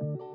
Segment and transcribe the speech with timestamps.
[0.00, 0.28] Buenos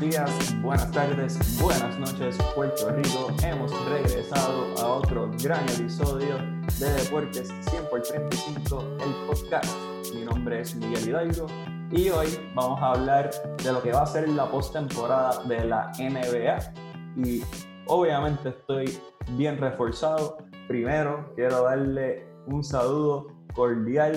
[0.00, 0.30] días,
[0.62, 3.26] buenas tardes, buenas noches, Puerto Rico.
[3.42, 6.38] Hemos regresado a otro gran episodio
[6.78, 9.76] de Deportes 100 por 35, el podcast.
[10.14, 11.48] Mi nombre es Miguel Hidalgo
[11.90, 13.30] y hoy vamos a hablar
[13.62, 16.83] de lo que va a ser la postemporada de la NBA.
[17.16, 17.42] Y
[17.86, 18.98] obviamente estoy
[19.30, 20.38] bien reforzado.
[20.68, 24.16] Primero quiero darle un saludo cordial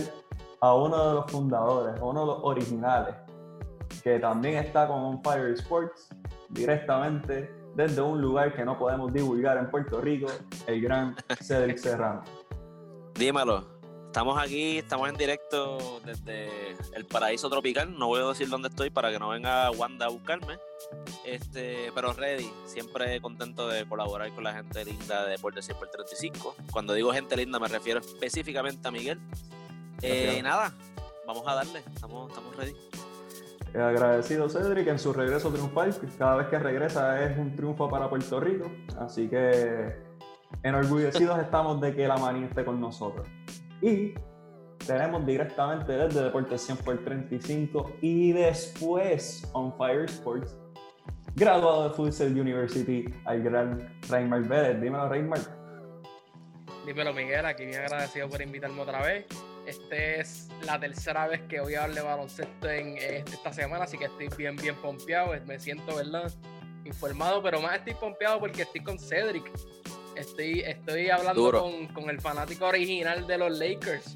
[0.62, 3.16] a uno de los fundadores, uno de los originales
[4.04, 6.10] que también está con On Fire Sports
[6.50, 10.28] directamente desde un lugar que no podemos divulgar en Puerto Rico,
[10.66, 12.24] el gran Cedric Serrano.
[13.14, 13.77] Dímelo,
[14.18, 16.50] estamos aquí, estamos en directo desde
[16.96, 20.10] el paraíso tropical, no voy a decir dónde estoy para que no venga Wanda a
[20.10, 20.58] buscarme,
[21.24, 25.90] este, pero ready, siempre contento de colaborar con la gente linda de Deportes 100 por
[25.90, 26.56] 35.
[26.72, 29.20] Cuando digo gente linda me refiero específicamente a Miguel.
[30.02, 30.74] Eh, nada,
[31.28, 32.76] vamos a darle, estamos, estamos ready.
[33.76, 35.96] Eh, agradecido Cedric en su regreso triunfal.
[36.18, 38.72] Cada vez que regresa es un triunfo para Puerto Rico.
[39.00, 39.96] Así que
[40.64, 43.28] enorgullecidos estamos de que la manía esté con nosotros.
[43.82, 44.14] Y
[44.86, 50.58] tenemos directamente desde Deportes 100 por 35 y después On Fire Sports,
[51.36, 54.82] graduado de Futsal University, al gran Reymar Vélez.
[54.82, 55.40] Dímelo, Reymar.
[56.86, 57.46] Dímelo, Miguel.
[57.46, 59.26] Aquí bien agradecido por invitarme otra vez.
[59.66, 64.06] Esta es la tercera vez que voy a darle baloncesto en esta semana, así que
[64.06, 65.34] estoy bien, bien pompeado.
[65.46, 66.32] Me siento, ¿verdad?
[66.86, 69.52] Informado, pero más estoy pompeado porque estoy con Cedric.
[70.18, 74.14] Estoy, estoy hablando con, con, el fanático original de los Lakers.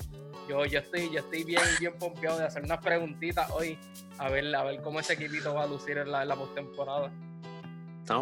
[0.49, 3.77] Yo, yo, estoy, yo estoy bien, bien pompeado de hacer unas preguntitas hoy,
[4.17, 7.11] a ver, a ver cómo ese equipito va a lucir en la, en la postemporada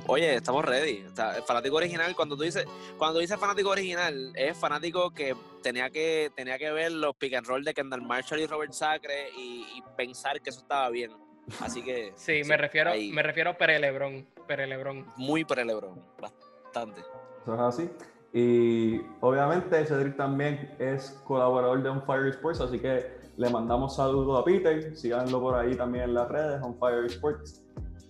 [0.07, 1.03] oye, estamos ready.
[1.35, 2.65] el fanático original, cuando tú dices,
[2.97, 7.47] cuando dices fanático original, es fanático que tenía que, tenía que ver los pick and
[7.47, 11.11] roll de Kendall Marshall y Robert Sacre y, pensar que eso estaba bien.
[11.59, 12.13] Así que.
[12.15, 14.25] Sí, me refiero, me refiero a Pere Lebron.
[14.47, 15.05] Pere Lebron.
[15.17, 17.01] Muy Pere Lebron, bastante.
[17.49, 17.91] Eso es así.
[18.31, 24.39] Y obviamente Cedric también es colaborador de On Fire Sports, así que le mandamos saludos
[24.39, 24.95] a Peter.
[24.95, 27.65] Síganlo por ahí también en las redes, On Fire Sports.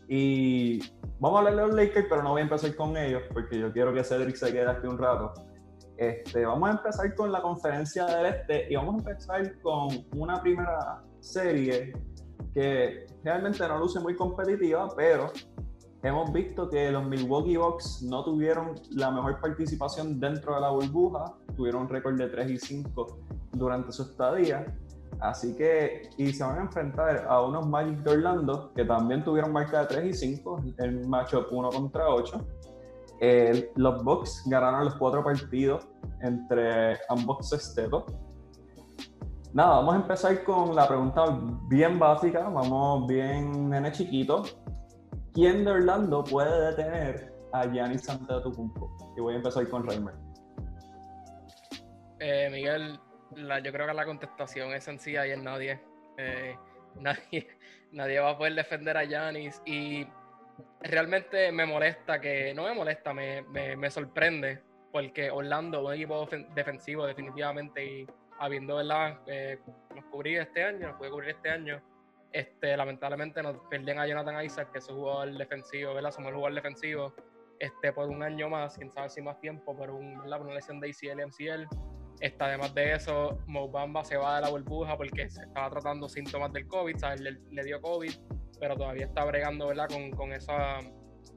[0.10, 0.80] Y
[1.20, 3.72] vamos a hablar de los Lakers, pero no voy a empezar con ellos porque yo
[3.72, 5.34] quiero que Cedric se quede aquí un rato.
[5.96, 10.42] Este, vamos a empezar con la conferencia del Este y vamos a empezar con una
[10.42, 11.94] primera serie
[12.54, 15.32] que realmente no luce muy competitiva, pero
[16.04, 21.26] hemos visto que los Milwaukee Bucks no tuvieron la mejor participación dentro de la burbuja,
[21.56, 23.20] tuvieron un récord de 3 y 5
[23.54, 24.66] durante su estadía
[25.20, 29.52] Así que, y se van a enfrentar a unos Magic de Orlando que también tuvieron
[29.52, 32.46] marca de 3 y 5, el matchup 1 contra 8.
[33.76, 35.86] los Bucks ganaron los cuatro partidos
[36.22, 38.06] entre ambos estetos.
[39.52, 41.26] Nada, vamos a empezar con la pregunta
[41.68, 44.44] bien básica, vamos bien nene chiquito.
[45.34, 49.14] ¿Quién de Orlando puede detener a Giannis Antetokounmpo?
[49.16, 50.16] Y voy a empezar con Reimer.
[52.20, 53.00] Eh, Miguel,
[53.64, 55.80] yo creo que la contestación es sencilla y es nadie.
[56.18, 56.56] Eh,
[56.96, 57.48] nadie,
[57.92, 60.06] nadie va a poder defender a Yanis y
[60.82, 67.06] realmente me molesta que, no me molesta, me, me, sorprende porque Orlando, un equipo defensivo
[67.06, 68.08] definitivamente y
[68.40, 69.20] habiendo, ¿verdad?
[69.28, 69.60] Eh,
[69.96, 71.82] nos cubrí este año, nos puede cubrir este año,
[72.32, 76.12] este, lamentablemente nos pierden a Jonathan Isaac, que es un jugador defensivo, ¿verdad?
[76.12, 77.14] Somos el jugador defensivo
[77.60, 80.80] este, por un año más, quién sabe si más tiempo, por, un, por una lesión
[80.80, 81.68] de ACL, MCL
[82.20, 86.52] Está, además de eso, Mobamba se va de la burbuja porque se estaba tratando síntomas
[86.52, 87.22] del COVID, ¿sabes?
[87.22, 88.12] Le, dio COVID,
[88.60, 89.88] pero todavía está bregando, ¿verdad?
[89.88, 90.80] Con, con esa,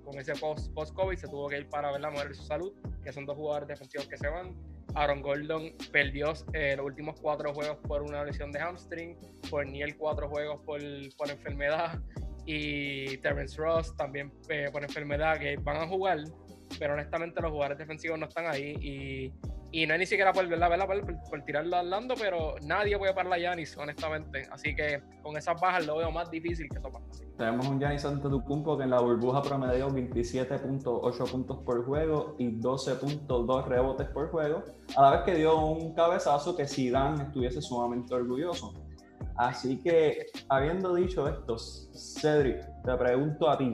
[0.05, 2.11] con ese post-COVID, se tuvo que ir para, ¿verdad?
[2.11, 2.73] Mover su salud,
[3.05, 4.57] que son dos jugadores defensivos que se van.
[4.95, 9.17] Aaron Gordon perdió eh, los últimos cuatro juegos por una lesión de hamstring,
[9.51, 10.81] por Niel cuatro juegos por,
[11.31, 12.01] enfermedad
[12.47, 16.19] y Terrence Ross también eh, por enfermedad que van a jugar,
[16.79, 19.33] pero honestamente los jugadores defensivos no están ahí y
[19.73, 20.87] y no hay ni siquiera por, ¿verdad?
[20.87, 24.47] por, por, tirarlo a Orlando, pero nadie puede parar a Yanis, honestamente.
[24.51, 27.27] Así que con esas bajas lo veo más difícil que eso pase.
[27.39, 33.67] Tenemos un Yanis Antetokounmpo que en la burbuja promedió 27.8 puntos por juego y 12.2
[33.67, 34.63] rebotes por juego,
[34.95, 38.75] a la vez que dio un cabezazo que Zidane estuviese sumamente orgulloso.
[39.37, 43.73] Así que, habiendo dicho esto, Cedric, te pregunto a ti,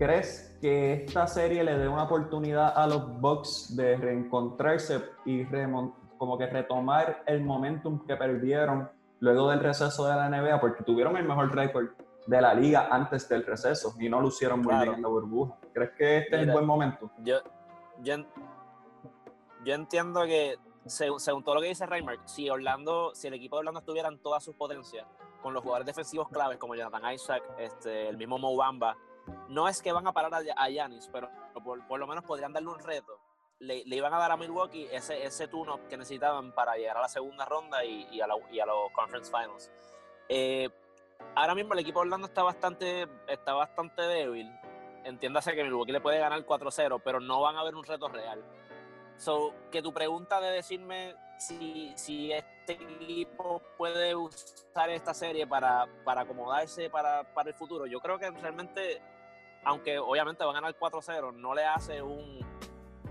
[0.00, 5.44] ¿crees que esta serie le dé una oportunidad a los Bucks de reencontrarse y
[6.16, 8.88] como que retomar el momentum que perdieron
[9.18, 11.88] luego del receso de la NBA, porque tuvieron el mejor récord
[12.26, 15.58] de la liga antes del receso y no lucieron muy bien en la burbuja.
[15.74, 17.10] ¿Crees que este es el buen momento?
[17.18, 17.36] Yo,
[18.02, 18.16] yo,
[19.66, 20.56] yo entiendo que,
[20.86, 24.18] según, todo lo que dice Reimer, si Orlando, si el equipo de Orlando estuviera en
[24.18, 25.06] todas sus potencias,
[25.42, 28.96] con los jugadores defensivos claves como Jonathan Isaac, este, el mismo Mo Bamba,
[29.48, 31.30] no es que van a parar a Yanis, pero
[31.64, 33.18] por, por, lo menos podrían darle un reto.
[33.58, 37.02] Le, le, iban a dar a Milwaukee ese, ese tune que necesitaban para llegar a
[37.02, 39.70] la segunda ronda y, y, a, y a, los Conference Finals.
[40.28, 40.70] Eh,
[41.34, 44.50] ahora mismo el equipo de Orlando está bastante, está bastante débil.
[45.04, 48.42] Entiéndase que Milwaukee le puede ganar 4-0, pero no van a ver un reto real.
[49.16, 55.86] So, que tu pregunta de decirme si, si este equipo puede usar esta serie para,
[56.04, 59.02] para acomodarse para, para el futuro, yo creo que realmente
[59.64, 62.40] aunque obviamente va a ganar 4-0, no le hace un.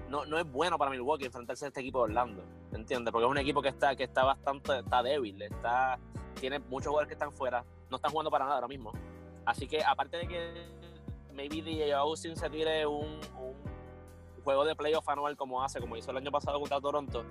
[0.10, 3.12] No, no es bueno para Milwaukee enfrentarse a este equipo de Orlando, ¿entiendes?
[3.12, 6.00] Porque es un equipo que está, que está bastante está débil, está,
[6.40, 8.92] tiene muchos jugadores que están fuera, no están jugando para nada ahora mismo.
[9.46, 10.68] Así que, aparte de que
[11.34, 16.10] maybe DJ Austin se tire un, un juego de playoff anual como hace, como hizo
[16.10, 17.24] el año pasado contra Toronto,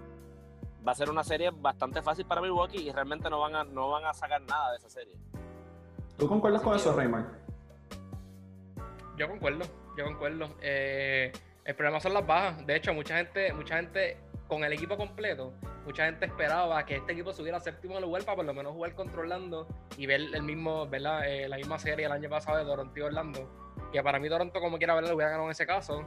[0.87, 3.91] va a ser una serie bastante fácil para Milwaukee y realmente no van a, no
[3.91, 5.17] van a sacar nada de esa serie.
[6.17, 7.48] ¿Tú concuerdas con eso, Raymond?
[9.19, 9.65] Yo concuerdo,
[9.97, 10.49] yo concuerdo.
[10.62, 11.32] Eh,
[11.65, 12.65] el problema son las bajas.
[12.67, 14.17] De hecho, mucha gente, mucha gente
[14.47, 15.53] con el equipo completo,
[15.85, 19.67] mucha gente esperaba que este equipo subiera séptimo lugar para por lo menos jugar controlando
[19.99, 21.29] y ver el mismo, ¿verdad?
[21.29, 23.75] Eh, la misma serie el año pasado de Toronto y Orlando.
[23.93, 26.06] Que para mí Toronto, como quiera verlo, hubiera ganado en ese caso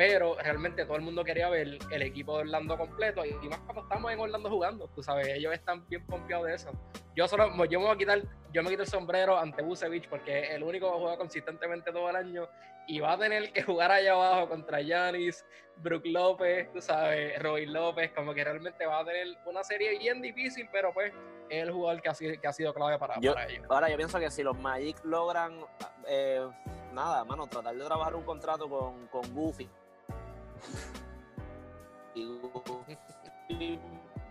[0.00, 3.82] pero realmente todo el mundo quería ver el equipo de Orlando completo y, más cuando
[3.82, 6.70] estamos en Orlando jugando, tú sabes, ellos están bien pompeados de eso.
[7.14, 10.38] Yo solo, yo me voy a quitar, yo me quito el sombrero ante Busevich porque
[10.40, 12.48] es el único que juega consistentemente todo el año
[12.86, 15.44] y va a tener que jugar allá abajo contra Yanis,
[15.76, 20.22] Brook López, tú sabes, Roy López, como que realmente va a tener una serie bien
[20.22, 21.12] difícil, pero pues
[21.50, 23.36] es el jugador que ha sido, que ha sido clave para, ellos.
[23.68, 25.60] Ahora yo pienso que si los Magic logran,
[26.08, 26.48] eh,
[26.94, 29.68] nada, mano, tratar de trabajar un contrato con, con Goofy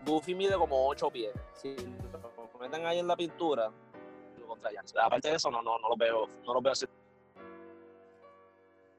[0.06, 1.34] Goofy mide como 8 pies.
[1.54, 3.72] Si lo meten ahí en la pintura,
[4.40, 4.72] lo contra
[5.04, 6.86] Aparte de eso, no, no, no lo veo, no lo veo así.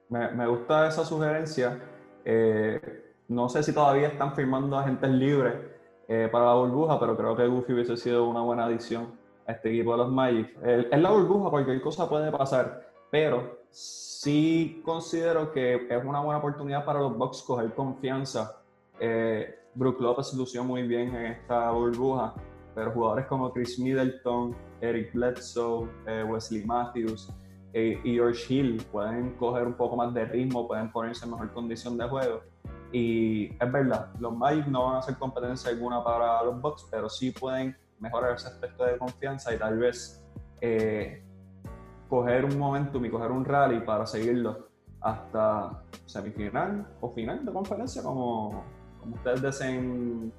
[0.08, 1.80] Me, me gusta esa sugerencia.
[2.24, 5.54] Eh, no sé si todavía están firmando agentes libres
[6.08, 9.68] eh, para la burbuja, pero creo que Goofy hubiese sido una buena adición a este
[9.70, 10.56] equipo de los Magic.
[10.62, 16.84] En la burbuja cualquier cosa puede pasar, pero sí considero que es una buena oportunidad
[16.84, 18.60] para los Bucks coger confianza.
[18.98, 22.34] Eh, Brook Lopez lució muy bien en esta burbuja,
[22.74, 27.32] pero jugadores como Chris Middleton, Eric Bledsoe, eh, Wesley Matthews
[27.72, 31.52] eh, y George Hill pueden coger un poco más de ritmo, pueden ponerse en mejor
[31.52, 32.42] condición de juego.
[32.92, 37.08] Y es verdad, los Magic no van a hacer competencia alguna para los Bucks, pero
[37.08, 40.24] sí pueden mejorar ese aspecto de confianza y tal vez
[40.60, 41.22] eh,
[42.10, 44.68] coger un momentum y coger un rally para seguirlo
[45.00, 48.64] hasta semifinal o final de conferencia, como,
[48.98, 50.32] como ustedes deseen.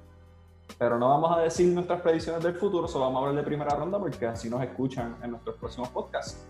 [0.78, 3.74] Pero no vamos a decir nuestras predicciones del futuro, solo vamos a hablar de primera
[3.74, 6.46] ronda porque así nos escuchan en nuestros próximos podcasts.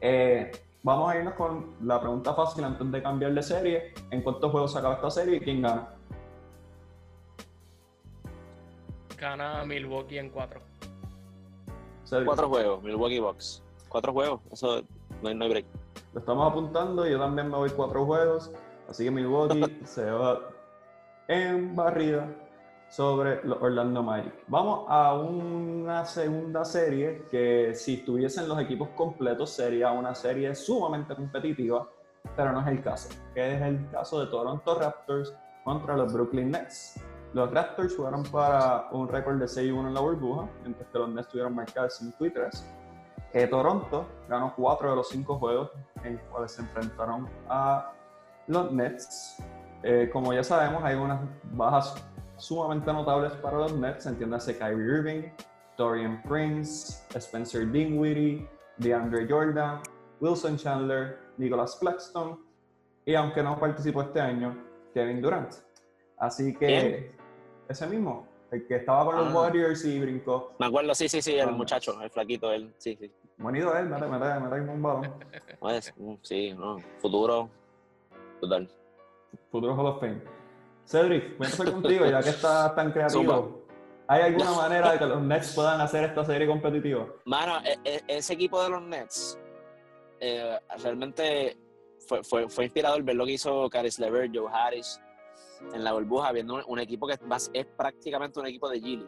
[0.00, 0.52] Eh,
[0.82, 3.94] vamos a irnos con la pregunta fácil antes de cambiar de serie.
[4.10, 5.88] ¿En cuántos juegos se acaba esta serie y quién gana?
[9.18, 10.60] Gana Milwaukee en cuatro.
[12.24, 13.62] Cuatro juegos, Milwaukee Bucks.
[13.90, 14.82] Cuatro juegos, eso
[15.20, 15.66] no hay, no break.
[16.12, 18.52] Lo estamos apuntando, yo también me voy cuatro juegos,
[18.88, 20.40] así que Milwaukee se va
[21.26, 22.28] en barrida
[22.88, 24.32] sobre los Orlando Magic.
[24.46, 31.16] Vamos a una segunda serie que si estuviesen los equipos completos sería una serie sumamente
[31.16, 31.88] competitiva,
[32.36, 36.52] pero no es el caso, que es el caso de Toronto Raptors contra los Brooklyn
[36.52, 37.00] Nets.
[37.32, 41.26] Los Raptors jugaron para un récord de 6-1 en la burbuja, mientras que los Nets
[41.26, 42.66] tuvieron marcados 5 y 3.
[43.32, 45.70] Eh, Toronto ganó cuatro de los cinco juegos
[46.02, 47.92] en los cuales se enfrentaron a
[48.46, 49.36] los Nets.
[49.82, 51.20] Eh, como ya sabemos, hay unas
[51.52, 51.94] bajas
[52.36, 54.06] sumamente notables para los Nets.
[54.06, 55.22] Entiéndase Kyrie Irving,
[55.76, 59.80] Dorian Prince, Spencer Dinwiddie, DeAndre Jordan,
[60.20, 62.50] Wilson Chandler, Nicholas Claxton
[63.04, 64.56] y aunque no participó este año,
[64.94, 65.54] Kevin Durant.
[66.18, 67.16] Así que
[67.68, 69.38] ese mismo, el que estaba con los ah.
[69.38, 70.52] Warriors y brincó.
[70.58, 73.10] Me acuerdo, sí, sí, sí, el muchacho, el flaquito, él, sí, sí.
[73.38, 75.14] Bonito él, me me un balón.
[75.58, 77.48] Pues, mm, sí, no, futuro,
[78.40, 78.68] total.
[79.50, 80.20] Futuro Hall of Fame.
[80.84, 83.64] Cedric, voy a empezar contigo, ya que estás tan creativo.
[84.06, 87.06] ¿Hay alguna manera de que los Nets puedan hacer esta serie competitiva?
[87.24, 89.38] Mano, e, e, ese equipo de los Nets
[90.18, 91.56] eh, realmente
[92.06, 95.00] fue, fue, fue inspirador ver lo que hizo Caris Lever, Joe Harris,
[95.72, 99.06] en la burbuja, viendo un, equipo que es, es prácticamente un equipo de Gilly,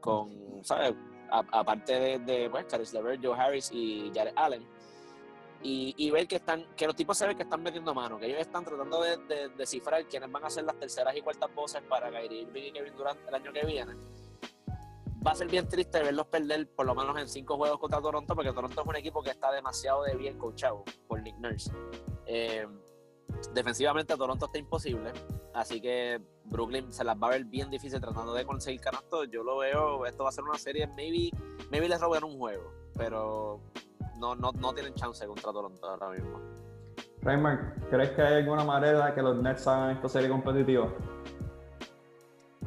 [0.00, 0.94] con, ¿sabes?
[1.32, 4.66] aparte de, de pues, Caris LeVert, Joe Harris y Jared Allen.
[5.64, 8.26] Y, y, ver que están que los tipos se ven que están metiendo mano, que
[8.26, 11.82] ellos están tratando de, de descifrar quiénes van a ser las terceras y cuartas voces
[11.82, 13.94] para Kyrie Irving y Kevin Durant el año que viene.
[15.24, 18.34] Va a ser bien triste verlos perder por lo menos en cinco juegos contra Toronto,
[18.34, 21.70] porque Toronto es un equipo que está demasiado de bien coachado por Nick Nurse.
[22.26, 22.66] Eh,
[23.54, 25.12] defensivamente Toronto está imposible,
[25.54, 29.28] así que Brooklyn se las va a ver bien difícil tratando de conseguir canastos.
[29.30, 31.30] Yo lo veo, esto va a ser una serie, maybe,
[31.70, 33.60] maybe les roban un juego, pero
[34.18, 36.40] no, no, no tienen chance contra Toronto ahora mismo.
[37.22, 40.92] Raymond, ¿crees que hay alguna manera que los Nets hagan esta serie competitiva?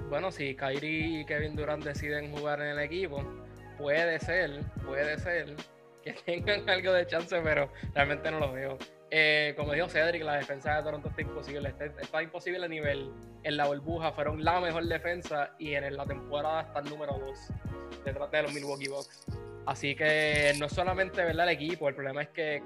[0.10, 3.22] Bueno, si Kyrie y Kevin Durant deciden jugar en el equipo,
[3.78, 5.56] puede ser, puede ser
[6.04, 8.78] que tengan algo de chance, pero realmente no lo veo.
[9.12, 11.74] Eh, como dijo Cedric, la defensa de Toronto está imposible.
[12.02, 13.12] Está, imposible a nivel.
[13.44, 18.04] En la burbuja fueron la mejor defensa y en la temporada está el número 2
[18.04, 19.26] detrás de los Milwaukee Bucks.
[19.66, 21.48] Así que no es solamente ¿verdad?
[21.48, 22.64] el equipo, el problema es que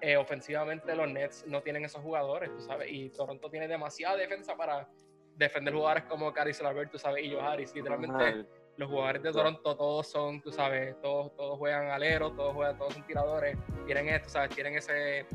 [0.00, 4.54] eh, ofensivamente los Nets no tienen esos jugadores, tú sabes, y Toronto tiene demasiada defensa
[4.54, 4.86] para
[5.34, 7.74] defender jugadores como Caris Lavert, tú sabes, y Joe Harris.
[7.74, 12.76] Literalmente los jugadores de Toronto todos son, tú sabes, todos, todos juegan aleros, todos juegan,
[12.76, 13.56] todos son tiradores,
[13.86, 15.26] tienen esto, sabes, tienen ese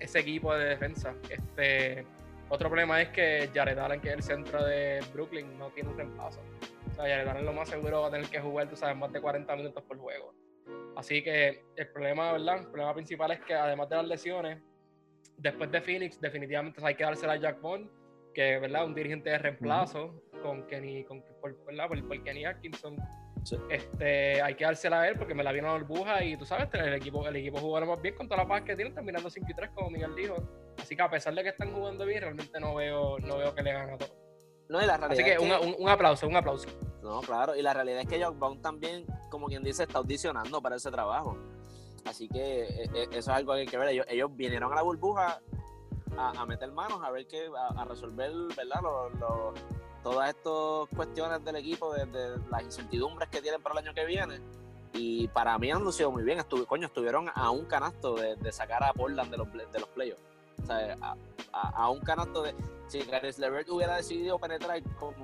[0.00, 1.14] ese equipo de defensa.
[1.28, 2.04] Este,
[2.48, 5.96] otro problema es que Jared Allen, que es el centro de Brooklyn, no tiene un
[5.96, 6.40] reemplazo.
[6.90, 9.12] O sea, Jared Allen lo más seguro va a tener que jugar, tú sabes, más
[9.12, 10.34] de 40 minutos por juego.
[10.96, 12.58] Así que el problema, ¿verdad?
[12.58, 14.62] El problema principal es que además de las lesiones,
[15.36, 17.90] después de Phoenix, definitivamente hay que dársela a Jack Bond,
[18.34, 18.84] que ¿verdad?
[18.84, 22.96] un dirigente de reemplazo con Kenny, con, por, por Kenny Atkinson
[23.70, 26.68] este, hay que dársela a él porque me la vino la burbuja y tú sabes,
[26.72, 29.46] el equipo, el equipo jugó más bien con toda la paz que tienen, terminando 5
[29.50, 30.36] y 3, como Miguel dijo.
[30.78, 33.62] Así que a pesar de que están jugando bien, realmente no veo, no veo que
[33.62, 34.12] le hagan a todos.
[34.68, 36.68] No, y la realidad Así que, Un, aplauso, un aplauso.
[37.02, 40.62] No, claro, y la realidad es que Jock Bond también, como quien dice, está audicionando
[40.62, 41.36] para ese trabajo.
[42.04, 43.88] Así que eh, eh, eso es algo que hay que ver.
[43.88, 45.40] Ellos, ellos vinieron a la burbuja
[46.16, 48.80] a, meter manos, a ver qué, a, resolver, ¿verdad?
[49.18, 49.54] Los,
[50.02, 54.40] todas estas cuestiones del equipo, de, las incertidumbres que tienen para el año que viene.
[54.94, 56.38] Y para mí han lucido muy bien.
[56.38, 60.22] Estuve, coño, estuvieron a un canasto de, sacar a Portland de los, de los playoffs.
[60.62, 60.96] O sea,
[61.52, 62.54] a, un canasto de.
[62.88, 65.14] Si Gares Levert hubiera decidido penetrar como,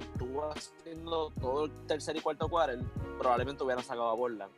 [0.00, 2.84] estuvo haciendo todo el tercer y cuarto cuarto,
[3.18, 4.52] probablemente hubieran sacado a Portland.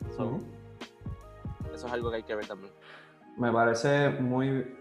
[1.72, 2.72] Eso es algo que hay que ver también.
[3.38, 4.76] Me parece muy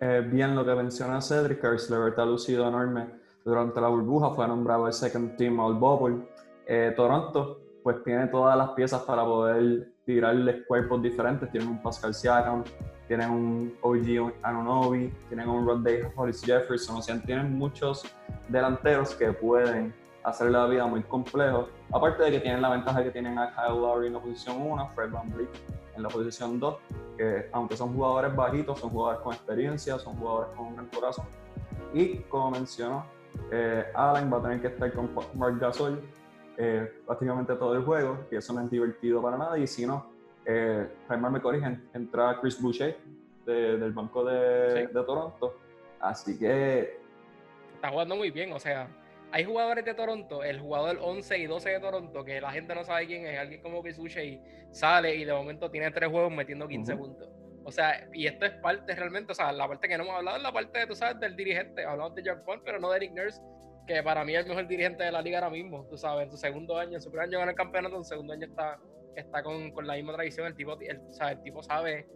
[0.00, 1.60] eh, bien lo que menciona Cedric.
[1.60, 6.16] Gares Levert ha lucido enorme durante la burbuja, fue nombrado el second team All Bubble.
[6.66, 11.48] Eh, Toronto, pues tiene todas las piezas para poder tirarles cuerpos diferentes.
[11.52, 12.64] Tienen un Pascal Siakam,
[13.06, 18.04] tienen un OG Anunobi, tienen un Rodney Hollis Jefferson, o sea, tienen muchos
[18.48, 21.68] delanteros que pueden hacer la vida muy complejo.
[21.92, 24.90] Aparte de que tienen la ventaja que tienen a Kyle Lowry en la posición 1,
[24.96, 25.32] Fred Van
[25.94, 26.76] en la posición 2,
[27.16, 31.26] que aunque son jugadores bajitos, son jugadores con experiencia, son jugadores con un gran corazón.
[31.94, 33.06] Y como mencionó,
[33.50, 36.00] eh, Allen va a tener que estar con Mark Gasol
[36.58, 39.58] eh, prácticamente todo el juego, y eso no es divertido para nada.
[39.58, 40.10] Y si no,
[40.44, 42.96] eh, me corrige, entra Chris Boucher
[43.44, 45.58] del banco de, de, Toronto.
[46.00, 46.98] Así que.
[47.74, 48.88] Está jugando muy bien, o sea.
[49.32, 52.84] Hay jugadores de Toronto, el jugador 11 y 12 de Toronto, que la gente no
[52.84, 54.40] sabe quién es, alguien como Chris Boucher
[54.70, 57.28] sale y de momento tiene tres juegos metiendo 15 puntos.
[57.66, 60.36] O sea, y esto es parte realmente, o sea, la parte que no hemos hablado
[60.36, 61.84] es la parte, tú sabes, del dirigente.
[61.84, 63.42] Hablamos de Jack Bond, pero no de Nick Nurse,
[63.88, 66.30] que para mí es el mejor dirigente de la liga ahora mismo, tú sabes, en
[66.30, 68.78] su segundo año, en su primer año gana el campeonato, en su segundo año está,
[69.16, 70.46] está con, con la misma tradición.
[70.46, 72.06] El tipo, o sea, el tipo sabe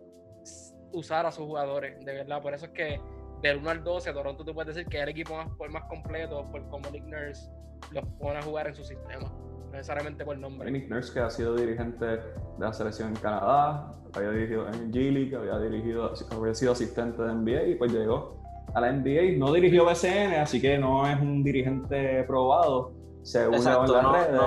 [0.93, 2.41] usar a sus jugadores, de verdad.
[2.41, 3.01] Por eso es que
[3.43, 6.49] del 1 al 12, Toronto tú puedes decir que es el equipo más, más completo
[6.53, 7.51] por cómo Nick Nurse
[7.91, 9.29] los pone a jugar en su sistema
[9.71, 10.71] necesariamente por nombre.
[10.71, 12.21] Nick Nurse, que ha sido dirigente de
[12.59, 17.35] la selección en Canadá, había dirigido en G League, había, dirigido, había sido asistente de
[17.35, 18.41] NBA y pues llegó
[18.75, 19.39] a la NBA.
[19.39, 24.41] No dirigió BCN, así que no es un dirigente probado, según Exacto, en las redes.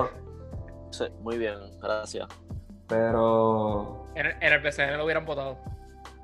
[0.91, 2.27] Sí, muy bien, gracias.
[2.87, 4.05] Pero.
[4.15, 5.57] En el, en el BCN lo hubieran votado.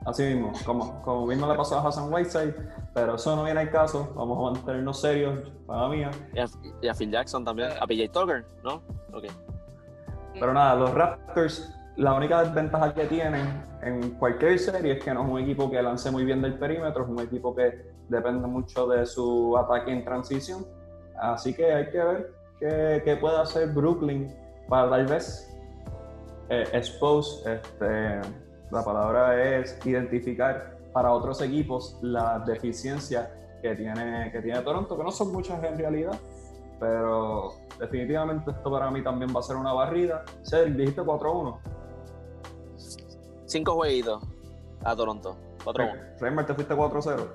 [0.06, 2.56] Así mismo, como, como mismo le pasó a Hassan Whiteside,
[2.94, 4.12] pero eso no viene al caso.
[4.16, 6.10] Vamos a mantenernos serios, para mía.
[6.34, 8.82] Y a, Phil Jackson también, a PJ Tucker, ¿no?
[9.14, 9.26] Ok.
[10.34, 13.46] Pero nada, los Raptors, la única desventaja que tienen
[13.82, 17.04] en cualquier serie es que no es un equipo que lance muy bien del perímetro,
[17.04, 20.66] es un equipo que depende mucho de su ataque en transición.
[21.20, 24.34] Así que hay que ver qué, qué puede hacer Brooklyn
[24.70, 25.50] para tal vez
[26.50, 28.22] eh, expose este
[28.72, 33.30] la palabra es identificar para otros equipos las deficiencias
[33.62, 36.18] que tiene, que tiene Toronto, que no son muchas en realidad,
[36.80, 40.24] pero definitivamente esto para mí también va a ser una barrida.
[40.44, 41.60] Cedric, dijiste 4-1.
[43.46, 44.24] Cinco jueguitos
[44.84, 45.36] a Toronto.
[45.66, 46.20] 4-1.
[46.20, 47.28] Reimer, te fuiste 4-0.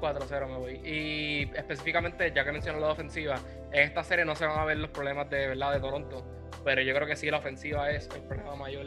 [0.00, 0.80] 4-0 me voy.
[0.84, 3.36] Y específicamente, ya que mencioné la ofensiva,
[3.72, 6.22] en esta serie no se van a ver los problemas de verdad de Toronto,
[6.64, 8.86] pero yo creo que sí la ofensiva es el problema mayor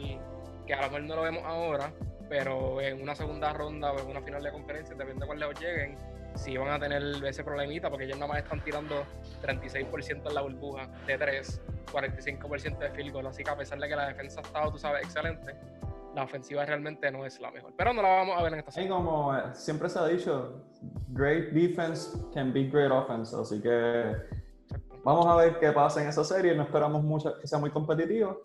[0.68, 1.90] que a lo mejor no lo vemos ahora,
[2.28, 5.58] pero en una segunda ronda o en una final de conferencia, dependiendo de cuál lejos
[5.58, 5.96] lleguen,
[6.34, 9.02] sí van a tener ese problemita porque ellos nada más están tirando
[9.42, 13.88] 36% en la burbuja de 3, 45% de field goal, así que a pesar de
[13.88, 15.56] que la defensa ha estado, tú sabes, excelente,
[16.14, 17.72] la ofensiva realmente no es la mejor.
[17.74, 18.88] Pero no la vamos a ver en esta serie.
[18.88, 20.64] Y como eh, siempre se ha dicho,
[21.08, 24.16] great defense can be great offense, así que
[25.02, 28.42] vamos a ver qué pasa en esa serie, no esperamos mucho que sea muy competitivo,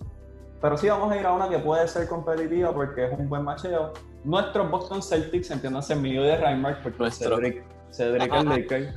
[0.64, 3.44] pero sí vamos a ir a una que puede ser competitiva porque es un buen
[3.44, 3.92] macheo.
[4.24, 7.36] Nuestros Boston Celtics, entiéndase mío de Reinmark, porque Nuestro.
[7.36, 8.94] Cedric, Cedric el Laker,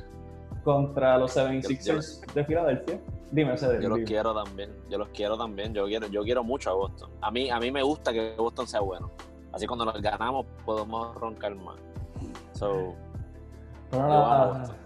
[0.62, 3.00] contra los 76ers de Filadelfia.
[3.32, 3.80] Dime, Cedric.
[3.80, 4.06] Yo los dime.
[4.06, 7.10] quiero también, yo los quiero también, yo quiero, yo quiero mucho a Boston.
[7.20, 9.10] A mí, a mí me gusta que Boston sea bueno.
[9.52, 11.78] Así cuando los ganamos podemos roncar más.
[12.52, 12.94] So,
[13.90, 14.76] Pero Boston.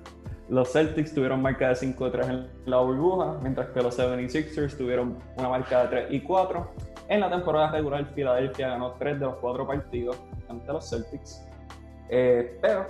[0.50, 5.48] Los Celtics tuvieron marca de 5-3 en la burbuja, mientras que los 76ers tuvieron una
[5.48, 6.70] marca de 3 y 4.
[7.08, 10.16] En la temporada regular, Filadelfia ganó 3 de los 4 partidos
[10.48, 11.46] ante los Celtics.
[12.08, 12.86] Eh, pero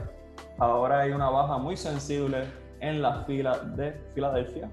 [0.58, 2.44] ahora hay una baja muy sensible
[2.80, 4.70] en la fila de Filadelfia,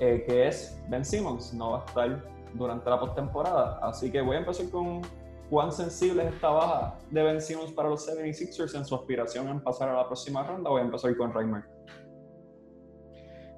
[0.00, 1.52] eh, que es Ben Simmons.
[1.52, 2.24] No va a estar
[2.54, 3.78] durante la postemporada.
[3.82, 5.02] Así que voy a empezar con
[5.50, 9.60] cuán sensible es esta baja de Ben Simmons para los 76ers en su aspiración en
[9.60, 10.70] pasar a la próxima ronda.
[10.70, 11.64] Voy a empezar con Reimer.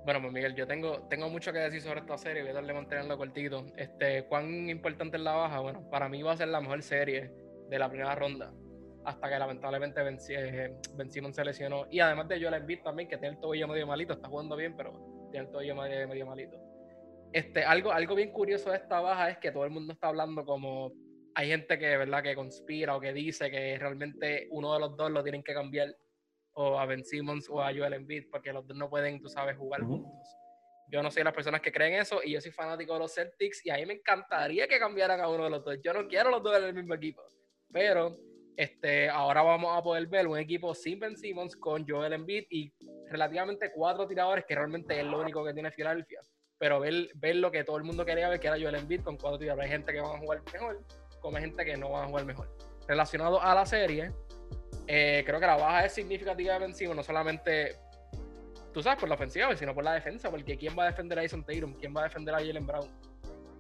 [0.04, 2.72] Bueno, pues Miguel, yo tengo, tengo mucho que decir sobre esta serie, voy a darle
[2.72, 3.66] mantenerlo cortito.
[3.76, 5.60] Este, ¿Cuán importante es la baja?
[5.60, 7.30] Bueno, para mí va a ser la mejor serie
[7.68, 8.52] de la primera ronda,
[9.04, 11.86] hasta que lamentablemente Ben, eh, Ben Simmons se lesionó.
[11.90, 14.74] Y además de Joel Embiid también, que tiene el tobillo medio malito, está jugando bien,
[14.76, 16.56] pero tiene el tobillo medio, medio malito.
[17.32, 20.44] Este, algo, algo bien curioso de esta baja es que todo el mundo está hablando
[20.44, 20.92] como
[21.34, 22.22] hay gente que, ¿verdad?
[22.22, 25.96] que conspira o que dice que realmente uno de los dos lo tienen que cambiar
[26.54, 29.56] o a Ben Simmons o a Joel Embiid porque los dos no pueden, tú sabes,
[29.56, 30.36] jugar juntos.
[30.88, 33.14] Yo no soy de las personas que creen eso y yo soy fanático de los
[33.14, 35.78] Celtics y a mí me encantaría que cambiaran a uno de los dos.
[35.82, 37.22] Yo no quiero los dos en el mismo equipo.
[37.72, 38.18] Pero
[38.56, 42.70] este, ahora vamos a poder ver un equipo sin Ben Simmons con Joel Embiid y
[43.08, 46.20] relativamente cuatro tiradores que realmente es lo único que tiene Filadelfia.
[46.58, 49.16] Pero ver, ver lo que todo el mundo quería ver que era Joel Embiid con
[49.16, 49.64] cuatro tiradores.
[49.64, 50.84] Hay gente que va a jugar mejor
[51.34, 52.48] hay gente que no va a jugar mejor.
[52.86, 54.12] Relacionado a la serie,
[54.86, 57.76] eh, creo que la baja es significativa de Ben Simmons, no solamente,
[58.72, 61.22] tú sabes, por la ofensiva, sino por la defensa, porque ¿quién va a defender a
[61.22, 61.74] Jason Tatum?
[61.74, 62.88] ¿Quién va a defender a Jalen Brown?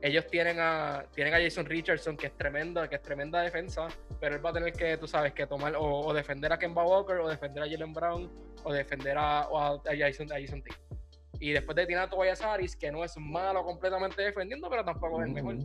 [0.02, 3.86] Ellos tienen a, tienen a Jason Richardson, que es tremenda, que es tremenda defensa,
[4.18, 7.18] pero él va a tener que, tú sabes, que tomar o, defender a Kemba Walker,
[7.18, 8.30] o defender a Jalen Brown,
[8.64, 10.98] o defender a, a, Jason, a Jason Tatum.
[11.38, 12.40] Y después de tirar a Tobias
[12.78, 15.56] que no es malo completamente defendiendo, pero tampoco es el mejor.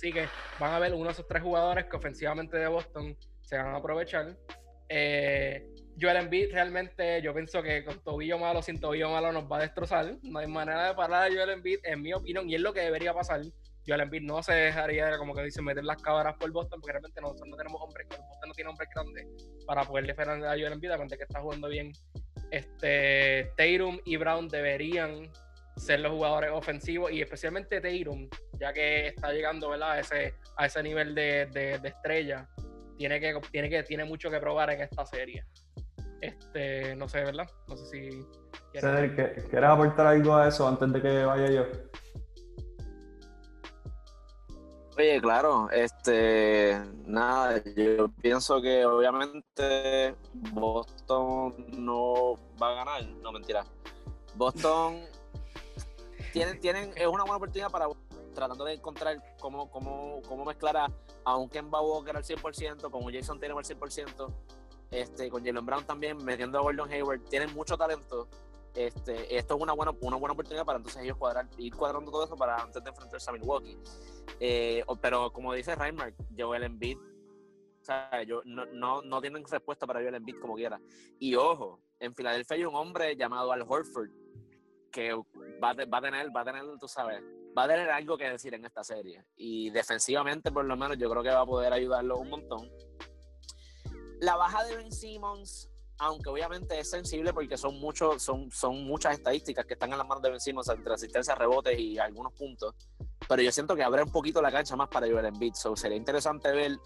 [0.00, 0.26] Así que
[0.58, 3.76] van a ver uno de esos tres jugadores que ofensivamente de Boston se van a
[3.76, 4.34] aprovechar.
[4.88, 9.58] Eh, Joel Embiid realmente yo pienso que con tobillo malo, sin tobillo malo nos va
[9.58, 10.16] a destrozar.
[10.22, 12.80] No hay manera de parar a Joel Embiid, en mi opinión, y es lo que
[12.80, 13.42] debería pasar.
[13.86, 17.20] Joel Embiid no se dejaría, como que dicen, meter las cámaras por Boston, porque realmente
[17.20, 19.26] nosotros no tenemos hombres, Boston no tiene hombres grandes
[19.66, 21.92] para poder defender a Joel Embiid, aparte que está jugando bien.
[22.50, 25.30] Este, Tatum y Brown deberían
[25.76, 28.30] ser los jugadores ofensivos y especialmente Tatum,
[28.60, 29.92] ya que está llegando ¿verdad?
[29.92, 32.48] A, ese, a ese nivel de, de, de estrella,
[32.98, 35.44] tiene que, tiene que tiene mucho que probar en esta serie.
[36.20, 37.48] Este, no sé, ¿verdad?
[37.66, 38.26] No sé si
[38.72, 41.64] quieres- Cedric, ¿qué- ¿quieres aportar algo a eso antes de que vaya yo?
[44.98, 50.14] Oye, claro, este, nada, yo pienso que obviamente
[50.52, 53.64] Boston no va a ganar, no mentira.
[54.34, 55.00] Boston
[56.34, 57.86] tienen, tienen, es una buena oportunidad para
[58.40, 60.88] tratando de encontrar cómo, cómo, cómo mezclar a,
[61.24, 64.32] a un Kemba Walker al 100%, con un Jason Tatum al 100%,
[64.90, 68.28] este, con Jalen Brown también, metiendo a Gordon Hayward, tienen mucho talento.
[68.74, 72.24] Este, esto es una buena, una buena oportunidad para entonces ellos cuadrar, ir cuadrando todo
[72.24, 73.76] eso para antes de enfrentarse a Milwaukee.
[74.38, 79.86] Eh, pero como dice Reinmark, Joel Embiid, o sea, yo, no, no, no tienen respuesta
[79.86, 80.80] para Joel Embiid como quiera.
[81.18, 84.10] Y ojo, en Filadelfia hay un hombre llamado Al Horford
[84.90, 87.22] que va, va a tener, va a tener, tú sabes,
[87.56, 89.24] va a tener algo que decir en esta serie.
[89.36, 92.70] Y defensivamente, por lo menos, yo creo que va a poder ayudarlo un montón.
[94.20, 99.14] La baja de Ben Simmons, aunque obviamente es sensible porque son, muchos son, son muchas
[99.14, 102.74] estadísticas que están en las manos de Ben Simmons entre asistencia, rebotes y algunos puntos.
[103.28, 105.54] Pero yo siento que abre un poquito la cancha más para Joel Embiid.
[105.54, 106.78] So, sería interesante ver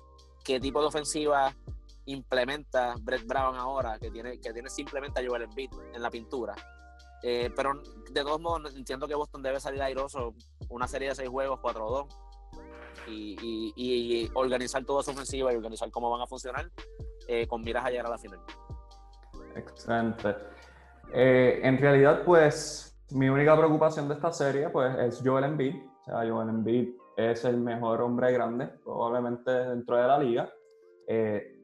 [0.45, 1.55] qué tipo de ofensiva
[2.07, 6.55] implementa Brett Brown ahora, que tiene, que tiene simplemente a Joel Embiid en la pintura.
[7.27, 10.35] Eh, pero de todos modos, entiendo que Boston debe salir airoso
[10.69, 12.07] una serie de seis juegos, 4-2,
[13.09, 16.71] y, y, organizar toda su ofensiva y organizar cómo van a funcionar
[17.27, 18.41] eh, con miras a llegar a la final.
[19.57, 20.37] Excelente.
[21.15, 25.77] Eh, en realidad, pues, mi única preocupación de esta serie, pues, es Joel Embiid.
[25.77, 30.53] O sea, Joel Embiid es el mejor hombre grande, probablemente dentro de la liga.
[31.09, 31.59] Eh,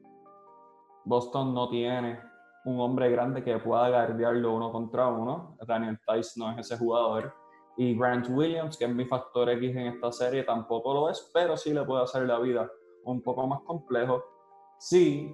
[1.05, 2.30] Boston no tiene
[2.65, 5.57] un hombre grande que pueda guardiarlo uno contra uno.
[5.67, 7.33] Daniel Tice no es ese jugador.
[7.77, 11.57] Y Grant Williams, que es mi factor X en esta serie, tampoco lo es, pero
[11.57, 12.69] sí le puede hacer la vida
[13.05, 14.23] un poco más complejo.
[14.77, 15.33] Sí,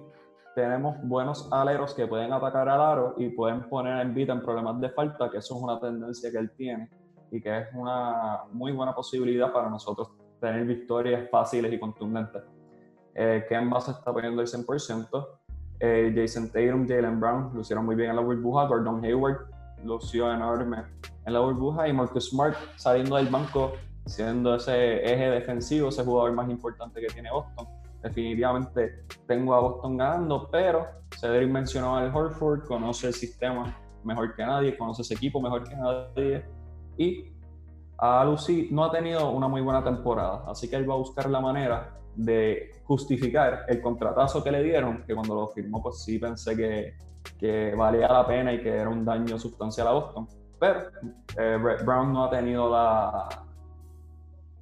[0.54, 4.80] tenemos buenos aleros que pueden atacar al aro y pueden poner a Embiid en problemas
[4.80, 6.90] de falta, que eso es una tendencia que él tiene
[7.30, 10.10] y que es una muy buena posibilidad para nosotros
[10.40, 12.42] tener victorias fáciles y contundentes.
[13.14, 15.28] Eh, Kemba se está poniendo el 100%.
[15.80, 18.66] Eh, Jason Tatum, Jalen Brown lucieron muy bien en la burbuja.
[18.66, 19.46] Gordon Hayward
[19.84, 20.84] lució enorme
[21.24, 21.88] en la burbuja.
[21.88, 23.72] Y Marcus Smart saliendo del banco,
[24.06, 27.66] siendo ese eje defensivo, ese jugador más importante que tiene Boston
[28.02, 30.86] definitivamente tengo a Boston ganando, pero
[31.18, 35.74] Cedric mencionó al Horford, conoce el sistema mejor que nadie, conoce ese equipo mejor que
[35.74, 36.44] nadie
[36.96, 37.32] y
[37.98, 41.28] a Lucy no ha tenido una muy buena temporada, así que él va a buscar
[41.28, 46.18] la manera de justificar el contratazo que le dieron, que cuando lo firmó pues sí
[46.18, 46.94] pensé que,
[47.38, 50.26] que valía la pena y que era un daño sustancial a Boston,
[50.58, 50.90] pero
[51.38, 53.28] eh, Brown no ha tenido la,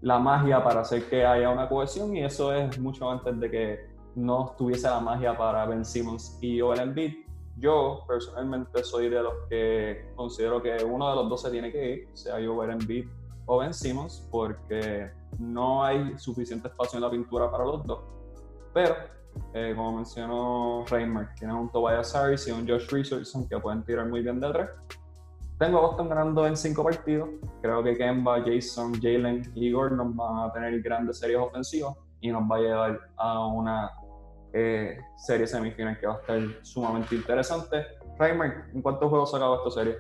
[0.02, 3.90] la magia para hacer que haya una cohesión y eso es mucho antes de que
[4.14, 7.14] no tuviese la magia para Ben Simmons y Joel Embiid.
[7.56, 11.90] Yo personalmente soy de los que considero que uno de los dos se tiene que
[11.90, 13.06] ir, sea Joel Embiid
[13.46, 18.00] o Ben Simmons, porque no hay suficiente espacio en la pintura para los dos.
[18.72, 18.94] Pero,
[19.54, 24.06] eh, como mencionó Reimer, tiene un Tobias Harris y un Josh Richardson que pueden tirar
[24.06, 24.70] muy bien de tres
[25.58, 27.30] tengo a Boston ganando en cinco partidos.
[27.62, 32.42] Creo que Kemba, Jason, Jalen y Gordon van a tener grandes series ofensivas y nos
[32.42, 33.90] va a llevar a una
[34.52, 37.86] eh, serie semifinal que va a estar sumamente interesante.
[38.18, 39.96] Reimer, ¿en cuántos juegos se acabó esta serie?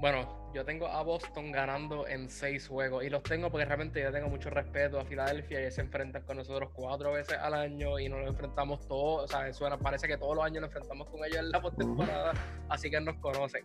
[0.00, 4.12] Bueno, yo tengo a Boston ganando en seis juegos y los tengo porque realmente yo
[4.12, 8.08] tengo mucho respeto a Filadelfia y se enfrentan con nosotros cuatro veces al año y
[8.08, 11.38] nos enfrentamos todos, o sea, suena, parece que todos los años nos enfrentamos con ellos
[11.38, 12.32] en la postemporada,
[12.68, 13.64] así que nos conocen.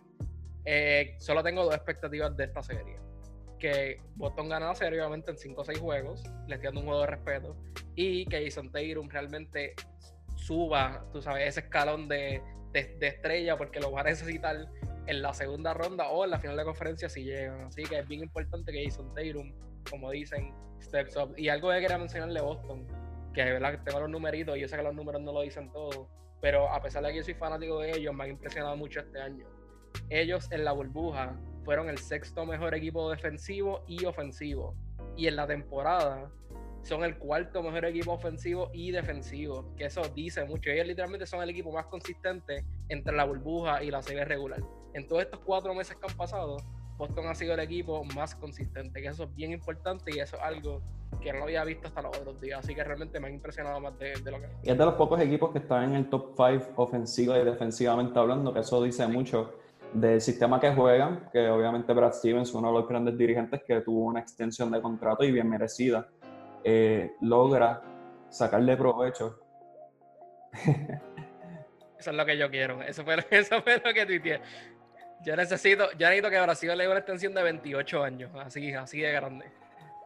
[0.64, 2.96] Eh, solo tengo dos expectativas de esta serie.
[3.60, 7.56] Que Boston gana obviamente, en 5 o 6 juegos, les tiendo un juego de respeto,
[7.94, 9.74] y que Jason Tatum realmente
[10.34, 14.66] suba, tú sabes, ese escalón de, de, de estrella, porque lo va a necesitar
[15.10, 17.62] en la segunda ronda o en la final de conferencia si llegan.
[17.62, 19.52] Así que es bien importante que Jason Tatum,
[19.90, 21.34] como dicen, steps up.
[21.36, 22.86] Y algo que quería mencionarle Boston,
[23.34, 25.42] que es verdad que tengo los numeritos, y yo sé que los números no lo
[25.42, 26.08] dicen todo,
[26.40, 29.20] pero a pesar de que yo soy fanático de ellos, me han impresionado mucho este
[29.20, 29.44] año.
[30.10, 34.76] Ellos en la burbuja fueron el sexto mejor equipo defensivo y ofensivo.
[35.16, 36.30] Y en la temporada
[36.84, 40.70] son el cuarto mejor equipo ofensivo y defensivo, que eso dice mucho.
[40.70, 44.60] Ellos literalmente son el equipo más consistente entre la burbuja y la serie regular
[44.94, 46.56] en todos estos cuatro meses que han pasado,
[46.96, 50.42] Boston ha sido el equipo más consistente, que eso es bien importante y eso es
[50.42, 50.82] algo
[51.20, 53.98] que no había visto hasta los otros días, así que realmente me ha impresionado más
[53.98, 54.48] de, lo que...
[54.62, 58.18] Y es de los pocos equipos que están en el top 5 ofensiva y defensivamente
[58.18, 59.54] hablando, que eso dice mucho
[59.92, 64.04] del sistema que juegan, que obviamente Brad Stevens, uno de los grandes dirigentes que tuvo
[64.04, 66.08] una extensión de contrato y bien merecida,
[66.62, 67.82] eh, logra
[68.28, 69.40] sacarle provecho
[71.98, 72.82] eso es lo que yo quiero.
[72.82, 74.40] Eso fue, eso fue lo que tuiteé.
[75.24, 79.00] Yo necesito, yo necesito que Brasil le dé una extensión de 28 años, así, así
[79.00, 79.44] de grande.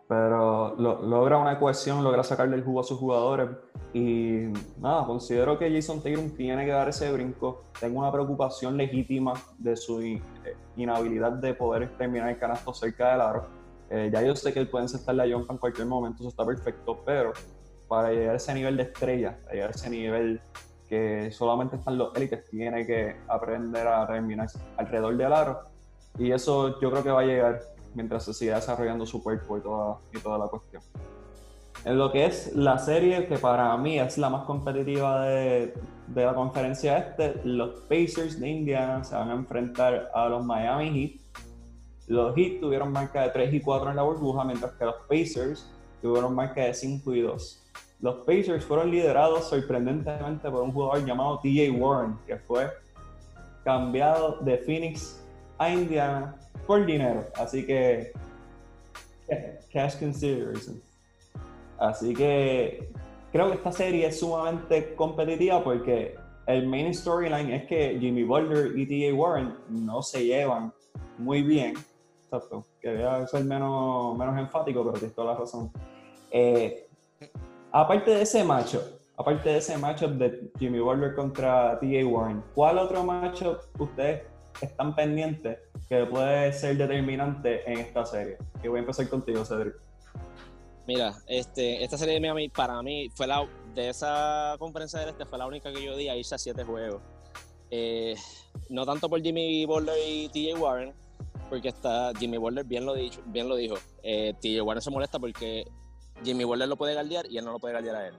[0.08, 3.48] Pero logra una cohesión, logra sacarle el jugo a sus jugadores.
[3.94, 4.48] Y
[4.78, 7.64] nada, considero que Jason Tatum tiene que dar ese brinco.
[7.80, 10.20] Tengo una preocupación legítima de su eh,
[10.76, 13.48] inhabilidad de poder terminar el canasto cerca del aro.
[13.88, 16.44] Eh, ya yo sé que él puede encestar la Yonka en cualquier momento, eso está
[16.44, 17.32] perfecto, pero
[17.86, 20.40] para llegar a ese nivel de estrella, para llegar a ese nivel
[21.32, 25.60] solamente están los élites, tiene que aprender a terminar alrededor del aro.
[26.18, 27.60] Y eso yo creo que va a llegar
[27.94, 30.82] mientras se siga desarrollando su cuerpo y toda, y toda la cuestión.
[31.84, 35.74] En lo que es la serie, que para mí es la más competitiva de,
[36.06, 40.90] de la conferencia este, los Pacers de Indiana se van a enfrentar a los Miami
[40.90, 41.20] Heat.
[42.06, 45.70] Los Heat tuvieron marca de 3 y 4 en la burbuja, mientras que los Pacers
[46.00, 47.63] tuvieron marca de 5 y 2
[48.04, 52.70] los Pacers fueron liderados sorprendentemente por un jugador llamado TJ Warren, que fue
[53.64, 55.24] cambiado de Phoenix
[55.56, 56.36] a Indiana
[56.66, 57.24] por dinero.
[57.34, 58.12] Así que,
[59.72, 60.82] cash consideration.
[61.78, 62.92] Así que
[63.32, 66.14] creo que esta serie es sumamente competitiva porque
[66.46, 69.14] el main storyline es que Jimmy Butler y T.J.
[69.14, 70.74] Warren no se llevan
[71.16, 71.72] muy bien.
[72.24, 72.66] Exacto.
[72.82, 75.72] Quería ser menos, menos enfático, pero tienes toda la razón.
[76.30, 76.83] Eh,
[77.74, 78.82] aparte de ese matchup,
[79.16, 82.06] aparte de ese matchup de Jimmy Butler contra T.J.
[82.06, 84.22] Warren, ¿cuál otro matchup ustedes
[84.60, 85.58] están pendientes
[85.88, 88.38] que puede ser determinante en esta serie?
[88.62, 89.74] Que voy a empezar contigo, Cedric.
[90.86, 95.26] Mira, este, esta serie de Miami para mí fue la de esa conferencia del este
[95.26, 97.02] fue la única que yo di a irse a siete juegos.
[97.70, 98.14] Eh,
[98.68, 100.94] no tanto por Jimmy Butler y TJ Warren,
[101.50, 103.74] porque está Jimmy Butler bien lo dicho, bien lo dijo.
[104.04, 105.64] Eh, TJ Warren se molesta porque
[106.22, 108.14] Jimmy Butler lo puede guardiar y él no lo puede guardiar a él.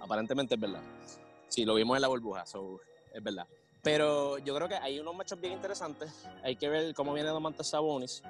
[0.00, 0.82] Aparentemente es verdad.
[1.48, 2.80] Sí, lo vimos en la burbuja, so,
[3.12, 3.46] es verdad.
[3.82, 6.26] Pero yo creo que hay unos matchups bien interesantes.
[6.42, 8.22] Hay que ver cómo viene Domantas Sabonis,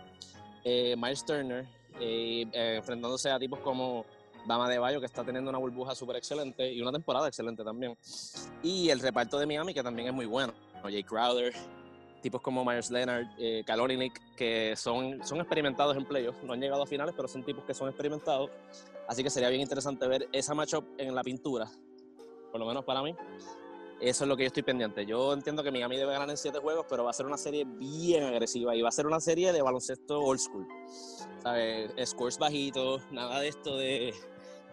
[0.64, 1.66] eh, Miles Turner
[2.00, 4.04] eh, enfrentándose a tipos como
[4.46, 7.96] Dama de Bayo, que está teniendo una burbuja súper excelente y una temporada excelente también.
[8.62, 10.52] Y el reparto de Miami, que también es muy bueno.
[10.82, 11.54] Jay Crowder,
[12.22, 13.64] tipos como Myers Leonard, eh,
[14.36, 16.42] que son, son experimentados en playoffs.
[16.42, 18.50] No han llegado a finales, pero son tipos que son experimentados.
[19.08, 21.68] Así que sería bien interesante ver esa matchup en la pintura,
[22.50, 23.14] por lo menos para mí.
[24.00, 25.06] Eso es lo que yo estoy pendiente.
[25.06, 27.64] Yo entiendo que Miami debe ganar en siete juegos, pero va a ser una serie
[27.64, 30.66] bien agresiva y va a ser una serie de baloncesto old school.
[31.42, 31.92] ¿Sabes?
[32.08, 34.12] Scores bajitos, nada de esto de,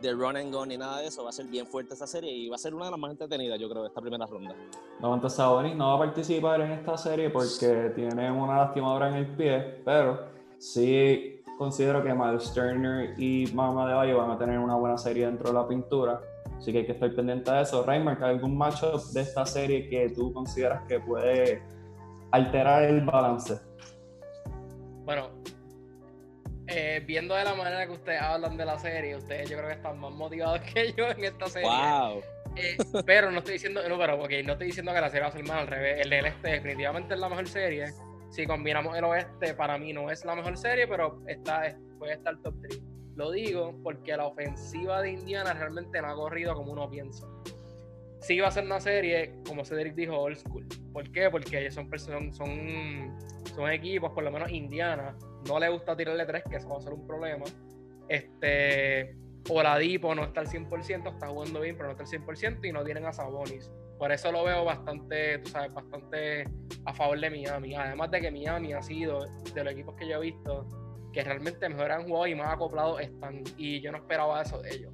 [0.01, 1.23] de run and gun ni nada de eso.
[1.23, 3.11] Va a ser bien fuerte esta serie y va a ser una de las más
[3.11, 4.55] entretenidas, yo creo, de esta primera ronda.
[4.99, 9.27] No, Sabonis no va a participar en esta serie porque tiene una lastimadora en el
[9.35, 10.19] pie, pero
[10.57, 15.25] sí considero que Miles Turner y Mama de Valle van a tener una buena serie
[15.25, 16.21] dentro de la pintura
[16.59, 17.83] Así que hay que estar pendiente de eso.
[17.83, 21.63] Reimer, ¿hay algún matchup de esta serie que tú consideras que puede
[22.31, 23.61] alterar el balance?
[25.05, 25.29] Bueno,
[26.69, 29.75] eh, viendo de la manera que ustedes hablan de la serie, ustedes yo creo que
[29.75, 31.67] están más motivados que yo en esta serie.
[31.67, 32.21] Wow.
[32.55, 35.27] Eh, pero no estoy diciendo, no, pero okay, no estoy diciendo que la serie va
[35.27, 36.01] a ser más al revés.
[36.01, 37.87] El del este definitivamente es la mejor serie.
[38.29, 42.39] Si combinamos el oeste, para mí no es la mejor serie, pero está, puede estar
[42.41, 42.81] top 3.
[43.15, 47.27] Lo digo porque la ofensiva de Indiana realmente no ha corrido como uno piensa.
[48.21, 50.65] Sí va a ser una serie, como Cedric dijo, old school.
[50.91, 51.29] ¿Por qué?
[51.29, 55.15] Porque ellos son, son, son, equipos, por lo menos Indiana,
[55.47, 57.45] no le gusta tirarle tres, que eso va a ser un problema.
[58.07, 59.15] Este,
[59.49, 62.83] Oladipo no está al 100%, está jugando bien, pero no está al 100% y no
[62.83, 63.71] tienen a Sabonis.
[63.97, 66.43] Por eso lo veo bastante, tú sabes, bastante
[66.85, 67.75] a favor de Miami.
[67.75, 70.67] Además de que Miami ha sido, de los equipos que yo he visto,
[71.11, 73.43] que realmente mejor han jugado y más acoplados están.
[73.57, 74.93] Y yo no esperaba eso de ellos.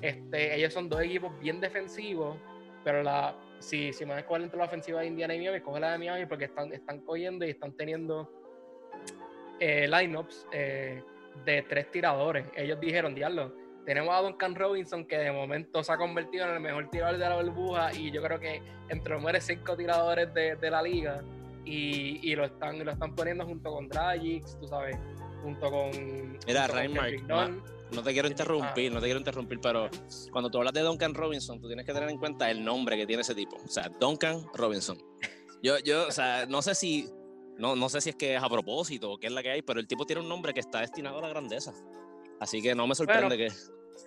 [0.00, 2.36] Este, ellos son dos equipos bien defensivos,
[2.86, 5.80] pero la, si, si me das cuál entre la ofensiva de Indiana y Miami, coge
[5.80, 8.30] la de Miami porque están, están cogiendo y están teniendo
[9.58, 11.02] eh, lineups eh,
[11.44, 12.46] de tres tiradores.
[12.54, 13.52] Ellos dijeron, diablo,
[13.84, 17.28] tenemos a Duncan Robinson que de momento se ha convertido en el mejor tirador de
[17.28, 21.24] la burbuja y yo creo que entre los mejores cinco tiradores de, de la liga
[21.64, 24.96] y, y, lo, están, lo están poniendo junto con Dragic, tú sabes,
[25.42, 26.38] junto con.
[26.46, 29.88] Mira, Reinmark, no, te quiero interrumpir, no te quiero interrumpir, pero
[30.30, 33.06] cuando tú hablas de Duncan Robinson, tú tienes que tener en cuenta el nombre que
[33.06, 33.56] tiene ese tipo.
[33.56, 34.98] O sea, Duncan Robinson.
[35.62, 37.08] Yo, yo, o sea, no sé si.
[37.58, 39.62] No, no sé si es que es a propósito o qué es la que hay,
[39.62, 41.72] pero el tipo tiene un nombre que está destinado a la grandeza.
[42.38, 43.48] Así que no me sorprende que.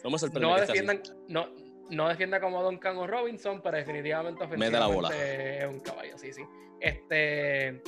[0.04, 1.50] No me sorprende no que defiendan, no,
[1.90, 6.44] no defienda como Duncan o Robinson, pero definitivamente ofensivamente es un caballo, sí, sí.
[6.80, 7.82] Este,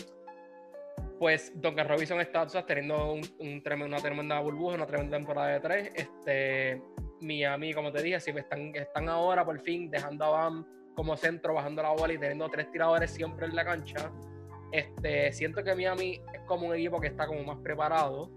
[1.21, 5.91] pues Duncan Robinson está teniendo un, una tremenda burbuja, una tremenda temporada de tres.
[5.93, 6.81] Este,
[7.21, 11.53] Miami, como te dije, si están, están ahora por fin dejando a Bam como centro,
[11.53, 14.11] bajando la bola y teniendo tres tiradores siempre en la cancha.
[14.71, 18.31] Este, siento que Miami es como un equipo que está como más preparado.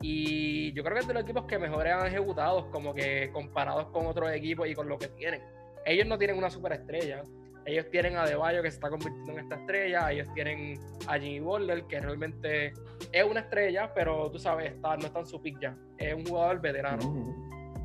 [0.00, 3.88] Y yo creo que es de los equipos que mejor han ejecutado, como que comparados
[3.88, 5.42] con otros equipos y con lo que tienen.
[5.84, 7.22] Ellos no tienen una superestrella,
[7.66, 11.40] ellos tienen a Deballo que se está convirtiendo en esta estrella, ellos tienen a Jimmy
[11.40, 12.72] Butler que realmente
[13.12, 16.26] es una estrella, pero tú sabes, está, no está en su pick ya, es un
[16.26, 17.24] jugador veterano.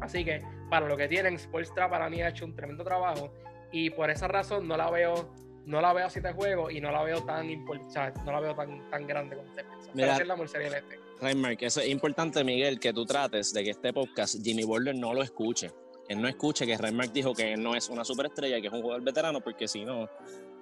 [0.01, 3.33] Así que para lo que tienen, Spolstra para mí ha hecho un tremendo trabajo
[3.71, 5.33] y por esa razón no la veo
[5.65, 8.55] no la veo así de juego y no la veo tan importante, no la veo
[8.55, 9.91] tan, tan grande como se piensa.
[9.93, 11.65] Mira, es la este.
[11.65, 15.21] eso es importante, Miguel, que tú trates de que este podcast Jimmy Butler no lo
[15.21, 15.71] escuche
[16.10, 19.04] él no escuche que Reinmark dijo que no es una superestrella, que es un jugador
[19.04, 20.10] veterano, porque si no,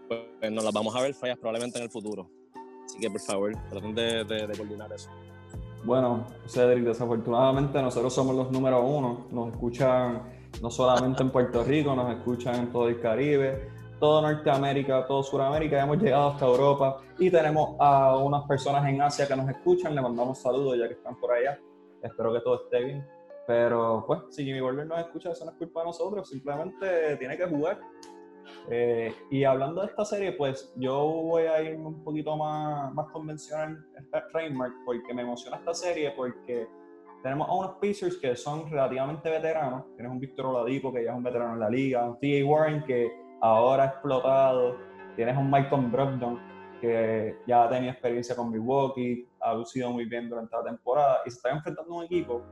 [0.09, 2.29] pues, nos las vamos a ver fallas probablemente en el futuro.
[2.85, 5.09] Así que por favor, traten de, de, coordinar eso.
[5.85, 9.27] Bueno, Cedric, desafortunadamente nosotros somos los número uno.
[9.31, 10.21] Nos escuchan
[10.61, 13.69] no solamente en Puerto Rico, nos escuchan en todo el Caribe,
[14.01, 19.25] todo Norteamérica, todo Sudamérica, hemos llegado hasta Europa y tenemos a unas personas en Asia
[19.25, 19.95] que nos escuchan.
[19.95, 21.57] Le mandamos saludos ya que están por allá.
[22.03, 23.16] Espero que todo esté bien.
[23.47, 27.37] Pero, pues, si Jimmy Butler nos escucha, eso no es culpa de nosotros, simplemente tiene
[27.37, 27.79] que jugar.
[28.69, 33.07] Eh, y hablando de esta serie, pues yo voy a ir un poquito más, más
[33.11, 36.67] convencional esta framework porque me emociona esta serie porque
[37.23, 39.85] tenemos a unos Pacers que son relativamente veteranos.
[39.95, 42.45] Tienes un Víctor Oladipo que ya es un veterano en la liga, un T.A.
[42.45, 43.09] Warren que
[43.41, 44.77] ahora ha explotado,
[45.15, 46.39] tienes un Michael Brogdon
[46.81, 51.37] que ya tenía experiencia con Milwaukee, ha lucido muy bien durante la temporada y se
[51.37, 52.43] está enfrentando a un equipo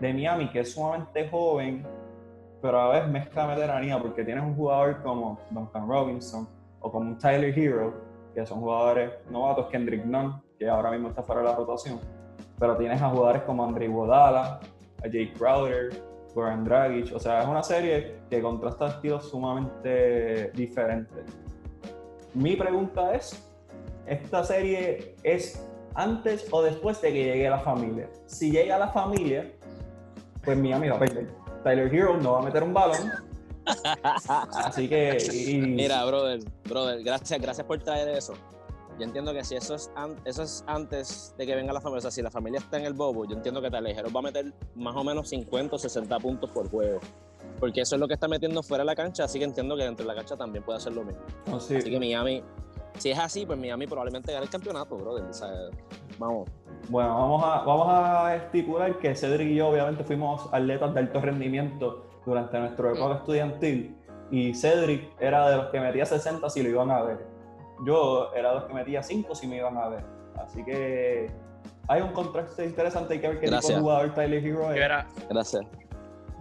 [0.00, 1.86] de Miami que es sumamente joven,
[2.60, 6.48] pero a la vez mezcla veteranía porque tienes un jugador como Duncan Robinson
[6.80, 7.94] o como un Tyler Hero,
[8.34, 12.00] que son jugadores novatos, Kendrick Nunn, que ahora mismo está fuera de la rotación,
[12.58, 14.60] pero tienes a jugadores como Andre Iguodala,
[14.98, 15.90] a Jay Crowder,
[16.34, 21.24] Goran Dragic, o sea, es una serie que contrasta estilos sumamente diferentes.
[22.34, 23.48] Mi pregunta es,
[24.06, 28.08] ¿esta serie es antes o después de que llegue la familia?
[28.26, 29.52] Si llega la familia,
[30.44, 31.28] pues Miami va a perder.
[31.62, 33.10] Tyler Hero no va a meter un balón.
[34.28, 35.18] Así que.
[35.66, 38.34] Mira, brother, brother, gracias, gracias por traer eso.
[38.98, 39.90] Yo entiendo que si eso es,
[40.24, 42.84] eso es antes de que venga la familia, o sea, si la familia está en
[42.84, 45.78] el bobo, yo entiendo que Tyler Hero va a meter más o menos 50 o
[45.78, 47.00] 60 puntos por juego
[47.60, 49.84] porque eso es lo que está metiendo fuera de la cancha, así que entiendo que
[49.84, 51.22] dentro de la cancha también puede hacer lo mismo.
[51.50, 52.42] Oh, así que Miami,
[52.98, 55.24] si es así, pues Miami probablemente gane el campeonato, brother.
[55.24, 55.50] O sea,
[56.18, 56.48] vamos.
[56.88, 61.20] Bueno, vamos a, vamos a estipular que Cedric y yo obviamente fuimos atletas de alto
[61.20, 63.96] rendimiento durante nuestro época estudiantil
[64.30, 67.26] y Cedric era de los que metía 60 si lo iban a ver.
[67.86, 70.04] Yo era de los que metía 5 si me iban a ver.
[70.36, 71.30] Así que
[71.88, 74.76] hay un contraste interesante, hay que ver qué tipo de jugador Tyler Hero es.
[75.28, 75.64] Gracias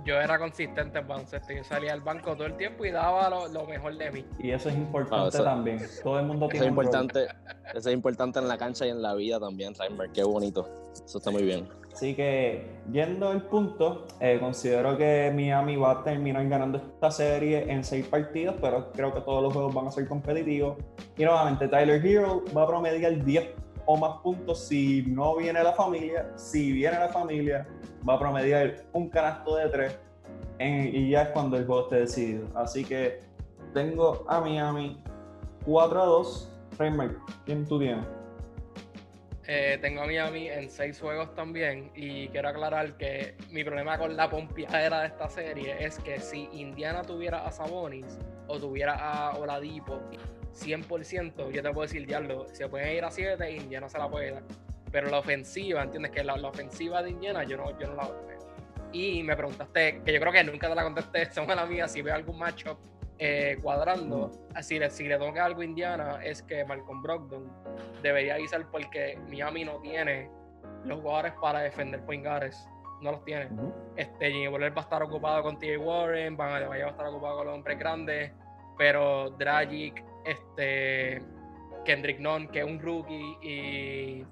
[0.05, 1.53] yo era consistente en baloncesto.
[1.53, 4.25] Yo salía al banco todo el tiempo y daba lo, mejor de mí.
[4.39, 5.79] Y eso es importante ah, también.
[6.03, 7.27] Todo el mundo tiene eso es importante,
[7.73, 10.09] Eso es importante en la cancha y en la vida también, Reimer.
[10.11, 10.67] Qué bonito.
[11.05, 11.67] Eso está muy bien.
[11.93, 17.71] Así que, yendo el punto, eh, considero que Miami va a terminar ganando esta serie
[17.71, 20.77] en seis partidos, pero creo que todos los juegos van a ser competitivos.
[21.17, 25.73] Y nuevamente, Tyler Hero va a promediar 10 o más puntos si no viene la
[25.73, 26.31] familia.
[26.35, 27.67] Si viene la familia,
[28.07, 29.99] va a promediar un canasto de tres
[30.59, 32.47] y ya es cuando el juego esté decidido.
[32.55, 33.19] Así que
[33.73, 35.01] tengo a Miami
[35.65, 36.49] 4 a 2.
[36.77, 38.05] Rainmaker, ¿quién tú tienes?
[39.45, 44.15] Eh, tengo a Miami en 6 juegos también y quiero aclarar que mi problema con
[44.15, 48.17] la pompiadera de esta serie es que si Indiana tuviera a Sabonis
[48.47, 49.99] o tuviera a Oladipo
[50.53, 54.09] 100%, yo te puedo decir, diablo, se pueden ir a 7 y Indiana se la
[54.09, 54.43] puede dar.
[54.91, 56.11] Pero la ofensiva, ¿entiendes?
[56.11, 58.39] Que la, ofensiva de Indiana yo no, yo no la veo.
[58.91, 61.87] Y me preguntaste, que yo creo que nunca te la contesté, son a la mía,
[61.87, 62.77] si veo algún matchup
[63.17, 67.51] eh, cuadrando, así le, si le que algo a Indiana, es que Malcolm Brogdon
[68.01, 70.29] debería irse porque Miami no tiene
[70.83, 72.67] los jugadores para defender point guards,
[73.01, 73.49] no los tiene.
[73.95, 75.79] este, Jimmy Butler va a estar ocupado con T.A.
[75.79, 78.31] Warren, Van a, va a estar ocupado con los hombres grandes,
[78.77, 81.21] pero Dragic, este,
[81.85, 84.25] Kendrick Nunn, que es un rookie, y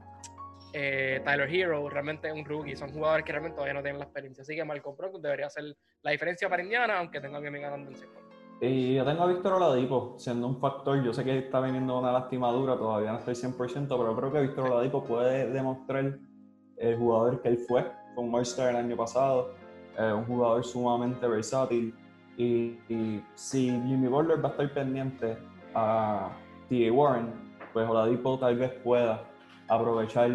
[0.74, 4.42] eh, Tyler Hero realmente un rookie, son jugadores que realmente todavía no tienen la experiencia.
[4.42, 7.92] Así que Marco Brogdon debería ser la diferencia para Indiana, aunque tenga a mi ganando
[7.92, 8.22] en segundo.
[8.62, 11.04] Y yo tengo a Víctor Oladipo siendo un factor.
[11.04, 14.72] Yo sé que está viniendo una lastimadura, todavía no estoy 100%, pero creo que Víctor
[14.72, 16.20] Oladipo puede demostrar
[16.78, 19.52] el jugador que él fue con Monster el año pasado.
[19.98, 21.94] Eh, un jugador sumamente versátil.
[22.38, 22.78] Y,
[23.36, 25.38] si Jimmy Butler va a estar pendiente
[25.74, 26.32] a
[26.70, 26.92] T.A.
[26.92, 27.34] Warren,
[27.74, 29.24] pues Oladipo tal vez pueda
[29.68, 30.30] aprovechar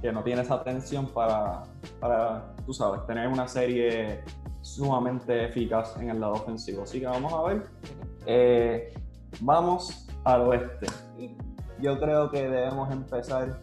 [0.00, 1.62] que no tiene esa atención para,
[2.00, 4.22] para, tú sabes, tener una serie
[4.60, 6.82] sumamente eficaz en el lado ofensivo.
[6.82, 7.62] Así que vamos a ver.
[8.26, 8.94] Eh,
[9.40, 10.86] vamos al oeste.
[11.80, 13.60] Yo creo que debemos empezar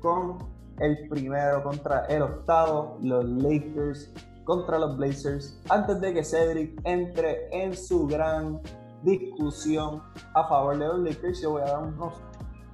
[0.00, 0.38] con
[0.80, 4.12] el primero contra el octavo, los Lakers
[4.44, 8.60] contra los Blazers, antes de que Cedric entre en su gran
[9.02, 10.02] discusión
[10.34, 11.40] a favor de los Lakers.
[11.40, 12.14] Yo voy a dar unos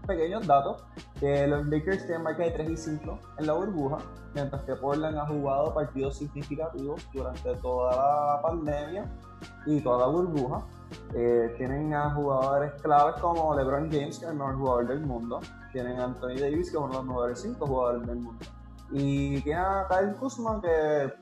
[0.07, 0.85] pequeños datos,
[1.19, 3.99] que los Lakers tienen marca de 3 y 5 en la burbuja,
[4.35, 9.11] mientras que Portland ha jugado partidos significativos durante toda la pandemia
[9.67, 10.67] y toda la burbuja.
[11.15, 15.41] Eh, tienen a jugadores claves como LeBron James, que es el mejor jugador del mundo.
[15.73, 18.45] Tienen a Anthony Davis, que es uno de los mejores 5 jugadores del mundo.
[18.93, 21.12] Y tienen a Kyle Kuzma, que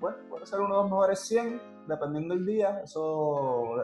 [0.00, 2.80] bueno, puede ser uno de los mejores 100, dependiendo del día.
[2.82, 3.76] Eso,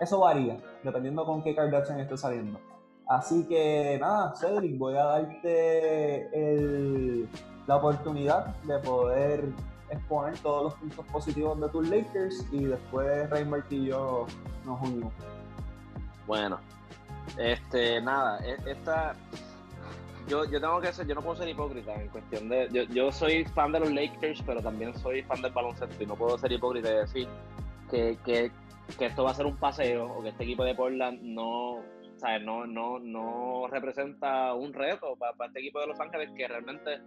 [0.00, 2.60] eso varía, dependiendo con qué Kardashian esté saliendo.
[3.08, 6.28] Así que nada, Cedric, voy a darte
[7.66, 9.44] la oportunidad de poder
[9.90, 14.26] exponer todos los puntos positivos de tus Lakers y después Reinberg y yo
[14.64, 15.12] nos unimos.
[16.26, 16.58] Bueno,
[17.38, 19.14] este, nada, e, esta,
[20.28, 23.12] yo, yo tengo que ser, yo no puedo ser hipócrita en cuestión de, yo, yo
[23.12, 26.50] soy fan de los Lakers, pero también soy fan del baloncesto y no puedo ser
[26.50, 27.28] hipócrita y decir
[27.90, 28.50] que, que,
[28.98, 31.82] que esto va a ser un paseo o que este equipo de Portland no,
[32.16, 32.42] ¿sabes?
[32.44, 37.00] No, no, no representa un reto para, este equipo de Los Ángeles que realmente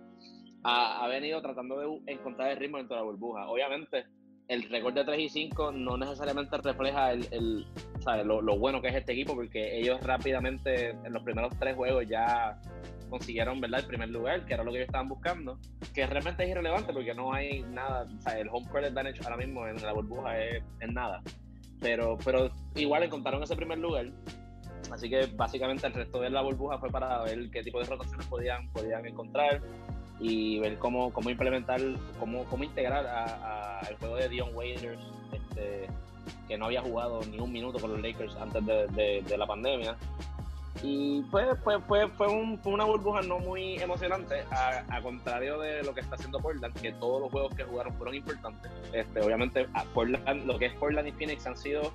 [0.63, 3.47] ha, venido tratando de encontrar el ritmo dentro de la burbuja.
[3.47, 4.05] Obviamente,
[4.47, 7.65] el récord de 3 y 5 no necesariamente refleja el,
[8.25, 12.05] Lo, lo, bueno que es este equipo, porque ellos rápidamente en los primeros tres juegos
[12.07, 12.59] ya
[13.09, 13.81] consiguieron ¿verdad?
[13.81, 15.59] el primer lugar, que era lo que ellos estaban buscando,
[15.93, 19.67] que realmente es irrelevante porque no hay nada, sea, el home court advantage ahora mismo
[19.67, 21.21] en la burbuja es nada.
[21.79, 24.07] Pero, pero igual encontraron ese primer lugar
[24.91, 28.25] Así que básicamente el resto de la burbuja fue para ver qué tipo de rotaciones
[28.25, 29.61] podían, podían encontrar
[30.19, 31.79] y ver cómo, cómo implementar,
[32.19, 34.99] cómo, cómo integrar a, el juego de Dion Waiters,
[35.31, 35.87] este,
[36.47, 39.95] que no había jugado ni un minuto con los Lakers antes de, de, la pandemia.
[40.83, 46.01] Y pues, fue, fue, fue, una burbuja no muy emocionante, a, contrario de lo que
[46.01, 48.71] está haciendo Portland, que todos los juegos que jugaron fueron importantes.
[48.93, 51.91] Este, obviamente, Portland, lo que es Portland y Phoenix han sido,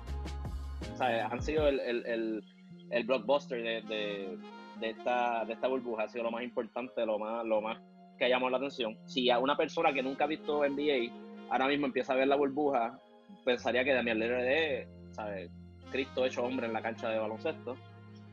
[0.99, 2.43] han sido el
[2.89, 4.37] el blockbuster de,
[4.79, 7.77] de, esta, de esta burbuja ha sido lo más importante, lo más, lo más
[8.17, 8.97] que llamó la atención.
[9.05, 11.11] Si a una persona que nunca ha visto NBA
[11.49, 12.99] ahora mismo empieza a ver la burbuja,
[13.43, 15.51] pensaría que Damian Lillard es, ¿sabes?
[15.91, 17.75] Cristo hecho hombre en la cancha de baloncesto.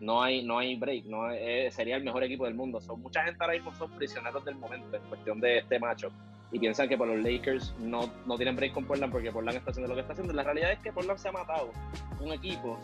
[0.03, 1.29] No hay, no hay break, no
[1.71, 2.81] sería el mejor equipo del mundo.
[2.81, 6.11] Son, mucha gente ahora mismo son prisioneros del momento en cuestión de este macho
[6.51, 9.71] y piensan que por los Lakers no, no tienen break con Portland porque Portland está
[9.71, 10.33] haciendo lo que está haciendo.
[10.35, 11.71] La realidad es que Portland se ha matado
[12.19, 12.79] con equipos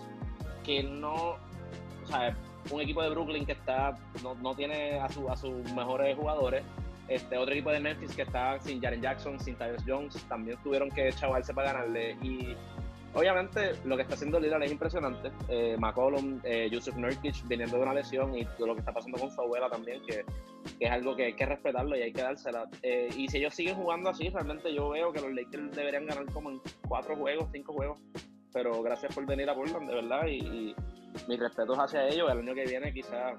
[0.65, 1.37] que no,
[2.05, 2.37] sea,
[2.71, 6.63] un equipo de Brooklyn que está no, no tiene a, su, a sus mejores jugadores.
[7.09, 10.91] Este, otro equipo de Memphis que está sin Jaren Jackson, sin Tyus Jones, también tuvieron
[10.91, 12.17] que chavarse para ganarle.
[12.23, 12.55] Y
[13.15, 15.31] obviamente lo que está haciendo Lillard es impresionante.
[15.49, 19.31] Eh, McCollum, eh, Yusuf Nurkic viniendo de una lesión y lo que está pasando con
[19.31, 20.25] su abuela también, que,
[20.79, 22.69] que, es algo que hay que respetarlo y hay que dársela.
[22.83, 26.27] Eh, y si ellos siguen jugando así, realmente yo veo que los Lakers deberían ganar
[26.33, 27.99] como en cuatro juegos, cinco juegos.
[28.53, 30.27] Pero gracias por venir a Portland, de verdad.
[30.27, 30.75] y
[31.27, 32.31] mis respetos hacia ellos.
[32.31, 33.35] El año que viene quizás,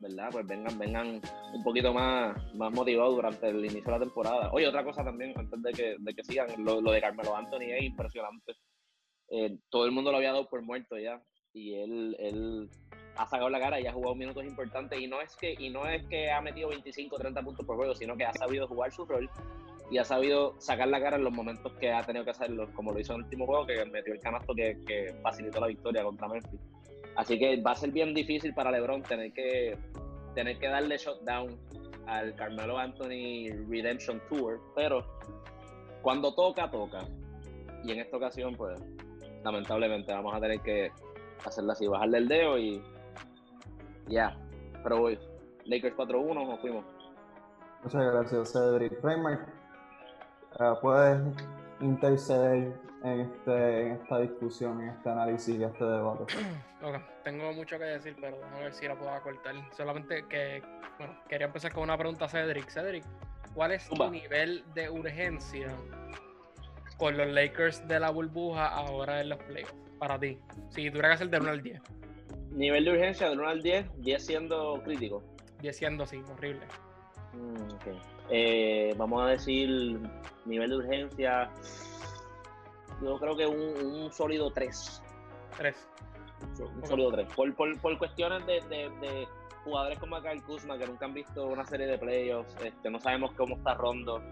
[0.00, 0.28] ¿verdad?
[0.30, 1.20] Pues vengan, vengan
[1.54, 4.50] un poquito más, más motivados durante el inicio de la temporada.
[4.52, 7.84] Oye, otra cosa también, antes de que, de que sigan, lo, de Carmelo Anthony es
[7.84, 8.54] impresionante.
[9.28, 11.22] Eh, todo el mundo lo había dado por muerto ya.
[11.52, 12.70] Y él, él
[13.16, 15.00] ha sacado la cara y ha jugado minutos importantes.
[15.00, 17.76] Y no es que, y no es que ha metido 25 o 30 puntos por
[17.76, 19.28] juego, sino que ha sabido jugar su rol
[19.90, 22.92] y ha sabido sacar la cara en los momentos que ha tenido que hacerlo, como
[22.92, 26.28] lo hizo en el último juego, que metió el canasto que, facilitó la victoria contra
[26.28, 26.60] Memphis.
[27.16, 29.76] Así que va a ser bien difícil para LeBron tener que,
[30.34, 31.58] tener que darle shutdown
[32.06, 35.04] al Carmelo Anthony Redemption Tour, pero
[36.02, 37.00] cuando toca, toca.
[37.84, 38.80] Y en esta ocasión, pues,
[39.42, 40.90] lamentablemente vamos a tener que
[41.44, 42.82] hacerla así, bajarle el dedo y
[44.08, 44.36] ya.
[44.82, 45.18] Pero voy,
[45.64, 46.84] Lakers 4-1 nos fuimos.
[47.82, 49.02] Muchas gracias, Cedric.
[49.02, 49.46] Raymar,
[50.60, 51.20] uh, puedes
[51.80, 56.24] interceder en, este, en esta discusión, en este análisis y este debate.
[56.82, 57.00] Okay.
[57.24, 59.54] Tengo mucho que decir, pero a ver si la puedo acortar.
[59.76, 60.62] Solamente que,
[60.98, 62.68] bueno, quería empezar con una pregunta a Cedric.
[62.68, 63.04] Cedric,
[63.54, 65.68] ¿cuál es tu nivel de urgencia
[66.98, 69.74] con los Lakers de la burbuja ahora en los playoffs?
[69.98, 70.38] Para ti,
[70.68, 71.82] si tuviera que hacer de 1 al 10.
[72.50, 75.22] Nivel de urgencia de 1 al 10, 10 siendo crítico.
[75.62, 76.66] 10 siendo, sí, horrible.
[77.32, 77.90] Mm,
[78.30, 79.98] eh, vamos a decir
[80.44, 81.50] nivel de urgencia.
[83.02, 85.02] Yo creo que un, sólido 3.
[85.58, 85.88] 3.
[86.60, 87.28] Un sólido 3.
[87.34, 89.28] Por, cuestiones de,
[89.64, 92.56] jugadores como Kyle Kuzma que nunca han visto una serie de playoffs.
[92.64, 94.22] Este, no sabemos cómo está Rondo.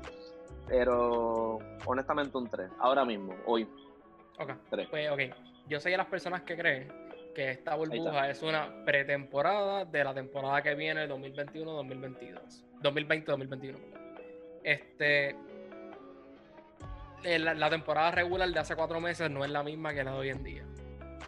[0.68, 2.70] Pero honestamente un 3.
[2.78, 3.68] Ahora mismo, hoy.
[4.38, 4.52] Ok.
[4.70, 4.88] 3.
[4.88, 5.20] Pues, ok.
[5.68, 7.04] Yo soy de las personas que creen
[7.34, 12.64] que esta burbuja es una pretemporada de la temporada que viene, 2021-2022.
[12.82, 13.76] 2020-2021.
[14.62, 15.36] Este,
[17.24, 20.18] la, la, temporada regular de hace cuatro meses no es la misma que la de
[20.18, 20.64] hoy en día.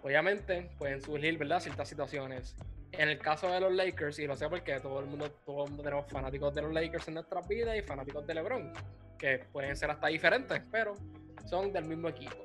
[0.02, 1.60] Obviamente pueden surgir ¿verdad?
[1.60, 2.56] ciertas situaciones.
[2.92, 5.70] En el caso de los Lakers, y lo sé porque todo el mundo, todo el
[5.70, 8.72] mundo tenemos fanáticos de los Lakers en nuestras vidas y fanáticos de LeBron,
[9.18, 10.94] que pueden ser hasta diferentes, pero
[11.46, 12.36] son del mismo equipo.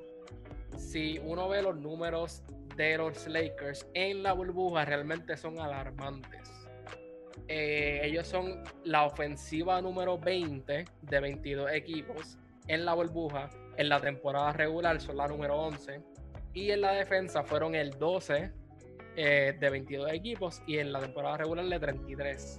[0.77, 2.43] Si uno ve los números
[2.75, 6.51] de los Lakers en la burbuja, realmente son alarmantes
[7.47, 12.37] eh, ellos son la ofensiva número 20 de 22 equipos
[12.67, 13.49] en la burbuja.
[13.77, 16.01] En la temporada regular son la número 11.
[16.53, 18.51] Y en la defensa fueron el 12
[19.15, 22.57] eh, de 22 equipos y en la temporada regular de 33.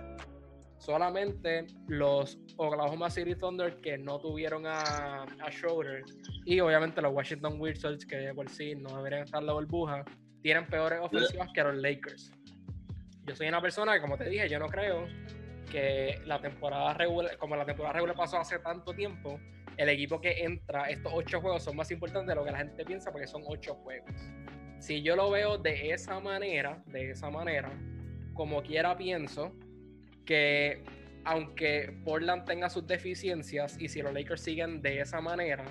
[0.79, 6.03] Solamente los Oklahoma City Thunder que no tuvieron a, a Schroeder
[6.45, 10.05] y obviamente los Washington Wizards que por sí no deberían estar en la burbuja
[10.43, 12.33] tienen peores ofensivas que los Lakers
[13.25, 15.07] yo soy una persona que, como te dije, yo no creo
[15.71, 19.39] que la temporada regular, como la temporada regular pasó hace tanto tiempo,
[19.77, 22.85] el equipo que entra, estos ocho juegos son más importantes de lo que la gente
[22.85, 24.11] piensa porque son ocho juegos.
[24.79, 27.71] Si yo lo veo de esa manera, de esa manera,
[28.35, 29.53] como quiera pienso
[30.25, 30.83] que
[31.25, 35.65] aunque Portland tenga sus deficiencias y si los Lakers siguen de esa manera,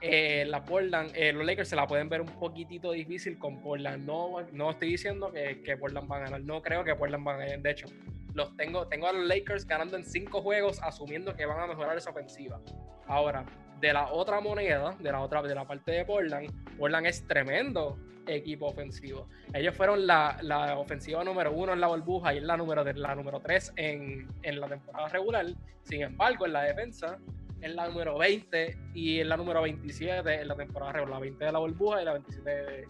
[0.00, 4.04] eh, la Portland, eh, los Lakers se la pueden ver un poquitito difícil con Portland.
[4.04, 7.34] No, no estoy diciendo que, que, Portland va a ganar, no creo que Portland va
[7.34, 7.60] a ganar.
[7.60, 7.86] De hecho,
[8.34, 11.96] los tengo, tengo a los Lakers ganando en cinco juegos, asumiendo que van a mejorar
[11.96, 12.60] esa ofensiva.
[13.06, 13.44] Ahora,
[13.80, 17.98] de la otra moneda, de la otra, de la parte de Portland, Portland es tremendo
[18.26, 19.28] equipo ofensivo.
[19.52, 23.40] Ellos fueron la, la ofensiva número uno en la burbuja y la número, la número
[23.40, 25.46] tres en, en la temporada regular.
[25.82, 27.18] Sin embargo, en la defensa
[27.60, 31.14] es la número 20 y es la número 27 en la temporada regular.
[31.14, 32.88] La 20 de la burbuja y la 27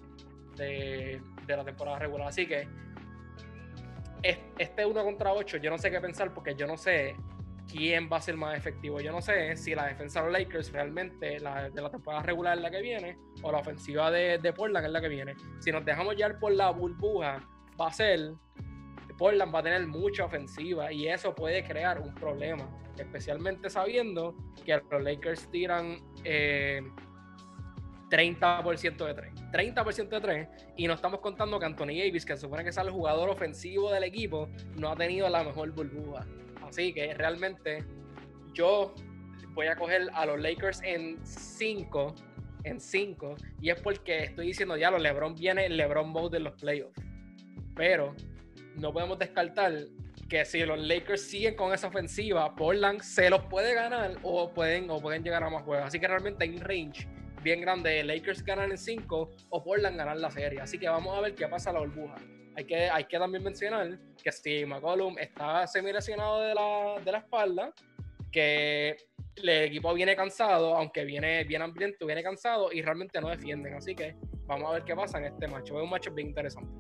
[0.57, 2.29] de, la temporada regular.
[2.29, 2.67] Así que
[4.23, 7.17] este 1 contra 8, yo no sé qué pensar porque yo no sé
[7.71, 9.01] quién va a ser más efectivo.
[9.01, 12.63] Yo no sé si la defensa de los Lakers realmente de la temporada regular es
[12.63, 15.35] la que viene o la ofensiva de, de Portland es la que viene.
[15.61, 17.41] Si nos dejamos llevar por la burbuja,
[17.81, 18.35] va a ser
[19.17, 22.69] Portland va a tener mucha ofensiva y eso puede crear un problema
[22.99, 25.99] especialmente sabiendo que los Lakers tiran
[28.13, 29.35] 30% eh, de 3.
[29.53, 32.77] 30% de 3 y no estamos contando que Anthony Davis, que se supone que es
[32.77, 36.27] el jugador ofensivo del equipo, no ha tenido la mejor burbuja.
[36.69, 37.85] Así que realmente
[38.53, 38.95] yo
[39.55, 42.15] voy a coger a los Lakers en 5
[42.65, 46.45] en 5 y es porque estoy diciendo ya los LeBron viene el LeBron mode de
[46.45, 47.01] los playoffs.
[47.75, 48.15] Pero
[48.77, 49.73] no podemos descartar
[50.29, 54.91] que si los Lakers siguen con esa ofensiva, Portland se los puede ganar o pueden,
[54.91, 55.87] o pueden llegar a más juegos.
[55.87, 57.09] Así que realmente hay un range
[57.43, 58.03] bien grande.
[58.05, 60.61] Lakers ganan en 5 o Portland ganar la serie.
[60.61, 62.17] Así que vamos a ver qué pasa a la burbuja.
[62.57, 67.13] Hay que, hay que también mencionar que si McCollum está semi lesionado de la, de
[67.13, 67.73] la espalda,
[68.31, 68.97] que
[69.37, 73.75] el equipo viene cansado, aunque viene bien hambriento, viene cansado y realmente no defienden.
[73.75, 74.17] Así que
[74.47, 75.77] vamos a ver qué pasa en este macho.
[75.79, 76.71] Es un macho bien interesante.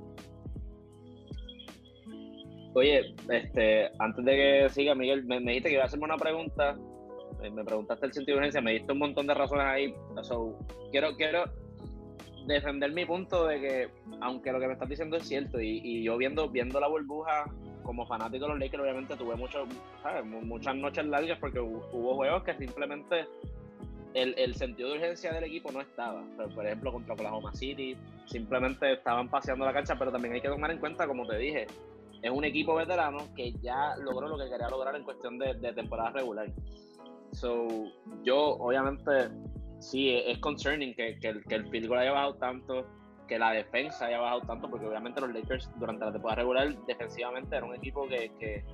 [2.74, 6.76] Oye, este, antes de que siga, Miguel, me, dijiste que iba a hacerme una pregunta.
[7.42, 9.94] Eh, me preguntaste el sentido de urgencia, me diste un montón de razones ahí.
[10.90, 11.44] quiero, quiero
[12.46, 13.88] defender mi punto de que,
[14.20, 17.44] aunque lo que me estás diciendo es cierto, y, yo viendo, viendo la burbuja
[17.82, 19.64] como fanático de los Lakers, obviamente tuve mucho,
[20.44, 23.26] muchas noches largas porque hubo, juegos que simplemente
[24.14, 26.22] el, sentido de urgencia del equipo no estaba.
[26.54, 30.70] por ejemplo, contra Oklahoma City, simplemente estaban paseando la cancha, pero también hay que tomar
[30.70, 31.66] en cuenta, como te dije,
[32.22, 36.10] es un equipo veterano que ya logró lo que quería lograr en cuestión de, temporada
[36.10, 36.46] regular.
[37.32, 37.66] So,
[38.22, 39.30] yo obviamente
[39.78, 42.86] sí es concerning que, que, que el field goal haya bajado tanto,
[43.26, 47.56] que la defensa haya bajado tanto, porque obviamente los Lakers durante la temporada regular defensivamente
[47.56, 48.64] era un equipo que, que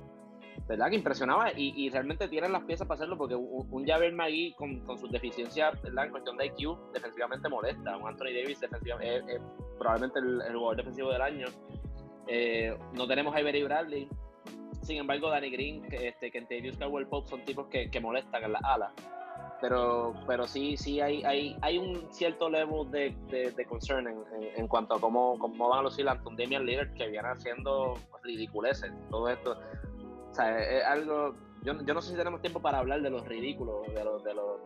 [0.67, 0.89] ¿verdad?
[0.89, 4.81] que impresionaba y, y, realmente tienen las piezas para hacerlo porque un, Javier Magui con,
[4.81, 6.05] con, sus deficiencias ¿verdad?
[6.05, 7.97] en cuestión de IQ defensivamente molesta.
[7.97, 9.39] Un Anthony Davis defensivamente
[9.77, 11.47] probablemente el, el, jugador defensivo del año
[12.27, 14.07] eh, no tenemos a Ibery Bradley.
[14.81, 18.53] Sin embargo, Danny Green, que, este, Kentavious Caldwell Pope son tipos que, que molestan en
[18.53, 18.93] la ala.
[19.61, 24.23] Pero, pero sí, sí hay, hay, hay un cierto level de, de, concern en,
[24.55, 28.91] en, cuanto a cómo, cómo van a lucir Anton Damian Lillard, que viene haciendo ridiculeces.
[29.09, 29.59] Todo esto.
[30.31, 31.35] O sea, es algo.
[31.63, 34.33] Yo, yo no sé si tenemos tiempo para hablar de los ridículos, de los, de
[34.33, 34.61] los,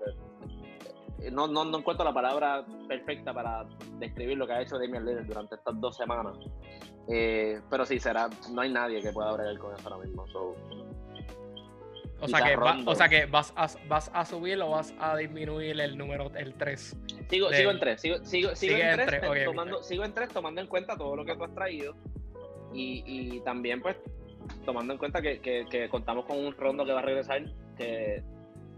[1.32, 3.66] no, no, no, encuentro la palabra perfecta para
[4.00, 6.38] describir lo que ha hecho Damian Lillard durante estas dos semanas.
[7.10, 10.24] Eh, pero sí, será, no hay nadie que pueda bregar con eso ahora mismo.
[12.20, 12.56] o, sea que,
[12.86, 16.54] o sea que vas a, vas a subir o vas a disminuir el número, el
[16.56, 16.98] 3.
[17.30, 20.62] Sigo, sigo en 3, sigo, sigo, sigo en 3, eh, tomando, sigo en 3 tomando
[20.62, 21.96] en cuenta todo lo que tú has traído
[22.74, 23.98] y, y también pues
[24.66, 27.44] tomando en cuenta que, que, que, contamos con un rondo que va a regresar,
[27.78, 28.24] que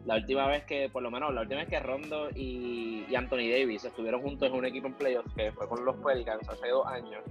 [0.06, 3.86] la última vez que, por lo menos, la última vez que Rondo y, Anthony Davis
[3.86, 7.24] estuvieron juntos en un equipo en playoffs, que fue con los Pelicans hace dos años,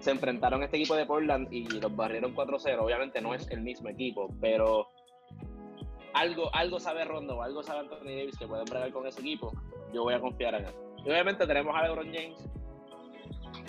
[0.00, 2.78] se enfrentaron a este equipo de Portland y los barrieron 4-0.
[2.78, 4.88] Obviamente no es el mismo equipo, pero
[6.14, 9.52] algo, algo sabe Rondo, algo sabe Anthony Davis que pueden bregar con ese equipo.
[9.92, 10.74] Yo voy a confiar en él.
[11.04, 12.50] Y obviamente tenemos a LeBron James,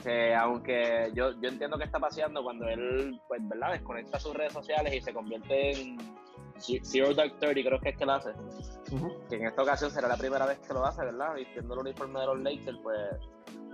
[0.04, 3.74] que aunque yo, yo entiendo que está paseando cuando él, pues, ¿verdad?
[3.74, 5.98] Desconecta sus redes sociales y se convierte en
[6.62, 8.32] Zero Dark 30, creo que es que lo hace.
[9.30, 11.36] Que en esta ocasión será la primera vez que lo hace, ¿verdad?
[11.36, 12.98] Vistiendo el uniforme de los Lakers, pues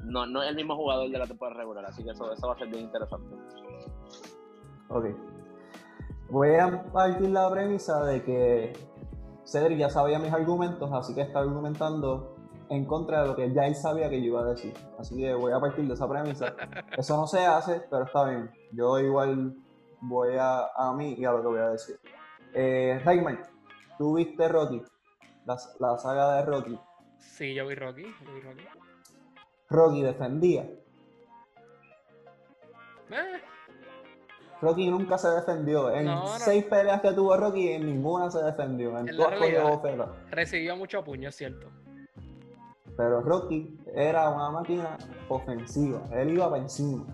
[0.04, 2.54] no, no es el mismo jugador de la temporada regular, así que eso, eso va
[2.54, 3.36] a ser bien interesante.
[4.90, 5.06] Ok.
[6.30, 8.74] Voy a partir la premisa de que
[9.46, 12.36] Cedric ya sabía mis argumentos, así que está argumentando
[12.70, 14.74] en contra de lo que ya él sabía que yo iba a decir.
[15.00, 16.54] Así que voy a partir de esa premisa.
[16.98, 18.52] Eso no se hace, pero está bien.
[18.74, 19.56] Yo igual
[20.02, 21.98] voy a, a mí y a lo que voy a decir.
[22.60, 23.38] Eh, Raymond,
[24.00, 24.82] ¿tú viste Rocky?
[25.46, 26.80] la, la saga de Rocky.
[27.20, 28.04] Sí, yo vi Rocky.
[28.04, 28.64] Yo vi Rocky.
[29.70, 30.64] Rocky defendía.
[33.12, 33.42] Eh,
[34.62, 35.92] Rocky nunca se defendió.
[35.92, 36.28] En No, no.
[36.40, 38.98] seis peleas que tuvo Rocky, en ninguna se defendió.
[38.98, 40.10] En En todas bofetas.
[40.32, 41.70] recibió mucho puño, es cierto.
[42.98, 44.98] Pero Rocky era una máquina
[45.30, 46.02] ofensiva.
[46.12, 47.06] Él iba para encima.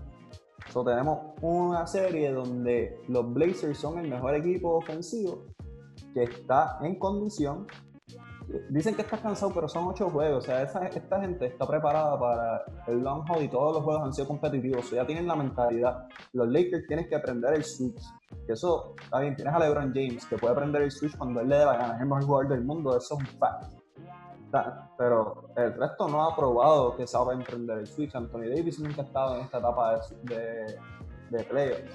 [0.71, 5.45] So, tenemos una serie donde los Blazers son el mejor equipo ofensivo
[6.13, 7.67] que está en condición.
[8.69, 10.43] Dicen que estás cansado, pero son ocho juegos.
[10.43, 14.03] O sea, esa- esta gente está preparada para el long haul y todos los juegos
[14.03, 14.91] han sido competitivos.
[14.91, 16.07] Ya tienen la mentalidad.
[16.33, 18.01] Los Lakers tienen que aprender el switch.
[18.45, 21.49] Que eso, está bien, tienes a LeBron James que puede aprender el switch cuando él
[21.49, 21.95] le dé la gana.
[21.95, 23.82] Es el mejor jugador del mundo, eso es un fact.
[24.97, 28.15] Pero el resto no ha probado que sabe emprender el switch.
[28.15, 30.79] Anthony Davis nunca ha estado en esta etapa de, de,
[31.31, 31.91] de playoffs.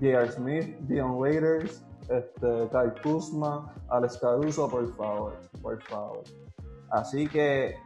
[0.00, 0.30] J.R.
[0.30, 6.22] Smith, Dion Waiters, este, Kyle Kuzma, Alex Caruso, por favor, por favor.
[6.90, 7.76] Así que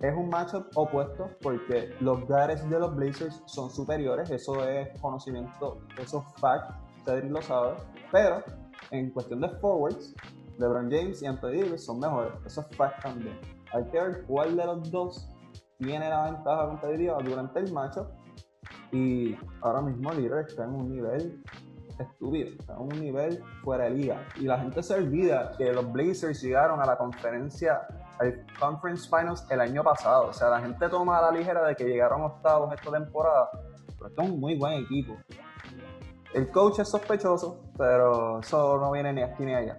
[0.00, 5.80] es un matchup opuesto porque los guards de los Blazers son superiores, eso es conocimiento,
[6.00, 6.70] eso es fact,
[7.04, 7.74] Cedric lo sabe,
[8.12, 8.42] pero
[8.90, 10.14] en cuestión de forwards,
[10.58, 13.38] LeBron James y Anthony Davis son mejores, eso es fact también.
[13.72, 15.28] Hay que ver cuál de los dos
[15.78, 18.08] tiene la ventaja competitiva durante el matchup
[18.90, 21.42] y ahora mismo Lillard está en un nivel
[21.98, 24.26] estúpido, está en un nivel fuera de liga.
[24.36, 27.80] Y la gente se olvida que los Blazers llegaron a la conferencia,
[28.18, 30.28] al Conference Finals el año pasado.
[30.28, 33.50] O sea, la gente toma a la ligera de que llegaron octavos esta temporada,
[33.96, 35.16] pero este es un muy buen equipo.
[36.34, 39.76] El coach es sospechoso, pero eso no viene ni aquí ni allá.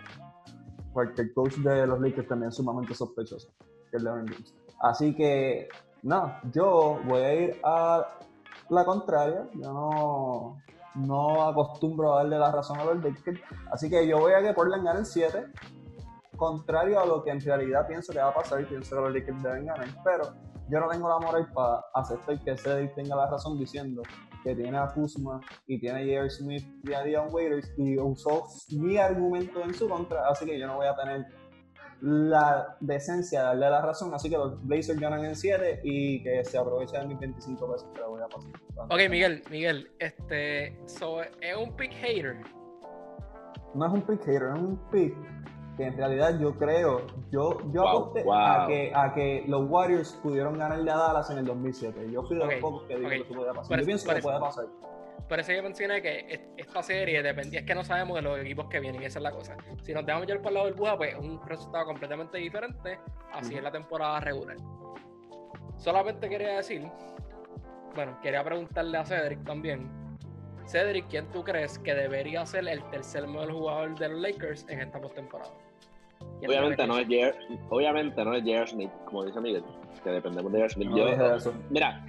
[0.93, 3.49] Porque el coach de los Lakers también es sumamente sospechoso,
[3.91, 4.53] que es.
[4.79, 5.69] Así que,
[6.03, 8.07] no, yo voy a ir a
[8.69, 9.47] la contraria.
[9.53, 10.57] Yo no,
[10.95, 13.39] no acostumbro a darle la razón a los Lakers.
[13.71, 15.45] Así que yo voy a que Portland gane el 7.
[16.35, 19.43] Contrario a lo que en realidad pienso que va a pasar, pienso que los Lakers
[19.43, 19.87] deben ganar.
[20.03, 20.23] Pero
[20.69, 24.01] yo no tengo la moral para aceptar que Cedric tenga la razón diciendo
[24.43, 26.29] que tiene a Kuzma y tiene a J.R.
[26.29, 30.27] Smith y a Dion Waiters y usó mi argumento en su contra.
[30.27, 31.25] Así que yo no voy a tener
[32.01, 34.13] la decencia de darle la razón.
[34.13, 38.01] Así que los Blazers ganan en 7 y que se aprovechen mis 25 pesos que
[38.01, 38.51] voy a pasar.
[38.89, 42.41] Ok, Miguel, Miguel, este, so, es un pick hater.
[43.75, 45.13] no es un pick hater, es un pick
[45.79, 48.33] que en realidad yo creo, yo, yo Wow, aposté wow.
[48.35, 52.11] A, que, a que los Warriors pudieron ganarle a Dallas en el 2007.
[52.11, 53.67] Yo fui de Ok, los pocos que digo que eso podía pasar.
[53.69, 54.65] Por yo eso- pienso que puede pasar.
[55.29, 58.39] Por eso yo mencioné que es- esta serie dependía, es que no sabemos de los
[58.39, 59.55] equipos que vienen, esa es la cosa.
[59.83, 62.99] Si nos dejamos llevar por la burbuja, pues es un resultado completamente diferente,
[63.31, 64.57] así es la temporada regular.
[65.77, 66.91] Solamente quería decir,
[67.95, 69.89] bueno, quería preguntarle a Cedric también.
[70.65, 74.81] Cedric, ¿quién tú crees que debería ser el tercer mejor jugador de los Lakers en
[74.81, 75.51] esta postemporada?
[76.39, 77.35] ¿Quién Obviamente no, es
[77.69, 78.67] obviamente no es J.R.
[78.67, 79.63] Smith, como dice Miguel,
[80.03, 80.73] que dependemos de J.R.
[80.73, 80.89] Smith.
[80.89, 81.53] No Yo- dije eso.
[81.69, 82.05] Mira,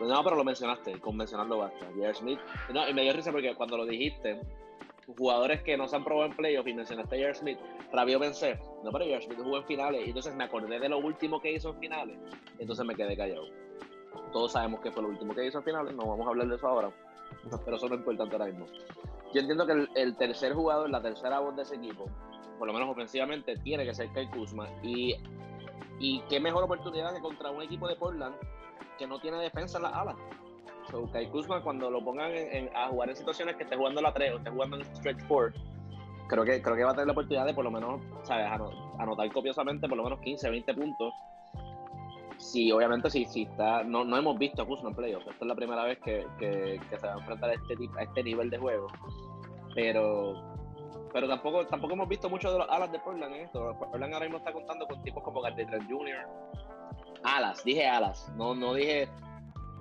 [0.00, 1.86] no, pero lo mencionaste, con mencionarlo basta.
[1.94, 2.14] J.R.
[2.14, 2.38] Smith,
[2.72, 4.40] no, y me dio risa porque cuando lo dijiste,
[5.16, 7.34] jugadores que no se han probado en playoff y mencionaste a J.R.
[7.34, 7.58] Smith,
[7.92, 9.22] rápido pensé, no, pero J.R.
[9.22, 12.16] Smith jugó en finales, y entonces me acordé de lo último que hizo en finales,
[12.58, 13.46] entonces me quedé callado.
[14.32, 16.56] Todos sabemos que fue lo último que hizo en finales, no vamos a hablar de
[16.56, 16.90] eso ahora,
[17.64, 18.66] pero eso no es importante ahora mismo.
[19.32, 22.06] Yo entiendo que el, el tercer jugador, la tercera voz de ese equipo,
[22.58, 24.68] por lo menos ofensivamente, tiene que ser Kyle Kuzma.
[24.82, 25.14] Y,
[25.98, 28.34] y qué mejor oportunidad que contra un equipo de Portland
[28.98, 30.16] que no tiene defensa en las alas.
[30.90, 32.30] So, Kyle Kuzma, cuando lo pongan
[32.74, 35.60] a jugar en situaciones que esté jugando la 3 o esté jugando en stretch 4,
[36.28, 38.46] creo que, creo que va a tener la oportunidad de por lo menos, ¿sabes?
[38.50, 41.14] Ano- anotar copiosamente por lo menos 15, 20 puntos.
[42.36, 43.82] Sí, obviamente sí, sí está.
[43.84, 45.26] No, no hemos visto a Kuzma en playoffs.
[45.26, 48.22] Esta es la primera vez que, que- se va a enfrentar a este, a este
[48.22, 48.86] nivel de juego.
[49.74, 50.34] Pero
[51.14, 53.74] pero tampoco tampoco hemos visto mucho de los alas de Portland en esto.
[53.78, 56.26] Portland ahora mismo está contando con tipos como Gardner Jr.
[57.22, 59.08] Alas, dije alas, no, no dije.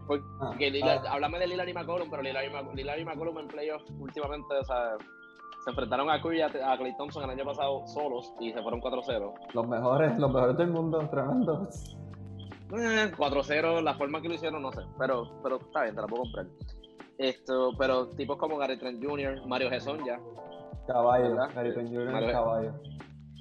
[0.07, 1.13] Porque Ah, Lillard- ah.
[1.13, 4.63] háblame de Lillard y McCollum, pero Lillard y, Lillard y McCollum en playoffs últimamente, o
[4.63, 4.95] sea,
[5.63, 8.61] se enfrentaron a Curry y a, a Clay Thompson el año pasado solos y se
[8.61, 9.33] fueron 4-0.
[9.53, 11.97] Los mejores, los mejores del mundo, tremendos.
[12.77, 16.07] Eh, 4-0, la forma que lo hicieron, no sé, pero, pero está bien, te la
[16.07, 16.45] puedo comprar.
[17.17, 20.19] Esto, pero tipos como Gary Trent Jr., Mario Gesson ya.
[20.87, 21.49] Caballo, ¿Verdad?
[21.55, 22.11] Gary Trent Jr.
[22.11, 22.73] Mario- es caballo.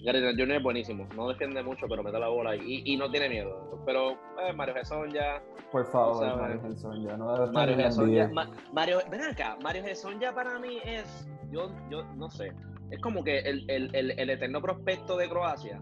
[0.04, 0.56] Gary Trent Jr.
[0.56, 3.80] es buenísimo, no defiende mucho, pero mete la bola y, y no tiene miedo.
[3.86, 8.28] Pero eh, Mario Gesson ya, Por favor, Mario Gelson, ya no debe Mario Gesson ya,
[8.28, 12.52] Ma- Mario, ven acá, Mario Gesson ya para mí es, yo, yo no sé,
[12.90, 15.80] es como que el, el, el, el eterno prospecto de Croacia.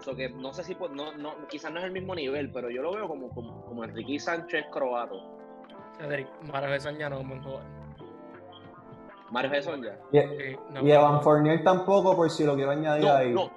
[0.00, 2.82] So que no sé si, no, no, quizás no es el mismo nivel, pero yo
[2.82, 5.38] lo veo como, como, como Enrique Sánchez croato.
[5.98, 7.64] Cedric, Mario Gesson ya no es un buen jugador.
[9.30, 9.98] Mario Gesson ya.
[10.12, 13.32] Y, Sí, no, y Evan Fournier tampoco, por si lo quiero añadir No, ahí.
[13.32, 13.50] no.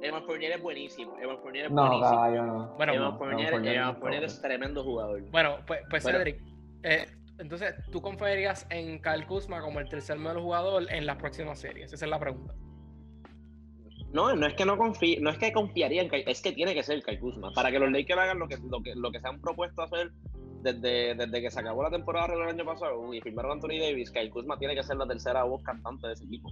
[0.00, 1.16] Evan Fournier es buenísimo.
[1.20, 2.10] Evan Fournier es No, buenísimo.
[2.10, 2.74] caballo, no.
[2.76, 5.22] Bueno, Evan no, Fournier, Evan Fournier Evan no Fournier está es tremendo jugador.
[5.30, 6.18] Bueno, pues, pues Bueno.
[6.18, 6.40] Cedric,
[6.84, 7.06] eh,
[7.38, 11.92] entonces, ¿tú confiarías en Kyle Kuzma como el tercer mejor jugador en las próximas series?
[11.92, 12.54] Esa es la pregunta.
[14.12, 16.72] No, no es que no confíe, no es que confiaría en Kai, es que tiene
[16.74, 17.50] que ser Kai Kuzma.
[17.54, 20.12] Para que los Lakers hagan lo que, lo que, lo que se han propuesto hacer
[20.62, 23.78] desde, desde que se acabó la temporada regular el año pasado y firmaron a Anthony
[23.80, 26.50] Davis, Kai Kuzma tiene que ser la tercera voz cantante de ese equipo.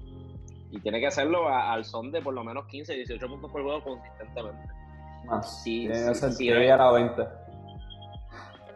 [0.71, 3.63] Y tiene que hacerlo a- al son de por lo menos 15, 18 puntos por
[3.63, 4.69] juego consistentemente.
[5.25, 5.63] Más.
[5.63, 6.71] Sí, Tiene sí, sí, eh.
[6.73, 7.23] a 20.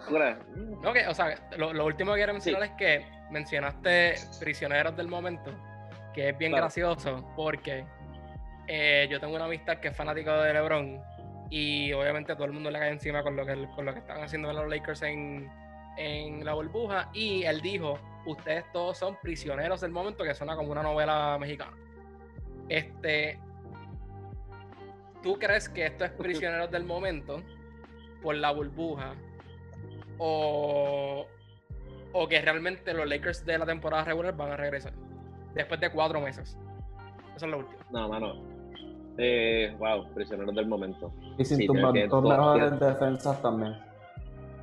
[0.09, 0.37] ¿Tú crees?
[0.83, 5.07] No, que, o sea, lo, lo último que quiero mencionar es que mencionaste prisioneros del
[5.09, 5.51] momento,
[6.15, 6.65] que es bien Claro.
[6.65, 7.85] gracioso porque
[8.67, 11.01] eh, yo tengo una amistad que es fanático de LeBron
[11.51, 14.23] y obviamente todo el mundo le cae encima con lo que, con lo que están
[14.23, 15.51] haciendo los Lakers en,
[15.97, 20.71] en la burbuja y él dijo, ustedes todos son prisioneros del momento, que suena como
[20.71, 21.77] una novela mexicana.
[22.69, 23.39] Este,
[25.23, 27.43] ¿Tú crees que esto es prisioneros del momento
[28.23, 29.15] por la burbuja?
[30.19, 31.27] O,
[32.13, 34.93] o que realmente los Lakers de la temporada regular van a regresar
[35.55, 36.57] después de cuatro meses.
[37.35, 37.81] Eso es lo último.
[37.91, 38.50] No, mano.
[39.23, 41.13] Eh, wow, prisioneros del momento.
[41.39, 43.75] Y sin Sí, todo- mejores defensas también.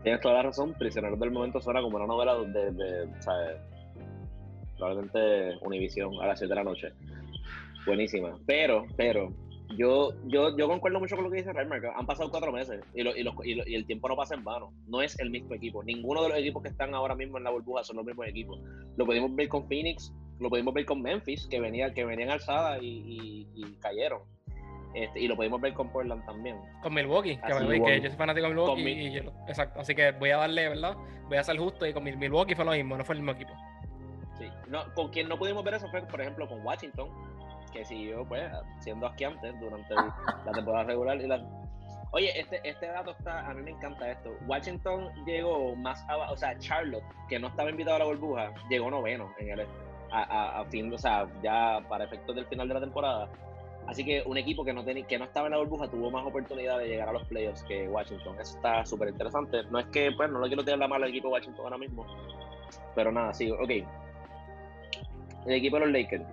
[0.01, 3.57] Tienes toda la razón, Prisioneros del Momento suena como una novela de, de ¿sabes?
[4.77, 6.93] Probablemente Univision a las 7 de la noche.
[7.85, 8.37] Buenísima.
[8.45, 9.33] Pero, pero,
[9.77, 11.81] yo, yo, yo concuerdo mucho con lo que dice Reimer.
[11.81, 14.15] que Han pasado cuatro meses y, lo- y, los- y lo- y el tiempo no
[14.15, 14.71] pasa en vano.
[14.87, 15.83] No es el mismo equipo.
[15.83, 18.59] Ninguno de los equipos que están ahora mismo en la burbuja son los mismos equipos.
[18.97, 22.39] Lo pudimos ver con Phoenix, lo pudimos ver con Memphis, que, venía, que venían
[22.81, 24.19] y- y cayeron.
[25.03, 26.57] Este, y lo pudimos ver con Portland también.
[26.81, 27.91] Con Milwaukee, que, way, Milwaukee.
[27.93, 28.81] que yo soy fanático de Milwaukee.
[28.89, 29.79] Y yo- exacto.
[29.79, 30.95] Así que voy a darle, ¿verdad?
[31.27, 33.33] Voy a ser justo y con Mil- Milwaukee fue lo mismo, no fue el mismo
[33.33, 33.51] equipo.
[34.39, 34.49] Sí.
[34.67, 37.09] No, con quien no pudimos ver eso fue, por ejemplo, con Washington,
[37.71, 39.99] que siguió pues siendo asquiante durante el-
[40.45, 41.21] la temporada regular.
[41.21, 41.43] Y la...
[42.11, 44.31] Oye, este, este dato está, a mí me encanta esto.
[44.47, 48.89] Washington llegó más abajo, o sea, Charlotte, que no estaba invitado a la burbuja, llegó
[48.89, 49.73] noveno en el este,
[50.11, 53.29] a, a, a fin, o sea, ya para efectos del final de la temporada.
[53.87, 56.25] Así que un equipo que no, tenía, que no estaba en la burbuja tuvo más
[56.25, 58.35] oportunidad de llegar a los playoffs que Washington.
[58.39, 59.63] Eso está súper interesante.
[59.71, 61.77] No es que, pues, no lo quiero tirar la mala al equipo de Washington ahora
[61.77, 62.05] mismo.
[62.95, 63.69] Pero nada, sí, ok.
[65.45, 66.25] El equipo de los Lakers.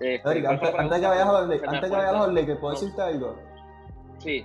[0.00, 2.18] Este, Eric, ¿cuál fue antes, que vayas a los Lakers, antes que fue, vayas a
[2.18, 2.34] los ¿no?
[2.34, 2.80] Lakers, ¿puedo No.
[2.80, 3.38] decirte algo?
[4.18, 4.44] Sí,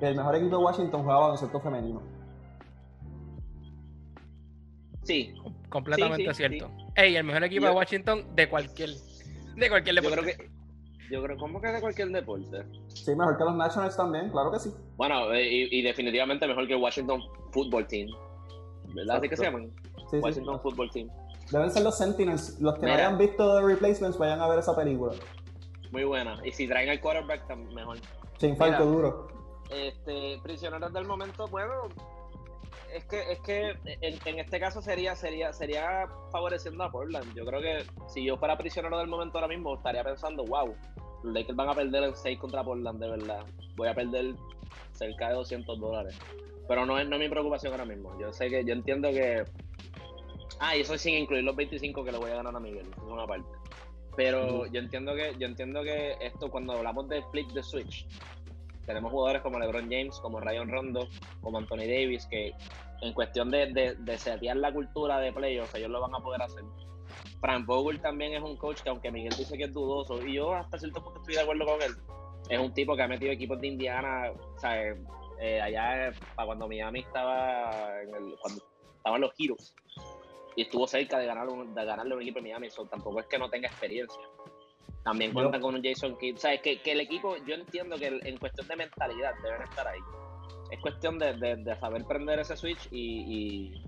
[0.00, 2.02] Que el mejor equipo de Washington juega baloncesto femenino.
[5.04, 5.34] sí.
[5.68, 6.70] Completamente Sí, sí, cierto.
[6.96, 10.34] Ey, el mejor equipo Yo- de Washington de cualquier, de cualquier Yo deporte.
[10.34, 10.51] creo que.
[11.10, 12.64] Yo creo, ¿cómo que de cualquier deporte?
[12.88, 14.70] Sí, mejor que los Nationals también, claro que sí.
[14.96, 18.08] Bueno, eh, y, y definitivamente mejor que el Washington Football Team.
[18.94, 19.16] ¿Verdad?
[19.18, 19.70] Así que se llaman.
[20.10, 20.16] Sí, sí.
[20.18, 21.08] Washington Football Team.
[21.50, 22.58] Deben ser los Sentinels.
[22.60, 25.12] Los que no hayan visto The Replacements vayan a ver esa película.
[25.90, 26.38] Muy buena.
[26.44, 27.98] Y si traen al quarterback, tam- mejor.
[28.38, 28.90] Se infarto Mira.
[28.90, 29.28] duro.
[29.70, 31.72] Este, prisioneros del momento, bueno,
[32.94, 33.70] es que, es que
[34.00, 37.34] en, en este caso sería, sería, sería favoreciendo a Portland.
[37.34, 40.74] Yo creo que si yo fuera prisionero del momento ahora mismo, estaría pensando, wow,
[41.22, 43.44] los Lakers van a perder el 6 contra Portland, de verdad.
[43.76, 44.34] Voy a perder
[44.92, 46.18] cerca de 200 dólares.
[46.68, 48.18] Pero no es, no es mi preocupación ahora mismo.
[48.20, 49.44] Yo sé que, yo entiendo que...
[50.58, 53.02] Ah, y eso sin incluir los 25 que le voy a ganar a Miguel, es
[53.02, 53.48] una parte.
[54.16, 58.06] Pero yo entiendo que, yo entiendo que esto, cuando hablamos de flip the switch,
[58.86, 61.08] tenemos jugadores como LeBron James, como Ryan Rondo,
[61.40, 62.52] como Anthony Davis, que
[63.00, 66.62] en cuestión de, de, la cultura de playoffs, ellos lo van a poder hacer.
[67.40, 70.54] Frank Vogel también es un coach que, aunque Miguel dice que es dudoso, y yo
[70.54, 71.92] hasta cierto punto estoy de acuerdo con él,
[72.48, 74.80] es un tipo que ha metido equipos de Indiana, o sea,
[75.40, 78.62] eh, allá eh, para cuando Miami estaba en el, cuando
[78.96, 79.74] estaban los Heroes,
[80.54, 83.26] y estuvo cerca de, ganar un- de ganarle un equipo de Miami, so, tampoco es
[83.26, 84.22] que no tenga experiencia.
[85.04, 86.36] También cuentan con un Jason Kidd.
[86.36, 89.62] O sea, es que, que el equipo, yo entiendo que en cuestión de mentalidad deben
[89.62, 89.98] estar ahí.
[90.70, 93.84] Es cuestión de, de- de saber prender ese switch y, y,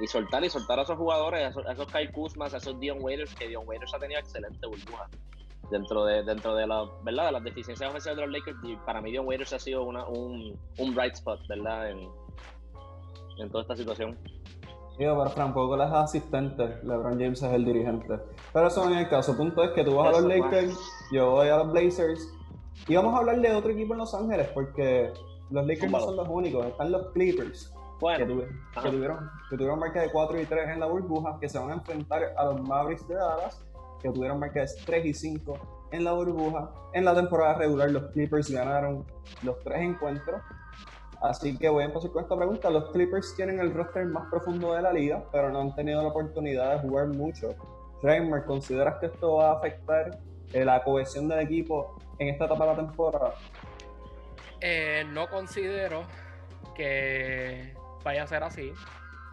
[0.00, 2.78] y soltar y soltar a esos jugadores, a esos, a esos Kyle Kuzmas, a esos
[2.80, 5.06] Dion Waiters, que Dion Waiters ha tenido excelente burbuja
[5.70, 9.02] dentro de dentro de la verdad de las deficiencias ofensivas de los Lakers y para
[9.02, 12.08] mí Dion Waiters ha sido una, un, un bright spot verdad en,
[13.38, 14.18] en toda esta situación
[14.98, 18.18] Digo, pero Frank Vogel es asistente, LeBron James es el dirigente.
[18.52, 19.30] Pero eso no es el caso.
[19.32, 20.78] El punto es que tú vas a los Eso, Lakers,
[21.12, 22.34] yo voy a los Blazers.
[22.88, 25.12] Y vamos a hablar de otro equipo en Los Ángeles, porque
[25.50, 26.66] los Lakers no son los únicos.
[26.66, 28.82] Están los Clippers, que, bueno tuve- Ajá.
[28.82, 31.70] que tuvieron, que tuvieron marca de 4 y 3 en la burbuja, que se van
[31.70, 33.64] a enfrentar a los Mavericks de Dallas,
[34.02, 35.58] que tuvieron marca de 3 y 5
[35.92, 36.70] en la burbuja.
[36.92, 39.04] En la temporada regular, los Clippers ganaron
[39.42, 40.40] los tres encuentros.
[41.20, 42.70] Así que voy a empezar con esta pregunta.
[42.70, 46.08] Los Clippers tienen el roster más profundo de la liga, pero no han tenido la
[46.08, 47.54] oportunidad de jugar mucho.
[48.02, 50.18] Reimer, ¿consideras que esto va a afectar
[50.52, 53.34] eh, la cohesión del equipo en esta etapa de la temporada?
[54.60, 56.02] Eh, no considero
[56.74, 58.72] que vaya a ser así.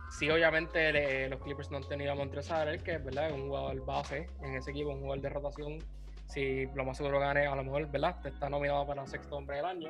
[0.10, 3.28] Sí, obviamente los Clippers no han tenido a Montrezl que ¿verdad?
[3.28, 5.80] es un jugador base en ese equipo, un jugador de rotación.
[6.28, 8.16] Si lo más seguro gane, a lo mejor ¿verdad?
[8.26, 9.90] está nominado para el sexto hombre del año.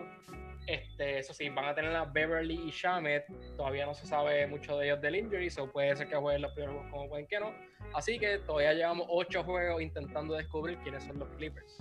[0.67, 3.25] Este, eso sí, van a tener a Beverly y Shamet.
[3.55, 6.51] Todavía no se sabe mucho de ellos del injury, so puede ser que jueguen los
[6.53, 7.53] primeros juegos como pueden que no.
[7.93, 11.77] Así que todavía llevamos ocho juegos intentando descubrir quiénes son los Clippers.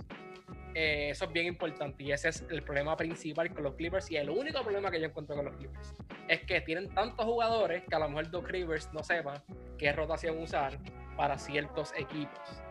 [0.75, 4.17] Eh, eso es bien importante y ese es el problema principal con los Clippers y
[4.17, 5.95] el único problema que yo encuentro con los Clippers
[6.27, 9.41] es que tienen tantos jugadores que a lo mejor Doc Rivers no sepa
[9.77, 10.77] qué rotación usar
[11.15, 12.61] para ciertos equipos.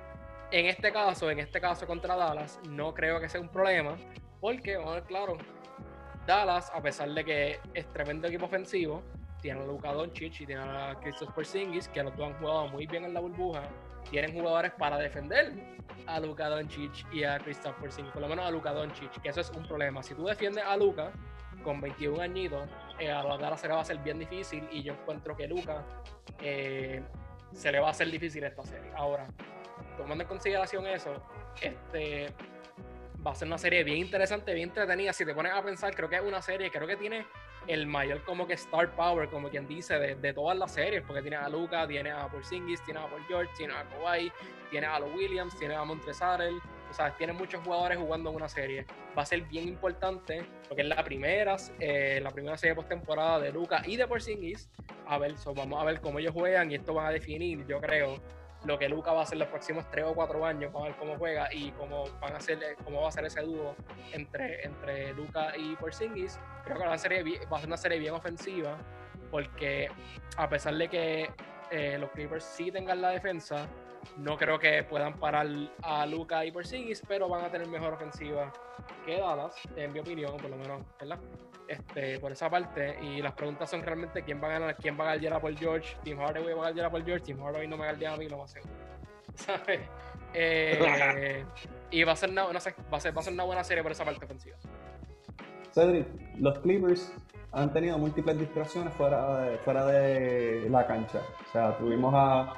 [0.51, 3.97] En este caso, en este caso contra Dallas, no creo que sea un problema
[4.41, 5.39] porque, bueno, claro,
[6.27, 9.03] Dallas, a pesar de que es tremendo equipo ofensivo,
[9.41, 12.87] tiene a Luka Doncic y tiene a Christopher Porzingis, que los dos han jugado muy
[12.87, 13.63] bien en la burbuja,
[14.11, 15.53] tienen jugadores para defender
[16.07, 19.41] a Luka Doncic y a Christopher Porzingis, por lo menos a Luka Doncic, que eso
[19.41, 20.03] es un problema.
[20.03, 21.13] Si tú defiendes a Luka
[21.63, 22.69] con 21 añitos,
[22.99, 25.85] eh, a Dallas se le va a hacer bien difícil y yo encuentro que Luka
[26.41, 27.03] eh,
[27.53, 28.91] se le va a hacer difícil esta serie.
[28.95, 29.27] Ahora,
[29.97, 31.23] tomando en consideración eso,
[31.61, 32.33] este
[33.27, 35.13] va a ser una serie bien interesante, bien entretenida.
[35.13, 37.27] Si te pones a pensar, creo que es una serie, creo que tiene
[37.67, 41.37] el mayor como que star power, como quien dice, de, todas las series, porque tiene
[41.37, 44.31] a Luca, tiene a Porzingis, tiene a Paul George, tiene a Kawhi,
[44.71, 48.49] tiene a los Williams, tiene a Montrezarel, o sea, tiene muchos jugadores jugando en una
[48.49, 48.87] serie.
[49.17, 53.53] Va a ser bien importante, porque es la primera, eh, la primera serie postemporada de
[53.53, 54.69] Luca y de Porzingis.
[55.07, 58.21] A ver, vamos a ver cómo ellos juegan y esto va a definir, yo creo,
[58.65, 61.17] lo que Luca va a hacer los próximos tres o cuatro años, para ver cómo
[61.17, 62.39] juega y cómo, van a
[62.85, 63.75] cómo va a ser ese dúo
[64.13, 66.39] entre, entre Luca y Porzingis.
[66.65, 68.77] Creo que va a, ser, va a ser una serie bien ofensiva,
[69.31, 69.89] porque
[70.37, 71.31] a pesar de que
[71.71, 73.67] eh, los Clippers sí tengan la defensa,
[74.17, 75.47] no creo que puedan parar
[75.83, 78.53] a Luca y Porzingis, pero van a tener mejor ofensiva
[79.05, 81.19] que Dallas, en mi opinión, por lo menos, ¿verdad?
[81.67, 82.99] Este, por esa parte.
[83.03, 85.57] Y las preguntas son realmente quién va a ganar, quién va a ganar a Paul
[85.57, 85.97] George.
[86.03, 88.29] Tim Hardaway va a ganar a Paul George, Tim Hardaway no me ganar a mí,
[88.29, 88.63] lo va a hacer.
[89.35, 89.81] ¿Sabes?
[90.35, 91.45] Eh,
[91.91, 93.65] y va a ser una, no sé, va a ser, va a ser una buena
[93.65, 94.57] serie por esa parte ofensiva.
[95.73, 96.07] Cedric,
[96.39, 97.13] los Clippers
[97.53, 101.21] han tenido múltiples distracciones fuera de, fuera de la cancha.
[101.49, 102.53] O sea, tuvimos a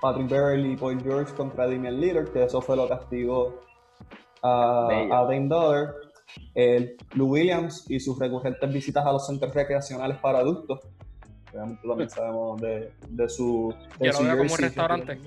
[0.00, 3.60] Patrick Beverly y Paul George contra Damian Lillard, que eso fue lo castigó
[4.42, 5.94] a, a Dame Dollar.
[6.54, 10.80] El Lou Williams y sus recurrentes visitas a los centros recreacionales para adultos.
[11.52, 13.74] Realmente también sabemos de, de su.
[13.98, 15.20] De veo como un restaurante.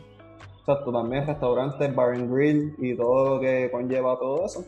[0.60, 4.66] Exacto, también restaurantes, bar and grill y todo lo que conlleva todo eso.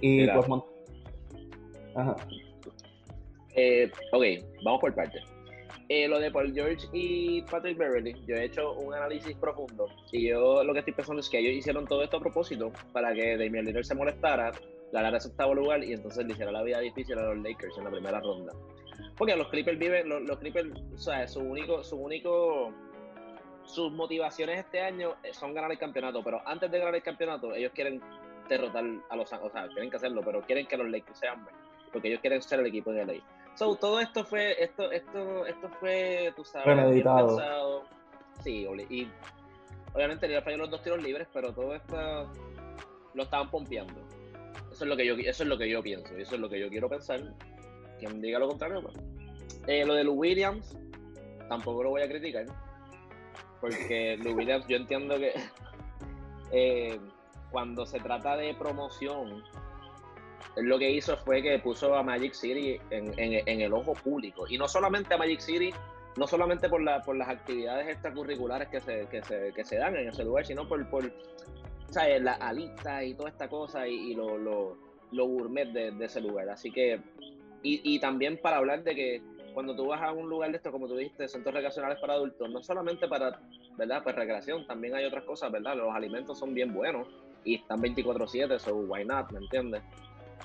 [0.00, 0.46] Y pues.
[1.94, 2.16] Ajá.
[3.54, 4.24] Eh, ok,
[4.64, 5.22] vamos por partes.
[5.88, 10.28] Eh, lo de Paul George y Patrick Beverly, yo he hecho un análisis profundo y
[10.28, 13.36] yo lo que estoy pensando es que ellos hicieron todo esto a propósito para que
[13.36, 14.52] Damian Lillard se molestara,
[14.92, 17.84] ganara ese octavo lugar y entonces le hiciera la vida difícil a los Lakers en
[17.84, 18.52] la primera ronda.
[19.16, 22.72] Porque los Clippers viven, los, Clippers, o sea, su único, su único,
[23.64, 27.72] sus motivaciones este año son ganar el campeonato, pero antes de ganar el campeonato ellos
[27.74, 28.00] quieren
[28.48, 31.46] derrotar a los, o sea, tienen que hacerlo, pero quieren que los Lakers sean,
[31.90, 33.14] porque ellos quieren ser el equipo de LA.
[33.54, 37.84] So, todo esto fue, esto, esto, esto fue, tú sabes, Premeditado.
[38.42, 39.08] Sí, y
[39.94, 42.30] obviamente le falló los dos tiros libres, pero todo esto
[43.14, 44.00] lo estaban pompeando.
[44.72, 46.48] Eso es lo que yo, eso es lo que yo pienso, y eso es lo
[46.48, 47.20] que yo quiero pensar.
[47.98, 48.96] Quien diga lo contrario, pues.
[49.66, 50.76] Eh, lo de Lou Williams,
[51.48, 52.46] tampoco lo voy a criticar.
[53.60, 55.34] Porque Lou Williams, yo entiendo que
[56.52, 56.98] eh,
[57.50, 59.44] cuando se trata de promoción,
[60.56, 64.46] lo que hizo fue que puso a Magic City en, el ojo público.
[64.48, 65.70] Y no solamente a Magic City,
[66.16, 69.96] no solamente por, la, por las actividades extracurriculares que se, que se, que se dan
[69.96, 71.12] en ese lugar, sino por, por
[71.94, 74.76] la alita y toda esta cosa y, lo, lo,
[75.10, 76.48] lo, gourmet de, ese lugar.
[76.48, 77.00] Así que,
[77.62, 79.22] y, y también para hablar de que
[79.54, 82.50] cuando tú vas a un lugar de esto, como tú dijiste, centros recreacionales para adultos,
[82.50, 83.38] no solamente para,
[83.76, 84.02] ¿verdad?
[84.02, 85.76] Pues recreación, también hay otras cosas, ¿verdad?
[85.76, 87.08] Los alimentos son bien buenos
[87.44, 89.82] y están 24/7, so why not, ¿me entiendes?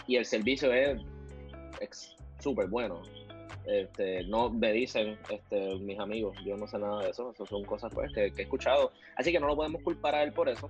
[0.05, 3.01] y el servicio es súper bueno.
[3.65, 7.65] Este, no me dicen este, mis amigos, yo no sé nada de eso, eso son
[7.65, 8.91] cosas pues, que, he escuchado.
[9.15, 10.69] Así que no lo podemos culpar a él por eso.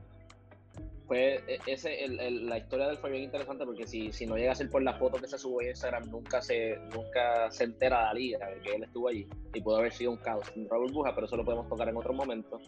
[1.08, 4.52] Pues ese, el, la historia de él fue bien interesante porque si, si no llega
[4.52, 8.04] a ser por la foto que se subió en Instagram, nunca se, nunca se entera
[8.04, 10.92] la liga de que él estuvo allí y pudo haber sido un caos en Raúl
[10.92, 12.60] Buja, pero eso lo podemos tocar en otro momento.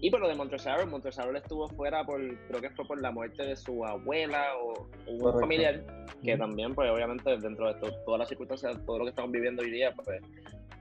[0.00, 3.42] Y por lo de Montresor, Montresor estuvo fuera por, creo que fue por la muerte
[3.42, 5.82] de su abuela o, un familiar,
[6.22, 9.70] que también, pues obviamente dentro de todas las circunstancias, todo lo que estamos viviendo hoy
[9.70, 10.20] día, pues,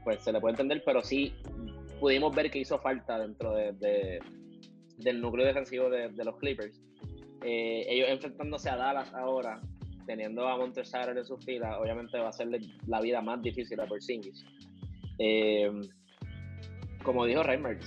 [0.03, 1.33] pues se le puede entender, pero sí
[1.99, 4.19] pudimos ver que hizo falta dentro de,
[4.97, 6.79] del núcleo defensivo de, los Clippers.
[7.43, 9.61] Eh, ellos enfrentándose a Dallas ahora,
[10.05, 13.85] teniendo a Montesar en sus filas, obviamente va a hacerle la vida más difícil a
[13.85, 14.45] Porzingis.
[15.19, 15.71] Eh,
[17.03, 17.79] como dijo Reimer,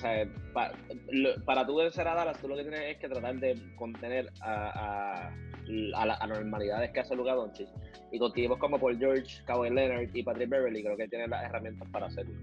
[1.44, 5.28] para tú vencer a Dallas, tú lo que tienes es que tratar de contener a,
[5.28, 7.68] a, las normalidades que hace Luka Doncic.
[8.12, 11.44] Y con tipos como Paul George, Kawhi Leonard y Patrick Beverly, creo que tienen las
[11.44, 12.34] herramientas para hacerlo.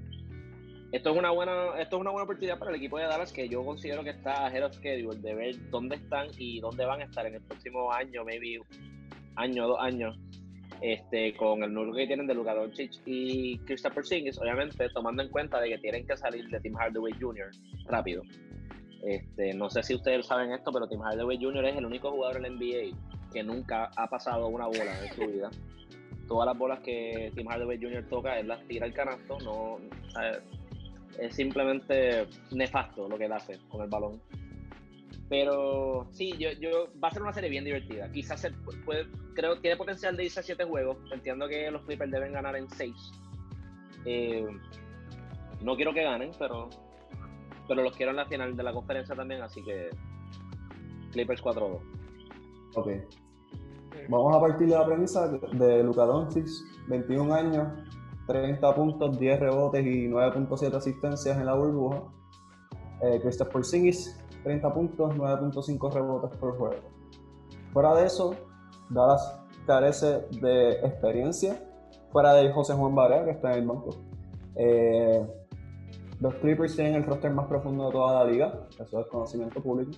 [0.92, 3.50] Esto es una buena, esto es una buena oportunidad para el equipo de Dallas que
[3.50, 7.04] yo considero que está ahead of schedule de ver dónde están y dónde van a
[7.04, 8.62] estar en el próximo año, maybe
[9.36, 10.18] año, dos años
[10.82, 15.30] este, con el número que tienen de Luka Doncic y Christopher Singh, obviamente tomando en
[15.30, 17.50] cuenta de que tienen que salir de Tim Hardaway Jr.
[17.86, 18.24] rápido.
[19.04, 21.66] Este, no sé si ustedes saben esto, pero Tim Hardaway Jr.
[21.66, 22.98] es el único jugador en la NBA
[23.32, 25.50] que nunca ha pasado una bola en su vida.
[26.28, 28.06] Todas las bolas que Tim Hardaway Jr.
[28.10, 29.80] toca, él las tira al canasto, no,
[31.20, 34.22] es simplemente nefasto lo que él hace con el balón.
[35.30, 38.10] Pero sí, yo, yo va a ser una serie bien divertida.
[38.12, 38.52] Quizás se
[38.86, 40.98] puede, creo tiene potencial de irse a 7 juegos.
[41.12, 42.94] Entiendo que los Clippers deben ganar en 6.
[44.06, 44.46] Eh,
[45.62, 46.70] no quiero que ganen, pero
[47.68, 49.90] pero los quiero en la final de la conferencia también, así que
[51.12, 51.80] Clippers 4-2.
[52.76, 52.88] Ok.
[54.10, 56.48] Vamos a partir de la premisa de Luka Doncic,
[56.88, 57.68] 21 años,
[58.28, 62.04] 30 puntos, 10 rebotes y 9.7 asistencias en la burbuja.
[63.02, 66.76] Eh, Christopher Singis, 30 puntos, 9.5 rebotes por juego.
[67.72, 68.36] Fuera de eso,
[68.90, 71.62] Dallas carece de experiencia,
[72.12, 73.90] fuera de José Juan Barea, que está en el banco.
[74.56, 75.26] Eh,
[76.20, 79.92] los Clippers tienen el roster más profundo de toda la liga, eso es conocimiento público.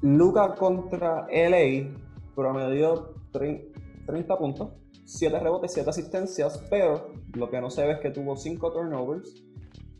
[0.00, 1.90] Luca contra LA
[2.34, 4.70] promedió 30 puntos,
[5.10, 9.42] 7 rebotes, 7 asistencias, pero lo que no se ve es que tuvo 5 turnovers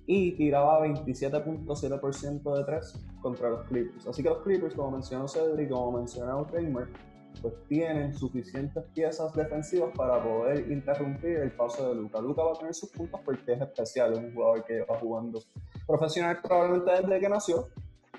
[0.06, 4.06] y tiraba 27.7% de 3 contra los Clippers.
[4.06, 6.88] Así que los Clippers, como mencionó Cedric, como mencionó Kramer,
[7.42, 12.20] pues tienen suficientes piezas defensivas para poder interrumpir el paso de Luca.
[12.20, 15.40] Luca va a tener sus puntos porque es especial, es un jugador que va jugando
[15.88, 17.68] profesional probablemente desde que nació.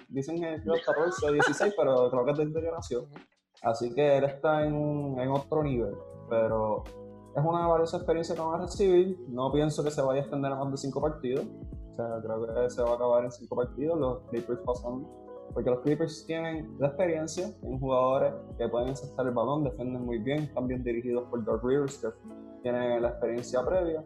[0.09, 3.07] Dicen que los 14 o 16, pero creo que desde que nació.
[3.61, 5.95] Así que él está en, en otro nivel,
[6.32, 6.84] pero
[7.36, 9.19] es una valiosa experiencia que van a recibir.
[9.27, 11.45] No pienso que se vaya a extender a más de 5 partidos.
[11.91, 13.99] O sea, creo que se va a acabar en 5 partidos.
[13.99, 15.05] Los Clippers pasan
[15.53, 20.17] porque los Clippers tienen la experiencia, tienen jugadores que pueden encestar el balón, defienden muy
[20.19, 22.07] bien, están bien dirigidos por Doug Rivers, que
[22.63, 24.05] tiene la experiencia previa.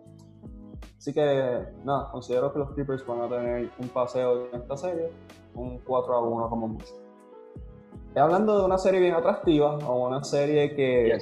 [0.97, 5.11] Así que, nada, considero que los Clippers van a tener un paseo en esta serie,
[5.53, 6.95] un 4 a 1 como mucho.
[8.15, 11.15] Y hablando de una serie bien atractiva, o una serie que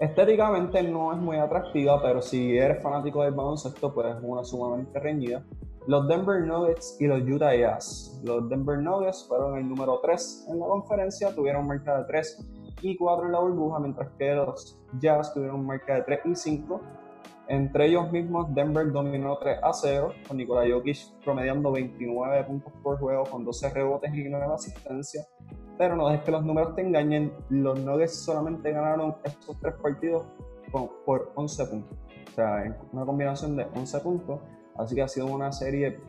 [0.00, 4.98] estéticamente no es muy atractiva, pero si eres fanático del baloncesto, pues es una sumamente
[4.98, 5.44] reñida
[5.86, 8.20] los Denver Nuggets y los Utah Jazz.
[8.22, 12.46] Los Denver Nuggets fueron el número 3 en la conferencia, tuvieron marca de 3
[12.82, 16.80] y 4 en la burbuja, mientras que los Jazz tuvieron marca de 3 y 5.
[17.48, 22.98] Entre ellos mismos, Denver dominó 3 a 0, con Nikola Jokic promediando 29 puntos por
[22.98, 25.28] juego, con 12 rebotes y 9 asistencias.
[25.80, 30.26] Pero no dejes que los números te engañen, los Nuggets solamente ganaron estos tres partidos
[30.70, 31.98] por 11 puntos.
[32.28, 34.40] O sea, una combinación de 11 puntos
[34.80, 36.00] Así que ha sido una serie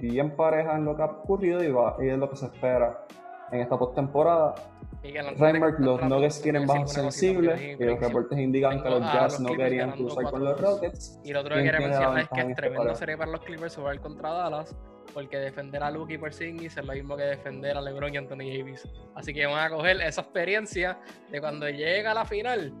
[0.00, 3.06] bien pareja en lo que ha ocurrido y, va, y es lo que se espera
[3.50, 4.54] en esta postemporada.
[5.02, 9.92] Reinberg, los Nuggets tienen bajos sensibles y los reportes indican que los Jazz no querían
[9.92, 11.20] cruzar con los Rockets.
[11.24, 14.00] Y lo otro que quería mencionar es que es tremenda serie para los Clippers jugar
[14.00, 14.76] contra Dallas,
[15.12, 18.58] porque defender a Luke y Porzingis es lo mismo que defender a LeBron y Anthony
[18.58, 18.88] Davis.
[19.14, 20.98] Así que van a coger esa experiencia
[21.30, 22.72] de cuando llega a la final.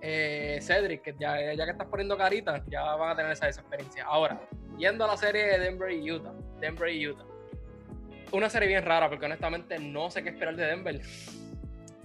[0.00, 4.04] Eh, Cedric, que ya, que estás poniendo caritas, ya van a tener esa, esa experiencia.
[4.04, 4.40] Ahora,
[4.76, 6.32] yendo a la serie de Denver y Utah.
[6.60, 7.24] Denver y Utah.
[8.32, 11.00] Una serie bien rara porque honestamente no sé qué esperar de Denver.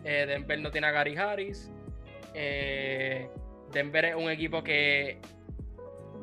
[0.04, 1.72] Eh, Denver no tiene a Gary Harris.
[2.34, 3.30] Eh,
[3.72, 5.20] Denver es un equipo que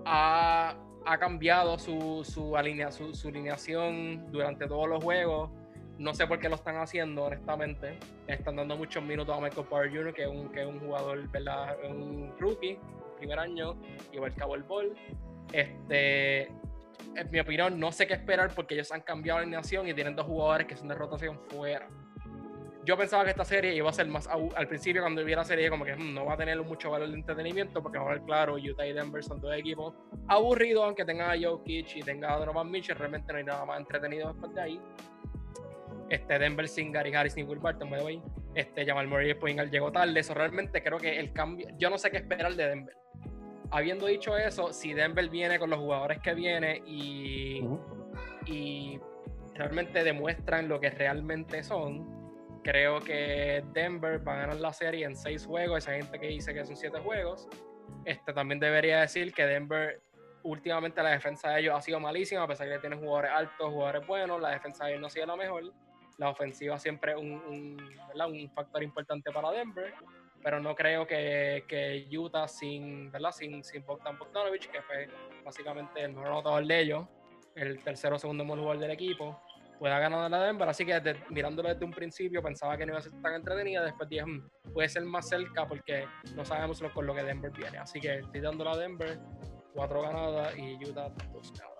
[0.04, 0.76] ha,
[1.18, 5.50] cambiado su, su, su, alineación durante todos los juegos.
[5.98, 7.98] No sé por qué lo están haciendo, honestamente.
[8.26, 11.28] Están dando muchos minutos a Michael Power Jr., que es un, que es un jugador,
[11.30, 11.76] ¿verdad?
[11.88, 12.78] Un rookie,
[13.18, 13.76] primer año,
[14.12, 14.94] igual que a Ball.
[15.52, 16.48] Este,
[17.16, 20.16] en mi opinión, no sé qué esperar porque ellos han cambiado la alineación y tienen
[20.16, 21.88] dos jugadores que son de rotación fuera.
[22.84, 24.28] Yo pensaba que esta serie iba a ser más.
[24.28, 27.08] Al principio, cuando vi la serie, como que hmm, no va a tener mucho valor
[27.08, 29.94] de entretenimiento, porque a ver, claro, Utah y Denver son dos equipos
[30.28, 33.80] aburridos, aunque tenga a Jokic y tenga a Donovan Mitchell, realmente no hay nada más
[33.80, 34.80] entretenido después de ahí.
[36.10, 38.22] Este, Denver sin Gary Harris ni Will Barton, the way.
[38.54, 40.20] Este, Jamal Murray después llegó tarde.
[40.20, 41.68] Eso realmente creo que el cambio.
[41.78, 43.04] Yo no sé qué esperar de Denver
[43.74, 47.66] habiendo dicho eso, si Denver viene con los jugadores que viene y,
[48.46, 49.00] y
[49.54, 52.23] realmente demuestran lo que realmente son,
[52.64, 55.78] Creo que Denver va a ganar la serie en seis juegos.
[55.78, 57.46] Esa gente que dice que son siete juegos.
[58.06, 60.00] Este también debería decir que Denver
[60.44, 63.70] últimamente la defensa de ellos ha sido malísima, a pesar de que tienen jugadores altos,
[63.70, 65.72] jugadores buenos, la defensa de ellos no ha sido la mejor.
[66.18, 69.92] La ofensiva siempre es un, un, factor importante para Denver,
[70.42, 73.32] pero no creo que, que Utah sin, ¿verdad?
[73.32, 75.08] sin, sin Bogdan Bogdanovich, que fue
[75.44, 77.06] básicamente el mejor anotador de ellos,
[77.56, 79.40] el tercero o segundo mejor jugador del equipo,
[79.84, 80.66] pueda ganar la Denver.
[80.66, 83.84] Así que mirándolo desde un principio pensaba que no iba a ser tan entretenida.
[83.84, 87.50] Después dije, hmm, puede ser más cerca porque no sabemos lo, con lo que Denver
[87.50, 87.76] viene.
[87.76, 89.18] Así que estoy dando la Denver
[89.74, 91.74] cuatro ganadas y Utah dos ganadas.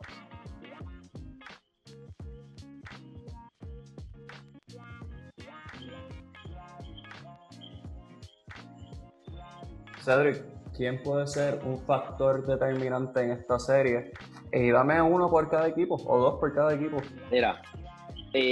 [10.02, 10.44] Cedric,
[10.76, 14.12] ¿quién puede ser un factor determinante en esta serie?
[14.52, 16.98] Y dame uno por cada equipo, o dos por cada equipo.
[17.30, 17.62] Mira,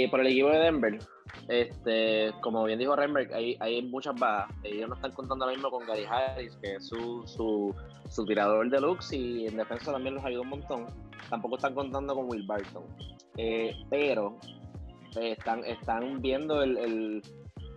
[0.09, 0.99] por el equipo de Denver,
[1.47, 4.55] este, como bien dijo Renberg, hay, hay muchas bajas.
[4.63, 7.75] Ellos no están contando ahora mismo con Gary Harris, que es su, su,
[8.09, 10.85] su tirador deluxe, y en defensa también los ayuda un montón.
[11.29, 12.83] Tampoco están contando con Will Barton.
[13.37, 14.37] Eh, pero
[15.17, 17.21] eh, están, están viendo el, el,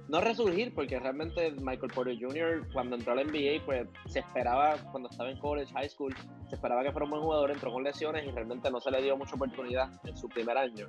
[0.08, 2.68] no resurgir, porque realmente Michael Porter Jr.
[2.72, 6.14] cuando entró al NBA, pues se esperaba, cuando estaba en college, high school,
[6.48, 9.02] se esperaba que fuera un buen jugador, entró con lesiones y realmente no se le
[9.02, 10.88] dio mucha oportunidad en su primer año.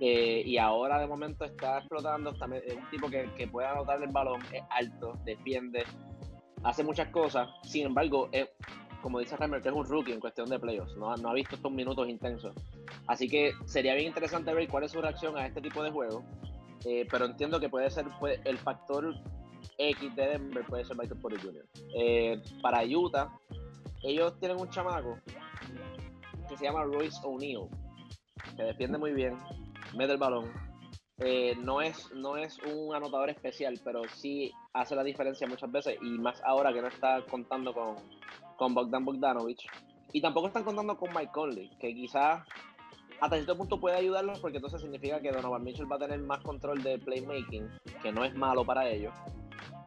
[0.00, 2.30] Eh, y ahora de momento está explotando.
[2.30, 5.84] es un tipo que, que, puede anotar el balón, es alto, defiende,
[6.62, 7.48] hace muchas cosas.
[7.62, 8.48] Sin embargo, es,
[9.00, 10.96] como dice Reimer, es un rookie en cuestión de playoffs.
[10.96, 12.54] No, no ha visto estos minutos intensos.
[13.06, 16.24] Así que sería bien interesante ver cuál es su reacción a este tipo de juego.
[16.84, 18.06] Eh, pero entiendo que puede ser
[18.44, 19.14] el factor
[19.78, 21.64] X de Denver, puede ser Michael Porter Jr.
[21.96, 23.30] Eh, para Utah,
[24.02, 25.18] ellos tienen un chamaco
[26.48, 27.68] que se llama Royce O'Neal,
[28.56, 29.36] que defiende muy bien,
[29.94, 30.52] mete el balón.
[31.18, 35.96] Eh, no, es, no es un anotador especial, pero sí hace la diferencia muchas veces
[36.02, 37.96] y más ahora que no está contando con,
[38.56, 39.66] con Bogdan Bogdanovich.
[40.12, 42.42] Y tampoco están contando con Mike Conley, que quizás
[43.20, 46.42] hasta cierto punto puede ayudarlos porque entonces significa que Donovan Mitchell va a tener más
[46.42, 47.68] control de playmaking,
[48.02, 49.14] que no es malo para ellos.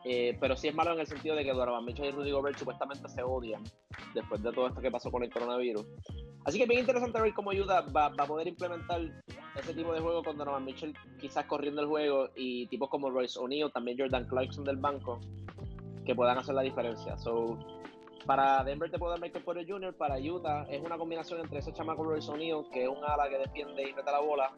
[0.06, 2.58] Eh, pero sí es malo en el sentido de que Donovan Mitchell y Rudy Gobert
[2.58, 3.64] supuestamente se odian
[4.14, 5.86] después de todo esto que pasó con el coronavirus.
[6.46, 9.02] Así que es bien interesante ver cómo ayuda va, a poder implementar
[9.56, 13.40] ese tipo de juego con Donovan Mitchell quizás corriendo el juego y tipos como Royce
[13.40, 15.20] O'Neal, también Jordan Clarkson del banco,
[16.06, 17.18] que puedan hacer la diferencia.
[17.18, 17.58] So,
[18.26, 21.74] para Denver te puedo dar Michael Porter Jr., para Utah es una combinación entre ese
[21.74, 24.52] chamaco Royce O'Neal, que es un ala que defiende y mete la bola,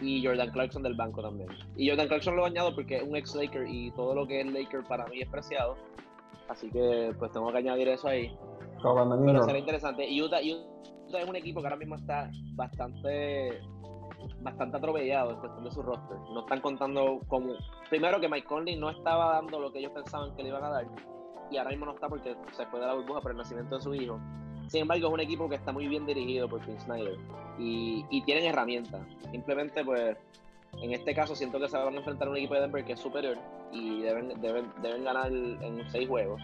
[0.00, 1.48] y Jordan Clarkson del banco también.
[1.76, 4.46] Y Jordan Clarkson lo añado porque es un ex Laker y todo lo que es
[4.46, 5.76] Laker para mí es preciado.
[6.48, 8.36] Así que pues tengo que añadir eso ahí.
[8.82, 10.06] Pero será interesante.
[10.20, 13.60] Utah, Utah es un equipo que ahora mismo está bastante
[14.40, 16.16] bastante atropellado en cuestión de su roster.
[16.32, 17.54] No están contando como.
[17.90, 20.70] Primero que Mike Conley no estaba dando lo que ellos pensaban que le iban a
[20.70, 20.86] dar.
[21.50, 23.82] Y ahora mismo no está porque se fue de la burbuja por el nacimiento de
[23.82, 24.18] su hijo.
[24.68, 27.18] Sin embargo, es un equipo que está muy bien dirigido por Prince Snyder.
[27.58, 29.02] Y, tienen herramientas.
[29.30, 30.16] Simplemente, pues,
[30.80, 32.92] en este caso siento que se van a enfrentar a un equipo de Denver que
[32.92, 33.36] es superior
[33.70, 36.40] y deben, deben ganar en seis juegos.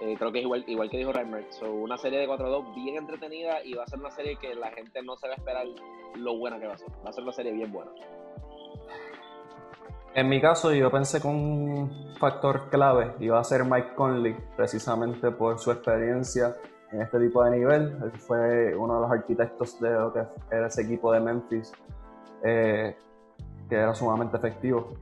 [0.00, 1.46] Eh, creo que es igual, igual que dijo Reimer.
[1.50, 4.70] So, una serie de 4-2 bien entretenida y va a ser una serie que la
[4.70, 5.66] gente no se va a esperar
[6.14, 6.88] lo buena que va a ser.
[7.04, 7.90] Va a ser una serie bien buena.
[10.14, 15.30] En mi caso, yo pensé que un factor clave iba a ser Mike Conley, precisamente
[15.32, 16.56] por su experiencia
[16.92, 17.98] en este tipo de nivel.
[18.02, 21.72] Él fue uno de los arquitectos de lo que era ese equipo de Memphis,
[22.44, 22.96] eh,
[23.68, 24.94] que era sumamente efectivo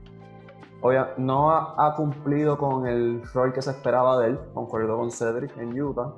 [1.19, 5.81] no ha, cumplido con el rol que se esperaba de él, concuerdo con Cedric en
[5.81, 6.13] Utah.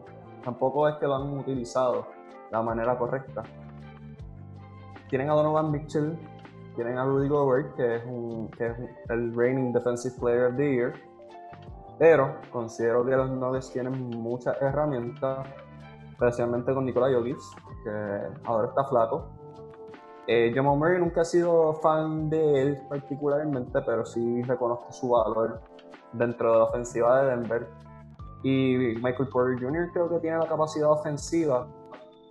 [0.45, 2.07] Tampoco es que lo han utilizado
[2.47, 3.43] de la manera correcta.
[5.09, 6.19] Tienen a Donovan Mitchell,
[6.75, 8.77] tienen a Rudy Gobert, que es, un, que es
[9.09, 10.93] el reigning Defensive Player of the Year.
[11.99, 15.47] Pero considero que los Nuggets tienen muchas herramientas,
[16.13, 17.39] especialmente con Nikola Jokic,
[17.83, 19.38] que ahora está flaco,
[20.29, 25.63] eh, Jamal Murray nunca he sido fan de él particularmente, pero sí reconozco su valor
[26.13, 27.69] dentro de la ofensiva de Denver.
[28.43, 29.91] Y Michael Porter Jr.
[29.93, 31.67] creo que tiene la capacidad ofensiva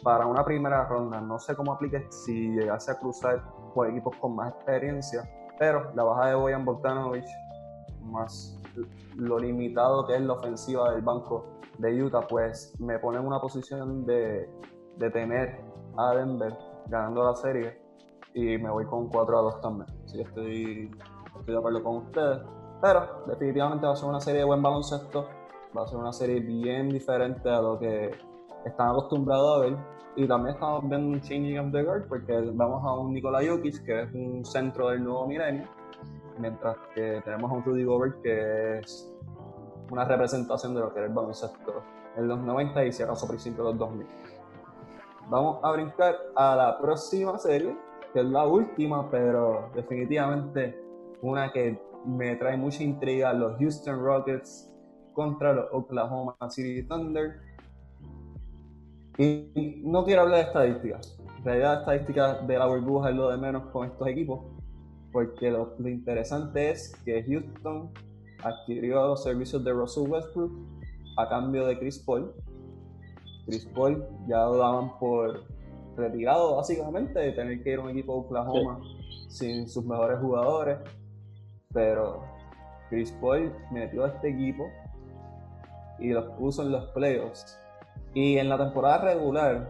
[0.03, 1.19] para una primera ronda.
[1.19, 3.43] No sé cómo aplique si llegase a cruzar
[3.73, 7.27] con equipos con más experiencia, pero la baja de Boyan Bogdanovich,
[8.03, 8.61] más
[9.15, 11.47] lo limitado que es la ofensiva del banco
[11.79, 14.47] de Utah, pues me pone en una posición de,
[14.97, 15.59] de tener
[15.97, 16.55] a Denver
[16.89, 17.86] ganando la serie
[18.37, 19.89] y me voy con 4 a 2 también.
[20.05, 20.91] Así que estoy,
[21.39, 22.39] estoy de acuerdo con ustedes.
[22.79, 25.27] Pero definitivamente va a ser una serie de buen baloncesto.
[25.75, 28.11] Va a ser una serie bien diferente a lo que
[28.63, 29.77] están acostumbrados a ver.
[30.15, 33.83] Y también estamos viendo un changing of the guard porque vamos a un Nikola Jokic,
[33.83, 35.67] que es un centro del nuevo milenio.
[36.37, 39.11] mientras que tenemos a un Rudy Gobert que es
[39.89, 41.81] una representación de lo que era el baloncesto
[42.15, 44.07] en los 90 y si acaso principios de los 2000.
[45.29, 47.77] Vamos a brincar a la próxima serie,
[48.17, 50.75] que es la última, pero definitivamente
[51.21, 54.73] una que me trae mucha intriga, los Houston Rockets
[55.13, 57.39] contra los Oklahoma City Thunder.
[59.19, 61.19] Y no quiero hablar de estadísticas.
[61.37, 64.39] En realidad, estadísticas de la burbuja es lo de menos con estos equipos.
[65.11, 67.91] Porque lo, interesante es que Houston
[68.43, 70.53] adquirió los servicios de Russell Westbrook
[71.17, 72.33] a cambio de Chris Paul.
[73.45, 75.56] Chris Paul ya lo daban por
[75.97, 78.79] retirado básicamente de tener que ir a un equipo de Oklahoma
[79.27, 80.77] sin sus mejores jugadores.
[81.73, 82.23] Pero
[82.89, 84.69] Chris Paul metió a este equipo
[85.99, 87.59] y los puso en los playoffs.
[88.13, 89.69] Y en la temporada regular,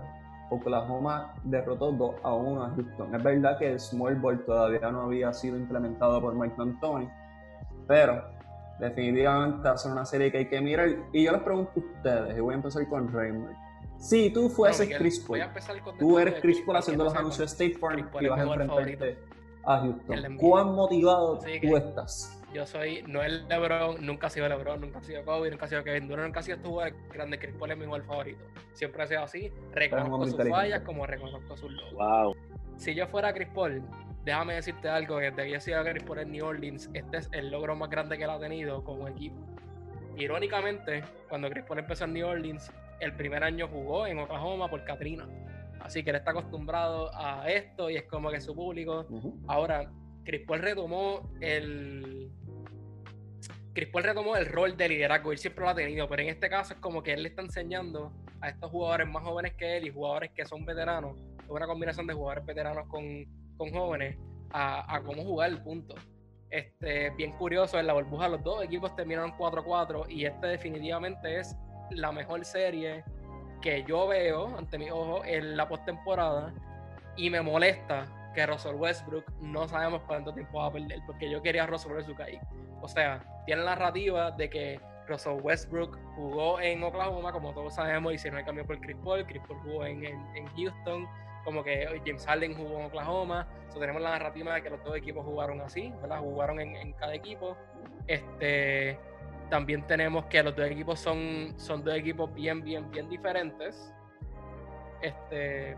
[0.50, 3.16] Oklahoma derrotó 2 a 1 a Houston.
[3.16, 7.10] Es verdad que el small ball todavía no había sido implementado por Mike D'Antoni,
[7.88, 8.24] pero
[8.80, 10.90] definitivamente hace una serie que hay que mirar.
[11.12, 13.67] Y yo les pregunto a ustedes, y voy a empezar con Raymond.
[14.00, 15.42] Si tú fueses Chris Paul,
[15.98, 19.18] tú eres Chris Paul haciendo los anuncios de State Farm y vas a enfrentarte
[19.66, 20.38] a Houston.
[20.38, 22.34] ¿Cuán motivado tú estás?
[22.54, 25.68] Yo soy, no el LeBron, nunca ha sido LeBron, nunca ha sido Kobe, nunca ha
[25.68, 27.40] sido Kevin Durant, nunca ha sido estos jugadores grandes.
[27.42, 28.44] Chris Paul es mi igual favorito.
[28.72, 29.52] Siempre ha sido así.
[29.74, 31.94] Reconozco sus fallas como reconozco sus logros.
[31.94, 32.36] Wow.
[32.78, 33.84] Si yo fuera Chris Paul,
[34.24, 37.52] déjame decirte algo: desde que yo sido Chris Paul en New Orleans, este es el
[37.52, 39.36] logro más grande que él ha tenido como equipo.
[40.16, 44.84] Irónicamente, cuando Chris Paul empezó en New Orleans, el primer año jugó en Oklahoma por
[44.84, 45.28] Katrina.
[45.80, 49.06] Así que él está acostumbrado a esto y es como que su público.
[49.48, 49.90] Ahora,
[50.24, 52.30] Chris Paul retomó el.
[53.74, 56.50] Chris Paul retomó el rol de liderazgo, él siempre lo ha tenido, pero en este
[56.50, 58.12] caso es como que él le está enseñando
[58.42, 61.16] a estos jugadores más jóvenes que él y jugadores que son veteranos,
[61.48, 63.04] una combinación de jugadores veteranos con,
[63.56, 64.18] con jóvenes,
[64.50, 65.96] a, a, cómo jugar el punto.
[66.50, 71.56] Este, bien curioso, en la burbuja los dos equipos terminaron 4-4 y este definitivamente es
[71.92, 73.04] la mejor serie
[73.62, 76.54] que yo veo ante mis ojos en la postemporada
[77.16, 81.42] y me molesta que Russell Westbrook no sabemos cuánto tiempo va a perder, porque yo
[81.42, 82.40] quería a Russell Westbrook ahí.
[82.82, 88.14] O sea, tiene la narrativa de que Russell Westbrook jugó en Oklahoma, como todos sabemos,
[88.26, 91.08] no hay cambio por Chris Paul, Chris Paul jugó en, en, Houston,
[91.44, 94.96] como que James Harden jugó en Oklahoma, so, tenemos la narrativa de que los dos
[94.96, 96.20] equipos jugaron así, ¿verdad?
[96.20, 97.58] Jugaron en, en cada equipo.
[98.06, 99.00] Este,
[99.50, 103.94] también tenemos que los dos equipos son, son dos equipos bien, bien, bien diferentes.
[105.02, 105.78] Este,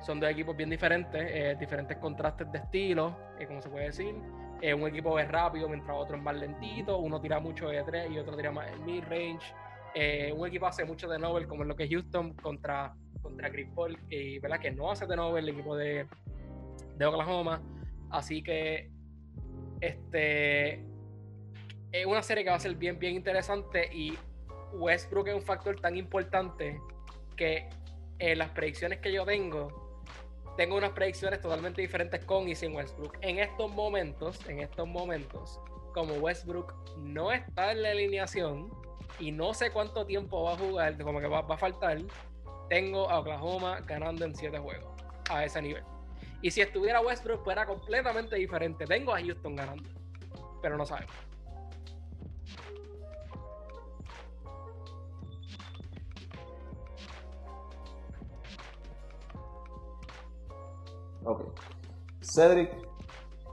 [0.00, 4.14] son dos equipos bien diferentes, eh, diferentes contrastes de estilo, eh, como se puede decir.
[4.62, 8.10] Eh, un equipo es rápido mientras otro es más lentito, uno tira mucho de tres
[8.10, 9.54] y otro tira más en mid-range.
[10.34, 13.68] un equipo hace mucho de Nobel, como es lo que es Houston contra, contra Chris
[13.74, 14.60] Paul, y, ¿verdad?
[14.60, 16.06] que no hace de Nobel el equipo de,
[16.96, 17.62] de Oklahoma.
[18.10, 18.90] Así que
[19.80, 20.89] este
[21.92, 24.16] es una serie que va a ser bien, bien interesante y
[24.72, 26.80] Westbrook es un factor tan importante
[27.36, 27.68] que
[28.18, 29.90] en las predicciones que yo tengo,
[30.56, 33.16] tengo unas predicciones totalmente diferentes con y sin Westbrook.
[33.22, 35.60] En estos momentos, en estos momentos,
[35.94, 38.70] como Westbrook no está en la alineación
[39.18, 41.98] y no sé cuánto tiempo va a jugar, como que va, a faltar,
[42.68, 44.94] tengo a Oklahoma ganando en 7 juegos
[45.28, 45.82] a ese nivel.
[46.42, 48.86] Y si estuviera Westbrook, fuera completamente diferente.
[48.86, 49.88] Tengo a Houston ganando,
[50.62, 51.29] pero no sabemos.
[61.24, 61.42] Ok.
[62.20, 62.70] Cedric,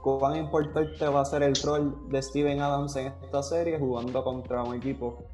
[0.02, 4.62] ¿cuán importante va a ser el rol de Steven Adams en esta serie jugando contra
[4.62, 5.24] un equipo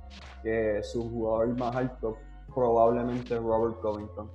[0.42, 2.16] que su jugador más alto
[2.54, 4.30] probablemente es Robert Covington?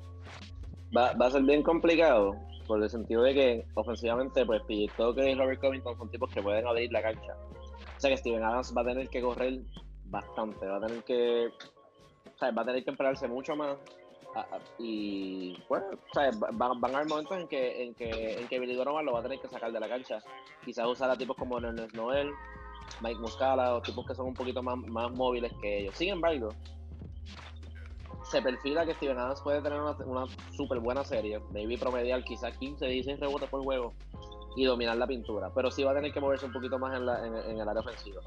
[0.95, 2.35] Va, a ser bien complicado
[2.67, 4.61] por el sentido de que ofensivamente pues
[4.95, 7.35] todo que Robert Covington son tipos que pueden abrir la cancha.
[7.97, 9.61] O sea que Steven Adams va a tener que correr
[10.05, 13.77] bastante, va a tener que o sea, va a tener que emplearse mucho más
[14.77, 15.88] y bueno,
[16.53, 19.19] Van, van, a haber momentos en que, en que, en que Billy Donovan lo va
[19.19, 20.19] a tener que sacar de la cancha.
[20.64, 22.31] Quizás usar a tipos como Ernest Noel,
[23.01, 25.95] Mike Muscala o tipos que son un poquito más, más móviles que ellos.
[25.95, 26.49] Sin embargo,
[28.23, 30.26] se perfila que Steven Adams puede tener una, una
[30.56, 33.93] súper buena serie, maybe promedial quizás 15, 16 rebotes por juego
[34.56, 37.06] y dominar la pintura, pero sí va a tener que moverse un poquito más en,
[37.06, 38.22] la, en, en el área ofensiva.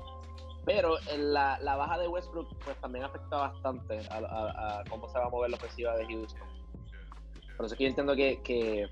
[0.64, 5.28] Pero la, la, baja de Westbrook pues también afecta bastante a, cómo se va a
[5.28, 6.48] mover la ofensiva de Houston.
[7.56, 8.88] Por eso es que yo entiendo que, que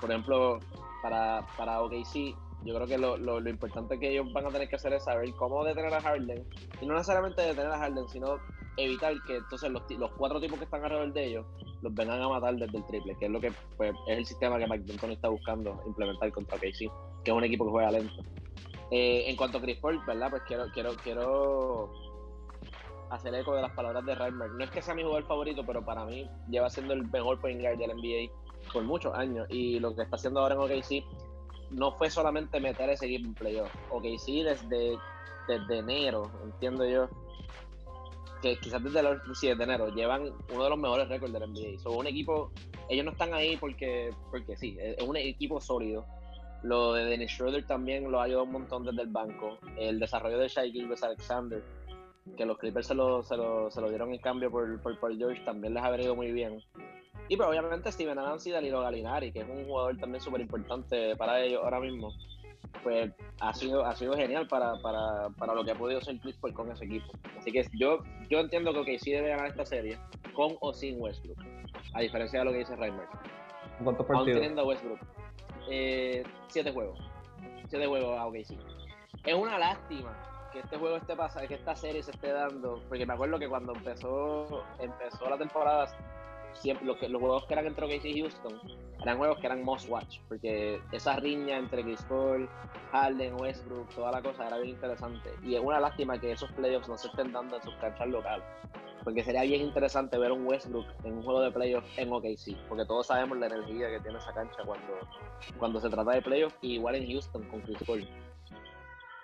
[0.00, 0.58] por ejemplo,
[1.02, 4.76] para, para OKC, yo creo que lo, lo, importante que ellos van a tener que
[4.76, 6.44] hacer es saber cómo detener a Harden.
[6.80, 8.38] Y no necesariamente detener a Harden, sino
[8.76, 11.46] evitar que entonces los, los cuatro tipos que están alrededor de ellos
[11.82, 14.58] los vengan a matar desde el triple, que es lo que pues, es el sistema
[14.58, 16.90] que Mike D'Antoni está buscando implementar contra KC,
[17.24, 18.22] que es un equipo que juega lento.
[18.90, 20.30] Eh, en cuanto a Chris Paul, ¿verdad?
[20.30, 21.92] Pues quiero, quiero, quiero
[23.10, 24.50] hacer eco de las palabras de Reimer.
[24.50, 27.60] No es que sea mi jugador favorito, pero para mí lleva siendo el mejor point
[27.60, 28.32] guard del NBA
[28.72, 29.46] por muchos años.
[29.50, 31.04] Y lo que está haciendo ahora en OKC
[31.70, 33.74] no fue solamente meter ese equipo en playoff.
[33.90, 34.98] OKC desde,
[35.48, 37.08] desde enero, entiendo yo,
[38.42, 41.80] que quizás desde el 7 de enero llevan uno de los mejores récords del NBA.
[41.80, 42.50] Son un equipo,
[42.88, 46.06] ellos no están ahí porque, porque sí, es un equipo sólido.
[46.62, 49.58] Lo de Dennis Schroeder también lo ha ayudado un montón desde el banco.
[49.76, 51.62] El desarrollo de Shai Gilbert Alexander,
[52.36, 55.16] que los Clippers se lo, se lo, se lo dieron en cambio por, por Paul
[55.16, 56.62] George, también les ha venido muy bien.
[57.28, 61.16] Y pero obviamente Steven Adams y Danilo Galinari, que es un jugador también súper importante
[61.16, 62.12] para ellos ahora mismo
[62.82, 63.10] pues
[63.40, 66.54] ha sido, ha sido genial para, para, para lo que ha podido ser Chris Paul
[66.54, 67.12] con ese equipo.
[67.38, 69.98] Así que yo, yo entiendo que sí debe ganar esta serie,
[70.34, 71.38] con o sin Westbrook,
[71.94, 73.06] a diferencia de lo que dice Reimer.
[73.82, 74.40] ¿Cuántos partidos?
[74.40, 75.00] teniendo a Westbrook.
[75.70, 76.98] Eh, siete juegos.
[77.68, 78.58] Siete juegos a OKC.
[79.24, 80.12] Es una lástima
[80.52, 83.48] que este juego esté pasando, que esta serie se esté dando, porque me acuerdo que
[83.48, 85.86] cuando empezó, empezó la temporada
[86.54, 88.60] siempre los, juegos que eran entre OKC y Houston
[89.02, 92.48] eran juegos que eran must watch, porque esa riña entre Chris Paul,
[92.92, 95.30] Harden, Westbrook, toda la cosa era bien interesante.
[95.42, 98.44] Y es una lástima que esos playoffs no se estén dando en sus canchas locales,
[99.02, 102.84] porque sería bien interesante ver un Westbrook en un juego de playoffs en OKC, porque
[102.84, 104.98] todos sabemos la energía que tiene esa cancha cuando,
[105.58, 108.06] cuando se trata de playoffs, y igual en Houston con Chris Paul.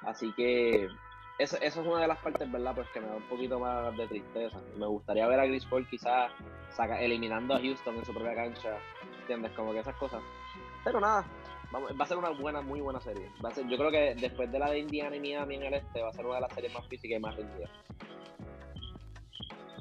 [0.03, 0.89] Así que
[1.39, 2.75] eso, es una de las partes, ¿verdad?
[2.75, 4.59] Pues que me da un poquito más de tristeza.
[4.77, 6.31] Me gustaría ver a Chris quizás
[7.01, 8.79] eliminando a Houston en su propia cancha,
[9.21, 9.53] ¿entiendes?
[9.53, 10.23] Como que esas cosas.
[10.85, 11.25] Pero nada,
[11.75, 13.31] va a ser una buena, muy buena serie.
[13.69, 16.13] Yo creo que después de la de Indiana y Miami en el este, va a
[16.13, 17.71] ser una de las series más físicas y más rendidas.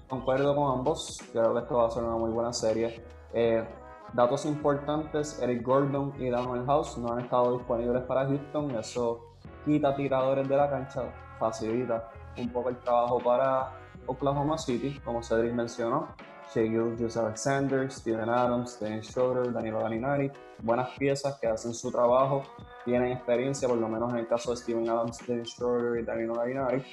[0.09, 3.01] Concuerdo con ambos, creo que esto va a ser una muy buena serie.
[3.33, 3.65] Eh,
[4.13, 9.95] datos importantes, Eric Gordon y Daniel House no han estado disponibles para Houston, eso quita
[9.95, 11.03] tiradores de la cancha,
[11.39, 13.71] facilita un poco el trabajo para
[14.07, 16.09] Oklahoma City, como Cedric mencionó.
[16.53, 20.31] Shea Gilgis Alexander, Steven Adams, Dennis Schroeder, Danilo Galinari,
[20.61, 22.43] buenas piezas que hacen su trabajo,
[22.85, 26.35] tienen experiencia, por lo menos en el caso de Steven Adams, Dennis Schroeder y Danilo
[26.35, 26.83] Galinari.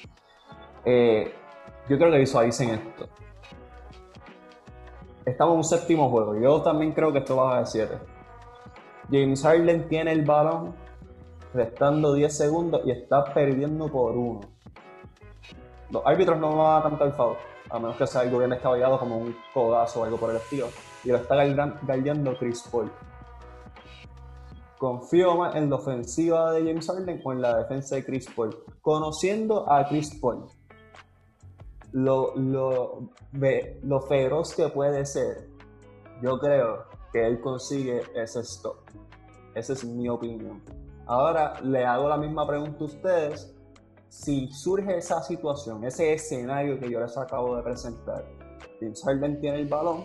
[0.85, 1.33] Eh,
[1.89, 3.09] yo creo que visualicen esto.
[5.25, 6.35] Estamos en un séptimo juego.
[6.41, 7.99] Yo también creo que esto va a 7.
[9.11, 10.75] James Harden tiene el balón
[11.55, 14.41] restando 10 segundos y está perdiendo por uno.
[15.91, 17.37] Los árbitros no van a cantar foul,
[17.71, 20.69] a menos que sea algo bien descabellado como un codazo o algo por el estilo.
[21.05, 22.91] Y lo está galdeando Chris Paul.
[24.79, 28.57] Confío más en la ofensiva de James Harden o en la defensa de Chris Paul.
[28.81, 30.47] Conociendo a Chris Paul,
[31.93, 35.49] lo, lo feroz que puede ser,
[36.23, 38.77] yo creo que él consigue ese stop.
[39.55, 40.63] Esa es mi opinión.
[41.07, 43.55] Ahora le hago la misma pregunta a ustedes.
[44.09, 48.25] Si surge esa situación, ese escenario que yo les acabo de presentar,
[48.79, 50.05] James Harden tiene el balón,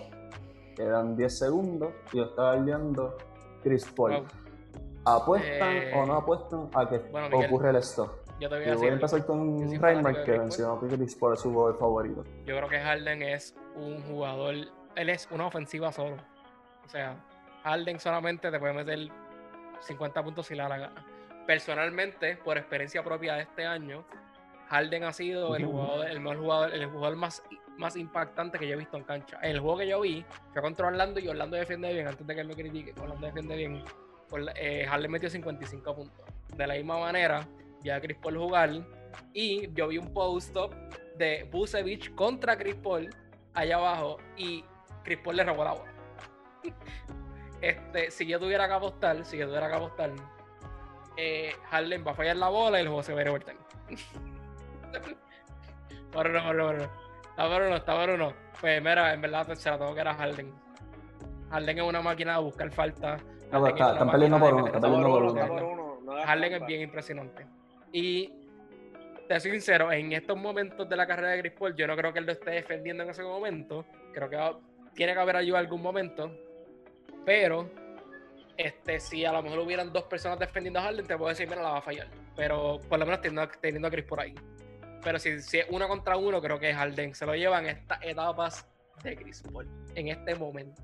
[0.75, 3.17] quedan 10 segundos y está viendo
[3.63, 4.25] Chris Paul.
[5.03, 7.01] ¿Apuestan o no eh, apuestan a que
[7.45, 8.11] ocurre el stop?
[8.39, 11.39] Yo, te voy, a, voy a empezar con Reinhardt, que mencionó que Chris Paul es
[11.41, 12.23] su jugador favorito.
[12.45, 14.53] Yo creo que Harden es un jugador,
[14.95, 16.17] él es una ofensiva solo.
[16.85, 17.15] O sea,
[17.63, 19.09] Harden solamente te puede meter
[19.81, 21.05] 50 puntos si le da la gana.
[21.45, 24.05] Personalmente, por experiencia propia de este año,
[24.69, 27.43] Harden ha sido el jugador, el mejor jugador, el jugador más,
[27.77, 29.39] más impactante que yo he visto en cancha.
[29.41, 32.41] El juego que yo vi fue contra Orlando y Orlando defiende bien, antes de que
[32.41, 33.83] él me critique, Orlando defiende bien.
[34.55, 36.25] Eh, Harden metió 55 puntos.
[36.55, 37.47] De la misma manera,
[37.81, 38.71] ya Chris Paul jugar
[39.33, 40.75] y yo vi un post-up
[41.17, 43.09] de Busevich contra Chris Paul
[43.53, 44.63] allá abajo y
[45.03, 45.93] Chris Paul le robó la bola.
[47.61, 50.11] Este, si yo tuviera que apostar, si yo tuviera que apostar,
[51.17, 53.59] eh, Harden va a fallar la bola y el juego se va a ir overtime.
[56.11, 56.83] pero no, pero no.
[56.83, 58.33] Está pero no, está pero no.
[58.59, 60.53] Pues mira, en verdad se la tengo que era Harden.
[61.49, 63.17] Harden es una máquina de buscar falta.
[63.51, 66.23] No, está, están peleando por uno, están peleando por uno.
[66.25, 67.45] Harden es bien impresionante.
[67.91, 68.31] Y
[69.27, 72.13] te soy sincero, en estos momentos de la carrera de Chris Paul, yo no creo
[72.13, 73.85] que él lo esté defendiendo en ese momento.
[74.13, 74.37] Creo que
[74.93, 76.31] tiene que haber ayuda en algún momento.
[77.27, 77.69] Pero,
[78.55, 81.61] este, si a lo mejor hubieran dos personas defendiendo a Harden, te puedo decir, mira,
[81.61, 82.07] la va a fallar.
[82.37, 84.33] Pero por lo menos teniendo, a Chris por ahí.
[85.03, 88.65] Pero si, si, es uno contra uno, creo que Harden se lo llevan estas etapas
[89.03, 90.81] de Chris Paul en este momento.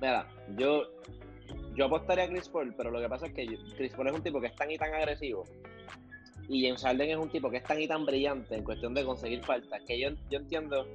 [0.00, 0.26] Mira,
[0.56, 0.99] yo
[1.80, 4.22] yo apostaría a Chris Paul, pero lo que pasa es que Chris Paul es un
[4.22, 5.44] tipo que es tan y tan agresivo
[6.46, 9.02] y James Harden es un tipo que es tan y tan brillante en cuestión de
[9.02, 10.86] conseguir faltas que yo, yo entiendo,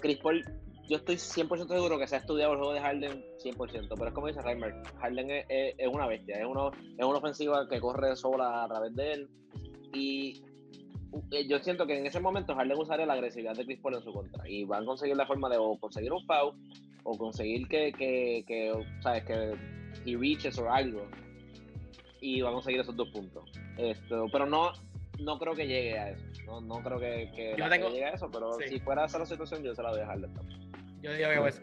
[0.00, 0.42] Chris Paul,
[0.88, 4.14] yo estoy 100% seguro que se ha estudiado el juego de Harden 100%, pero es
[4.14, 8.64] como dice Reimer, Harden es, una bestia, es, uno, es una ofensiva que corre sola
[8.64, 9.28] a través de él
[9.92, 10.42] y
[11.30, 14.02] eh, yo siento que en ese momento Harden usaría la agresividad de Chris Paul en
[14.02, 16.54] su contra y van a conseguir la forma de o conseguir un foul
[17.04, 18.72] o conseguir que, que, que
[19.02, 19.76] sabes, que
[20.06, 21.06] he reaches o algo
[22.20, 23.50] y van a conseguir esos dos puntos.
[23.76, 24.72] Esto, pero no,
[25.20, 26.24] no creo que llegue a eso.
[26.46, 29.74] No, no creo que, que, llegue a eso, pero si fuera esa la situación, yo
[29.74, 30.28] se la voy a dejar de
[31.02, 31.62] Yo digo que pues.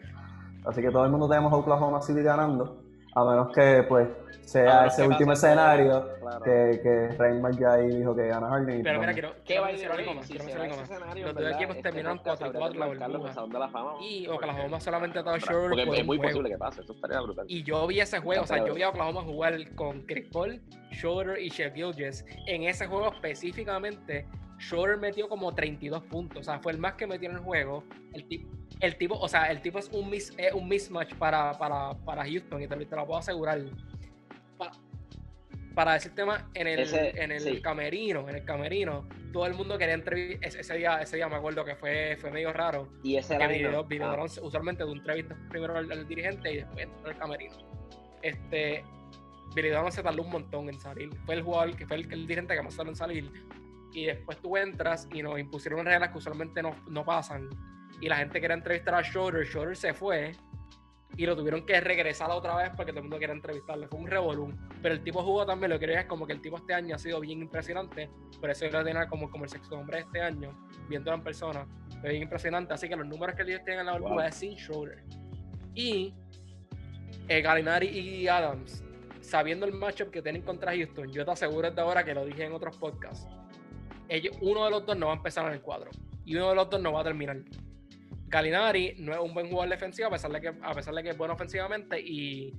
[0.64, 2.83] Así que todo el mundo tenemos a Oklahoma City ganando,
[3.14, 4.08] a menos que pues
[4.44, 6.08] sea ese último escenario
[6.44, 8.82] que, que Raymond ya ahí dijo que gana Harden.
[8.82, 10.26] Pero mira, quiero, ¿qué va a decir algo más?
[10.26, 11.18] Quiero algo más.
[11.18, 13.34] Los dos equipos terminaron 4 y 4 la burbuja.
[14.00, 15.70] Y Oklahoma solamente estaba short.
[15.70, 17.46] Porque es muy posible que pase, eso estaría brutal.
[17.48, 20.60] Y yo vi ese juego, o sea, yo vi a Oklahoma jugar con Chris Paul,
[20.92, 22.24] Schroeder y Shea Gilgis.
[22.46, 24.26] En ese juego específicamente,
[24.58, 27.84] Schroeder metió como 32 puntos, o sea, fue el más que metió en el juego.
[28.12, 28.50] El tipo,
[28.80, 32.62] el tipo o sea, el tipo es un, mis, un mismatch para, para, para Houston
[32.62, 33.60] y te, te lo puedo asegurar
[35.74, 39.94] para decirte más, en el, en el camerino, en el camerino, todo el mundo quería
[39.94, 42.88] entrevistar, ese, día, ese día me acuerdo que fue, fue medio raro.
[43.02, 44.24] Y ese era video, video ah.
[44.42, 47.56] usualmente de un entrevista primero al, dirigente y después al camerino.
[48.22, 48.84] Este,
[49.54, 51.10] Billy se tardó un montón en salir.
[51.26, 53.32] Fue el jugador que fue el, el dirigente que más tardó en salir.
[53.94, 57.48] Y después tú entras y nos impusieron reglas que usualmente no, no pasan.
[58.00, 60.32] Y la gente quería entrevistar a Shorter, Shorter se fue
[61.16, 63.86] y lo tuvieron que regresar otra vez porque todo el mundo quería entrevistarlo.
[63.88, 64.52] Fue un revolú.
[64.82, 66.96] Pero el tipo jugó también, lo que quería es como que el tipo este año
[66.96, 68.10] ha sido bien impresionante.
[68.40, 70.50] Por eso yo lo tenía como, como el sexto hombre este año,
[70.88, 71.66] viéndolo en persona.
[72.00, 72.74] Fue bien impresionante.
[72.74, 75.04] Así que los números que ellos tienen en la burbuja es sin shoulder.
[75.74, 76.14] Y
[77.28, 78.82] eh, Galinari y Adams,
[79.20, 82.44] sabiendo el matchup que tienen contra Houston, yo te aseguro desde ahora que lo dije
[82.44, 83.26] en otros podcasts.
[84.08, 85.90] Ellos, uno de los dos no va a empezar en el cuadro
[86.24, 87.38] y uno de los dos no va a terminar.
[88.26, 91.10] Galinari no es un buen jugador defensivo, a pesar de que, a pesar de que
[91.10, 92.52] es bueno ofensivamente, y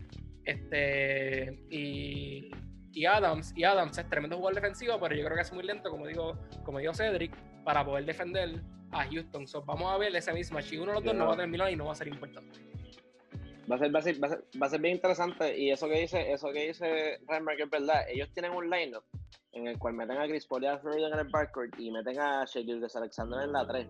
[0.43, 5.63] este y, Adams, y Adams es tremendo jugador defensivo, pero yo creo que es muy
[5.63, 7.35] lento, como digo, como dijo Cedric,
[7.65, 8.61] para poder defender
[8.91, 9.45] a Houston.
[9.65, 10.61] vamos a ver ese mismo.
[10.61, 12.57] Si uno de los dos no va a terminar y no va a ser importante.
[13.69, 15.57] Va a ser, va a ser, va a ser, bien interesante.
[15.57, 18.01] Y eso que dice, eso que dice que es verdad.
[18.09, 19.03] Ellos tienen un lineup
[19.53, 22.45] en el cual meten a Chris Paul y a en el backcourt y meten a
[22.45, 23.87] Shaquille Alexander en la 3.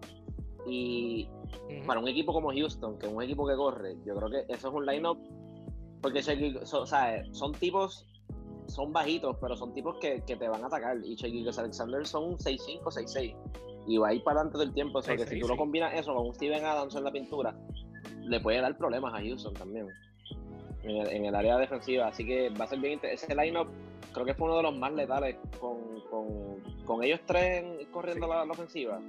[0.67, 1.27] Y
[1.85, 4.69] para un equipo como Houston, que es un equipo que corre, yo creo que eso
[4.69, 5.19] es un line-up.
[6.01, 8.05] Porque o sea, son tipos,
[8.67, 10.97] son bajitos, pero son tipos que, que te van a atacar.
[11.03, 13.35] Y Shaquille Alexander son 6'5, 6'6.
[13.87, 14.99] Y va a ir para adelante del tiempo.
[14.99, 17.55] O sea, que si tú lo combinas eso con un Steven Adams en la pintura,
[18.21, 19.87] le puede dar problemas a Houston también.
[20.83, 22.07] En el, área defensiva.
[22.07, 23.33] Así que va a ser bien interesante.
[23.33, 23.67] Ese line-up
[24.13, 28.45] creo que fue uno de los más letales con, con, con ellos tres corriendo la,
[28.45, 28.99] la ofensiva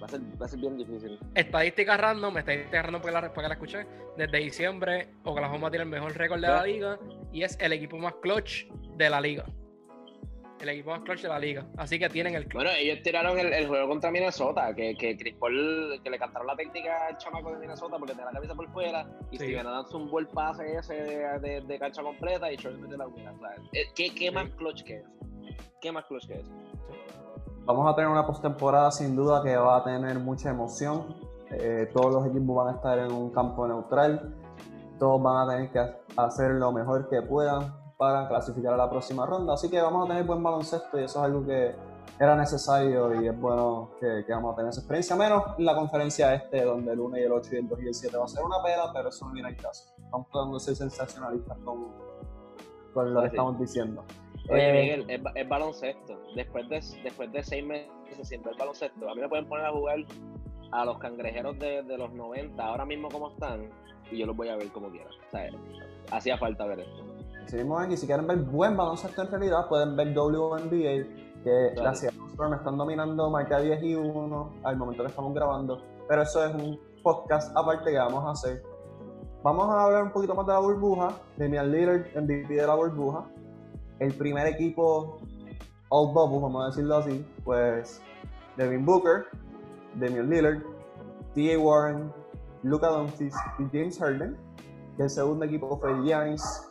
[0.00, 1.18] Va a, ser, va a ser bien difícil.
[1.34, 3.86] Estadística random, estadística random porque la, porque la escuché.
[4.16, 6.98] Desde diciembre, Oklahoma tiene el mejor récord de la liga
[7.32, 8.66] y es el equipo más clutch
[8.96, 9.44] de la liga.
[10.60, 11.64] El equipo más clutch de la liga.
[11.78, 15.98] Así que tienen el Bueno, ellos tiraron el, juego contra Minnesota, que, que Chris Paul,
[16.04, 19.06] que le cantaron la técnica al chamaco de Minnesota porque tenía la cabeza por fuera
[19.30, 23.06] y si ganaron un buen pase ese de, de, cancha completa y Short mete la
[23.06, 23.32] unidad.
[23.72, 25.08] Eh, ¿Qué, qué más clutch que eso?
[25.80, 26.52] ¿Qué más clutch que eso?
[27.64, 31.14] Vamos a tener una postemporada sin duda que va a tener mucha emoción.
[31.52, 34.34] Eh, todos los equipos van a estar en un campo neutral.
[34.98, 35.80] Todos van a tener que
[36.16, 39.52] hacer lo mejor que puedan para clasificar a la próxima ronda.
[39.52, 41.74] Así que vamos a tener buen baloncesto y eso es algo que
[42.18, 45.16] era necesario y es bueno que, vamos a tener esa experiencia.
[45.16, 47.94] Menos la conferencia este, donde el 1 y el 8 y el 2 y el
[47.94, 49.92] 7 va a ser una pena, pero eso no viene al caso.
[50.02, 51.88] Estamos tratando de ser sensacionalistas con,
[52.94, 54.02] con lo que estamos diciendo.
[54.48, 56.22] Oye, eh, Miguel, es, baloncesto.
[56.34, 57.90] Después de, después de seis meses
[58.22, 59.10] siempre es baloncesto.
[59.10, 59.98] A mí me pueden poner a jugar
[60.72, 63.68] a los cangrejeros de, de, los 90, ahora mismo como están,
[64.10, 65.10] y yo los voy a ver como quiera.
[65.10, 65.50] O sea,
[66.12, 67.09] hacía falta ver esto.
[67.50, 71.82] Seguimos aquí, si quieren ver buen baloncesto en realidad, pueden ver WNBA, que claro.
[71.82, 75.82] las Storm están dominando marca 10 y 1 al momento que estamos grabando.
[76.08, 78.62] Pero eso es un podcast aparte que vamos a hacer.
[79.42, 81.08] Vamos a hablar un poquito más de la burbuja.
[81.36, 83.26] Damian Lillard, MVP de la burbuja
[84.00, 85.18] el primer equipo
[85.90, 88.00] All Bubble, vamos a decirlo así, pues
[88.56, 89.26] Devin Booker,
[89.94, 90.62] Damian Lillard,
[91.34, 91.58] T.A.
[91.58, 92.12] Warren,
[92.62, 94.36] Luka Doncic y James Harden.
[94.98, 96.69] El segundo equipo fue Giannis,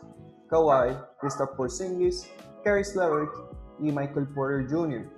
[0.50, 2.30] Kawhi, Kristaps Porzingis,
[2.64, 3.30] Kerry Leverett
[3.78, 5.08] y Michael Porter Jr.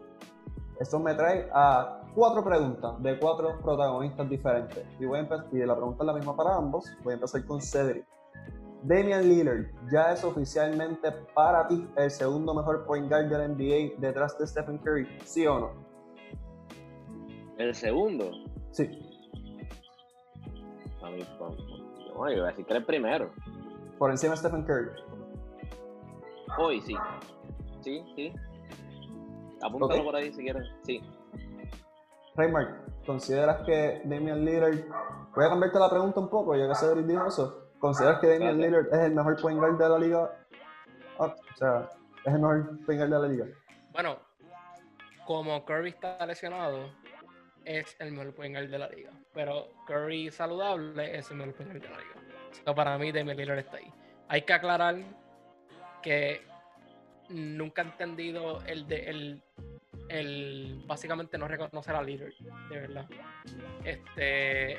[0.79, 4.85] Esto me trae a cuatro preguntas de cuatro protagonistas diferentes.
[5.01, 6.87] Y, voy a y la pregunta es la misma para ambos.
[7.03, 8.05] Voy a empezar con Cedric.
[8.85, 13.99] Damian Lillard ya es oficialmente para ti el segundo mejor point guard de la NBA
[13.99, 15.71] detrás de Stephen Curry, ¿sí o no?
[17.59, 18.31] El segundo.
[18.73, 18.91] Sí.
[21.01, 21.57] A mí, pues,
[22.13, 23.31] no, yo iba a decir que el primero.
[23.99, 24.91] Por encima de Stephen Curry.
[26.59, 26.97] Hoy sí.
[27.81, 28.33] Sí, sí.
[29.63, 30.69] Apúntalo por ahí si quieres.
[30.85, 31.03] Sí.
[32.35, 34.85] Raymart, ¿consideras que Damian Lillard...
[35.35, 37.71] Voy a cambiarte la pregunta un poco, ya que Cedric dijo eso.
[37.79, 38.85] ¿Consideras que Damian Gracias.
[38.85, 40.31] Lillard es el mejor point guard de la liga?
[41.19, 41.91] Ah, o sea,
[42.25, 43.47] es el mejor point guard de la liga.
[43.93, 44.19] Bueno,
[45.27, 46.91] como Curry está lesionado,
[47.65, 49.11] es el mejor point guard de la liga.
[49.33, 52.15] Pero Curry saludable es el mejor point guard de la liga.
[52.65, 53.93] So, para mí, Damian Lillard está ahí.
[54.29, 54.97] Hay que aclarar
[56.03, 56.43] que
[57.29, 59.43] nunca he entendido el de el,
[60.09, 62.33] el básicamente no reconocer a Lillard,
[62.69, 63.07] de verdad.
[63.85, 64.79] Este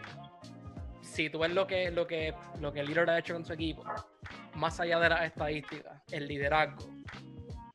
[1.02, 3.84] si tú ves lo que lo que lo que Lillard ha hecho con su equipo,
[4.56, 6.88] más allá de las estadísticas, el liderazgo,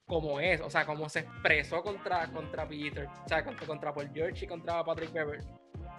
[0.07, 4.11] como es, o sea, como se expresó contra, contra Peter, o sea, contra, contra Paul
[4.12, 5.47] George y contra Patrick Beverly.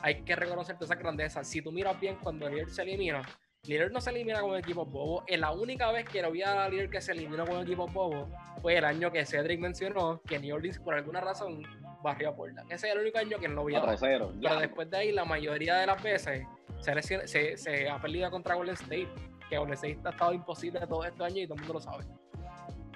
[0.01, 1.43] Hay que reconocer toda esa grandeza.
[1.43, 3.21] Si tú miras bien, cuando Lillard se elimina,
[3.63, 5.23] Lillard no se elimina con equipos bobos.
[5.27, 8.29] En la única vez que lo vi a Lillard que se eliminó con equipos bobos
[8.61, 11.63] fue el año que Cedric mencionó que New Orleans, por alguna razón,
[12.01, 12.71] barrió a Portland.
[12.71, 14.39] Ese es el único año que no lo vi a 4-0.
[14.41, 16.43] pero después de ahí, la mayoría de las veces
[16.79, 19.09] se, se, se ha perdido contra Golden State.
[19.49, 22.05] Que Golden State ha estado imposible todo este año y todo el mundo lo sabe.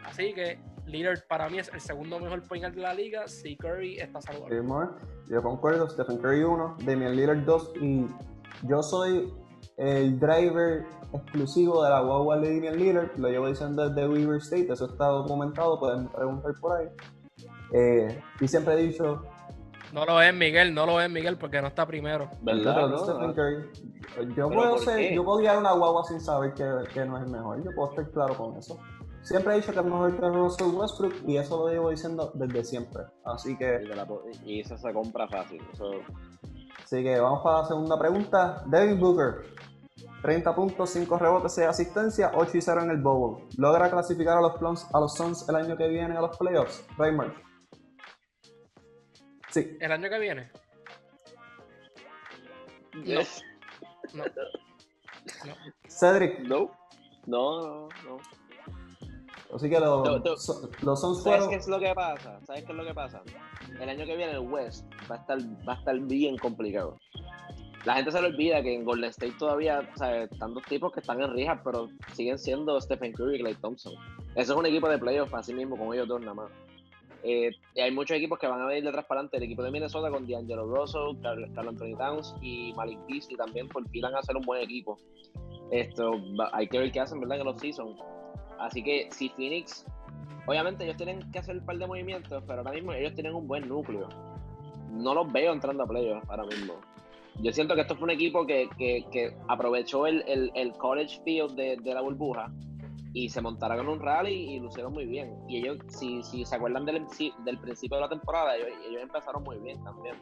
[0.05, 3.57] Así que Lillard para mí es el segundo mejor point guard de la liga si
[3.57, 4.61] Curry está saludable.
[5.29, 8.07] Yo concuerdo, Stephen Curry 1, Damian Lillard 2 y
[8.67, 9.33] yo soy
[9.83, 14.71] el driver exclusivo de la guagua de Damian Lillard, lo llevo diciendo desde Weaver State,
[14.71, 16.87] eso está documentado, pueden preguntar por ahí.
[17.71, 19.23] Eh, y siempre he dicho,
[19.91, 22.27] No lo es Miguel, no lo es Miguel porque no está primero.
[22.41, 22.75] ¿Verdad?
[22.75, 22.97] "Pero no?
[22.97, 27.05] Stephen Curry, yo ¿Pero puedo, ser, yo puedo guiar una guagua sin saber que, que
[27.05, 28.79] no es el mejor, yo puedo estar claro con eso.
[29.21, 32.63] Siempre he dicho que es mejor que Russell Westbrook y eso lo llevo diciendo desde
[32.63, 33.03] siempre.
[33.23, 33.81] Así que
[34.45, 35.61] Y, esa se compra fácil.
[35.71, 35.91] Eso,
[36.83, 38.63] Así que vamos para la segunda pregunta.
[38.65, 39.45] Devin Booker,
[40.23, 43.45] 30 puntos, 5 rebotes, 6 asistencias, 8 y 0 en el Bowl.
[43.57, 46.85] ¿Logra clasificar a los, Plums- a los Suns el año que viene a los playoffs?
[46.97, 47.33] Raymond.
[49.49, 49.77] Sí.
[49.79, 50.49] El año que viene.
[53.03, 53.43] Yes.
[54.13, 54.23] No.
[55.45, 55.53] No.
[55.87, 56.71] Cedric, No.
[57.25, 58.17] No, no, no.
[59.55, 60.37] así que los, No, no.
[60.37, 61.49] so- los Suns ¿Sabes fueron...
[61.49, 62.39] qué es lo que pasa?
[62.45, 63.21] ¿Sabes qué es lo que pasa?
[63.79, 65.37] El año que viene el West va a estar,
[65.67, 66.97] va a estar bien complicado.
[67.85, 70.91] La gente se le olvida que en Golden State todavía o sea, están dos tipos
[70.93, 73.93] que están en rijas, pero siguen siendo Stephen Curry y Clay Thompson.
[74.35, 76.51] Eso es un equipo de playoffs así mismo, con ellos dos nada más.
[77.23, 79.37] Eh, y hay muchos equipos que van a venir detrás para adelante.
[79.37, 84.15] El equipo de Minnesota con D'Angelo Russell, Carl, Anthony Towns y Malik Beasley también perfilan
[84.15, 84.97] a ser un buen equipo.
[85.71, 87.39] Esto, hay que ver qué hacen, ¿verdad?
[87.39, 87.99] En los seasons.
[88.59, 89.85] Así que si Phoenix,
[90.47, 93.47] obviamente ellos tienen que hacer un par de movimientos, pero ahora mismo ellos tienen un
[93.47, 94.07] buen núcleo.
[94.91, 96.75] No los veo entrando a playoffs ahora mismo.
[97.39, 101.19] Yo siento que esto fue un equipo que, que- que aprovechó el, el- el college
[101.23, 102.51] field de, de la burbuja
[103.13, 105.35] y se montaron en un rally y lucieron muy bien.
[105.47, 107.05] Y ellos, si, si se acuerdan del,
[107.43, 110.15] del principio de la temporada, ellos, ellos empezaron muy bien también.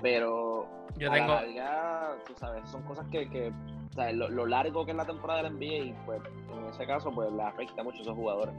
[0.00, 0.66] Pero
[0.96, 4.46] Yo a tengo, la larga, tú sabes, son cosas que, que o sea, lo, lo
[4.46, 6.22] largo que es la temporada del NBA, pues
[6.56, 8.54] en ese caso, pues le afecta mucho a esos jugadores.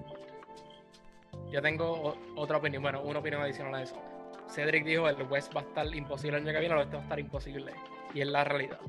[1.51, 2.81] yo tengo otra opinión.
[2.84, 3.95] Bueno, una opinión adicional a eso.
[4.50, 7.02] Cedric dijo el West va a estar imposible el año que viene, el Oeste va
[7.02, 7.74] a estar imposible.
[8.14, 8.80] Y es la realidad.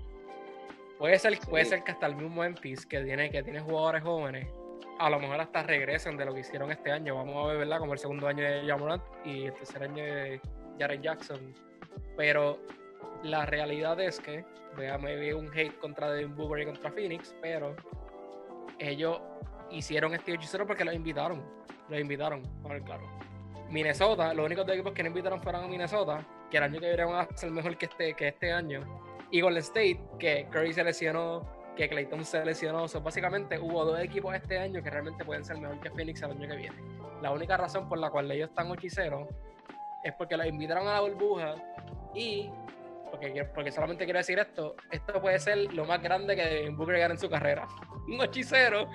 [0.99, 1.71] Puede ser, puede Sí.
[1.71, 4.49] ser que hasta el mismo Memphis, que tiene, que tiene jugadores jóvenes,
[4.99, 7.15] a lo mejor hasta regresen de lo que hicieron este año.
[7.17, 7.79] Vamos a ver, ¿verdad?
[7.79, 10.41] Como el segundo año de Jamorant y el tercer año de
[10.79, 11.55] Jared Jackson.
[12.17, 12.59] Pero
[13.23, 14.45] la realidad es que,
[14.77, 17.75] vea, me vi un hate contra Devin Booker y contra Phoenix, pero
[18.79, 19.21] ellos
[19.71, 21.43] hicieron este hechicero porque los invitaron.
[21.89, 23.09] Los invitaron, para ver claro.
[23.71, 26.89] Minnesota, los únicos dos equipos que no invitaron fueron a Minnesota, que el año que
[26.89, 28.85] viene van a ser mejor que este, que este año.
[29.31, 32.89] Y Golden State, que Curry se lesionó, que Clayton se lesionó.
[32.89, 36.33] So, básicamente hubo dos equipos este año que realmente pueden ser mejor que Phoenix el
[36.33, 36.77] año que viene.
[37.23, 39.29] La única razón por la cual ellos están 8 y 0
[40.03, 41.55] es porque los invitaron a la burbuja
[42.15, 42.51] y
[43.11, 46.99] porque, porque solamente quiero decir esto, esto puede ser lo más grande que Devin Booker
[46.99, 47.69] gana en su carrera.
[48.09, 48.89] Un 8 y 0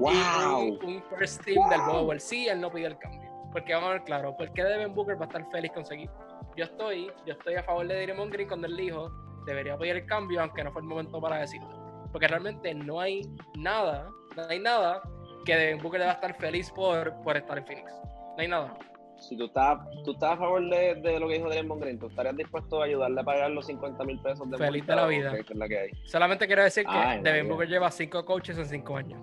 [0.00, 2.18] y un, un first team del Bowl.
[2.18, 3.21] Sí, él no pidió el cambio.
[3.52, 5.94] Porque vamos a ver claro, ¿por qué Devin Booker va a estar feliz con su
[5.94, 6.12] equipo?
[6.56, 9.10] Yo estoy, yo estoy a favor de Draymond Green cuando él dijo,
[9.46, 11.68] debería pedir el cambio, aunque no fue el momento para decirlo.
[12.10, 13.22] Porque realmente no hay
[13.56, 15.02] nada, no hay nada
[15.44, 17.92] que Devin Booker deba estar feliz por, por estar en Phoenix.
[18.36, 18.78] No hay nada.
[19.18, 22.06] si tú estás, tú estás a favor de, de lo que dijo Draymond Green, ¿tú
[22.06, 25.32] estarías dispuesto a ayudarle a pagar los 50 mil pesos de Feliz de la vida.
[25.36, 25.90] es la que hay?
[26.06, 27.48] Solamente quiero decir que Ay, Devin.
[27.48, 29.20] Booker lleva cinco coaches en cinco años.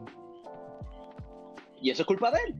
[1.81, 2.55] ¿Y eso es culpa de él?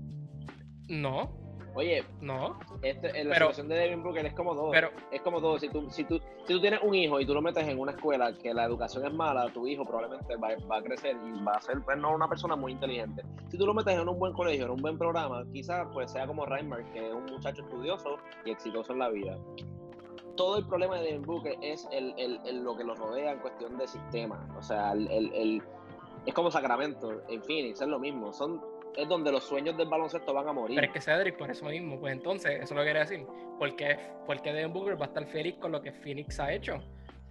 [0.87, 1.38] No,
[1.79, 2.59] Oye, no.
[2.81, 4.71] este, en la Pero- situación de Devin Booker es como todo.
[4.71, 5.57] Pero es como todo.
[5.57, 7.93] Si tú, si, tú, si tú tienes un hijo y tú lo metes en una
[7.93, 11.53] escuela que la educación es mala, tu hijo probablemente va, va a crecer y va
[11.53, 13.23] a ser pues, no una persona muy inteligente.
[13.47, 16.27] Si tú lo metes en un buen colegio, en un buen programa, quizás pues sea
[16.27, 19.37] como Reinhardt, que es un muchacho estudioso y exitoso en la vida.
[20.35, 23.39] Todo el problema de Devin Booker es el, el- el- lo que lo rodea en
[23.39, 24.47] cuestión de sistema.
[24.57, 25.63] O sea, el, el- el-
[26.25, 28.31] es como Sacramento, en Phoenix, es lo mismo.
[28.33, 28.61] Son,
[28.95, 30.75] es donde los sueños del baloncesto van a morir.
[30.75, 33.25] Pero es que Cedric, por eso mismo, pues entonces, eso lo quería decir.
[33.57, 36.79] Porque, porque Devin Booker va a estar feliz con lo que Phoenix ha hecho.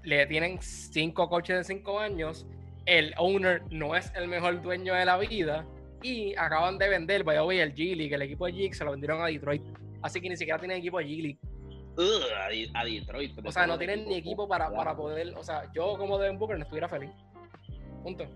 [0.03, 2.47] Le tienen cinco coches de cinco años,
[2.87, 5.67] el owner no es el mejor dueño de la vida
[6.03, 8.93] y acaban de vender, vaya hoy el G League, el equipo de G se lo
[8.93, 9.63] vendieron a Detroit.
[10.03, 11.39] Así que ni siquiera tienen equipo de G League.
[12.75, 13.39] A Detroit.
[13.45, 15.35] O sea, no tienen ni equipo para, para poder.
[15.37, 17.11] O sea, yo como Devin Booker no estuviera feliz.
[18.03, 18.27] Punto.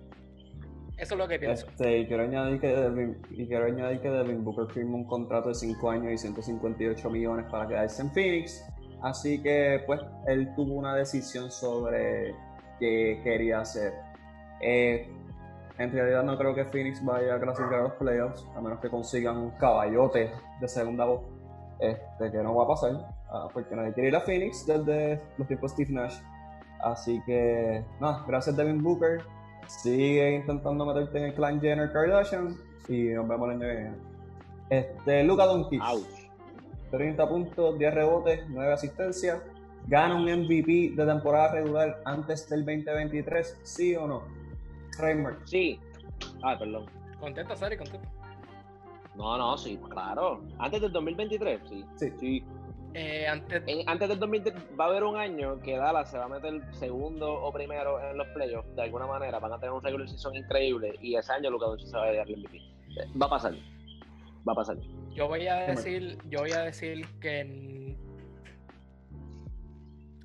[0.97, 1.67] Eso es lo que pienso.
[1.67, 5.49] Este, y quiero añadir que Devin, y quiero añadir que Devin Booker firmó un contrato
[5.49, 8.65] de 5 años y 158 millones para quedarse en Phoenix.
[9.03, 12.35] Así que, pues, él tuvo una decisión sobre
[12.79, 13.93] qué quería hacer.
[14.61, 15.09] Eh,
[15.79, 18.89] en realidad no creo que Phoenix vaya a clasificar a los playoffs, a menos que
[18.89, 21.23] consigan un caballote de segunda voz,
[21.81, 22.93] este, que no va a pasar,
[23.31, 26.21] ah, porque nadie quiere ir a Phoenix desde los tiempos Steve Nash.
[26.81, 29.23] Así que, nada, gracias Devin Booker.
[29.67, 32.57] Sigue intentando meterte en el clan Jenner Kardashian
[32.89, 33.97] y nos vemos el año que viene.
[34.71, 36.23] Este, Luka Doncic, Ouch.
[36.91, 39.41] 30 puntos, 10 rebotes, 9 asistencias.
[39.87, 43.61] ¿Gana un MVP de temporada regular antes del 2023?
[43.63, 44.23] ¿Sí o no?
[44.97, 45.37] Kramer.
[45.45, 45.81] Sí.
[46.43, 46.87] Ah, perdón.
[47.19, 48.09] Contenta, Sari, contenta.
[49.17, 50.43] No, no, sí, claro.
[50.59, 51.85] Antes del 2023, sí.
[51.97, 52.13] Sí.
[52.21, 52.45] Sí.
[52.95, 56.25] Eh, antes, En- antes del 2023 va a haber un año que Dallas se va
[56.27, 59.39] a meter segundo o primero en los playoffs de alguna manera.
[59.39, 62.13] Van a tener un regular season increíble y ese año Luka Doncic se va a
[62.13, 62.57] dar el MVP.
[62.59, 63.55] Eh, Va a pasar.
[64.47, 64.77] Va a pasar.
[65.15, 67.97] yo voy a decir, yo voy a decir que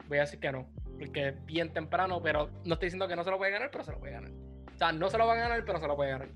[0.09, 0.65] voy a decir que no,
[0.97, 3.83] porque es bien temprano, pero no estoy diciendo que no se lo puede ganar, pero
[3.83, 4.31] se lo puede ganar.
[4.73, 6.29] O sea, no se lo va a ganar, pero se lo puede ganar.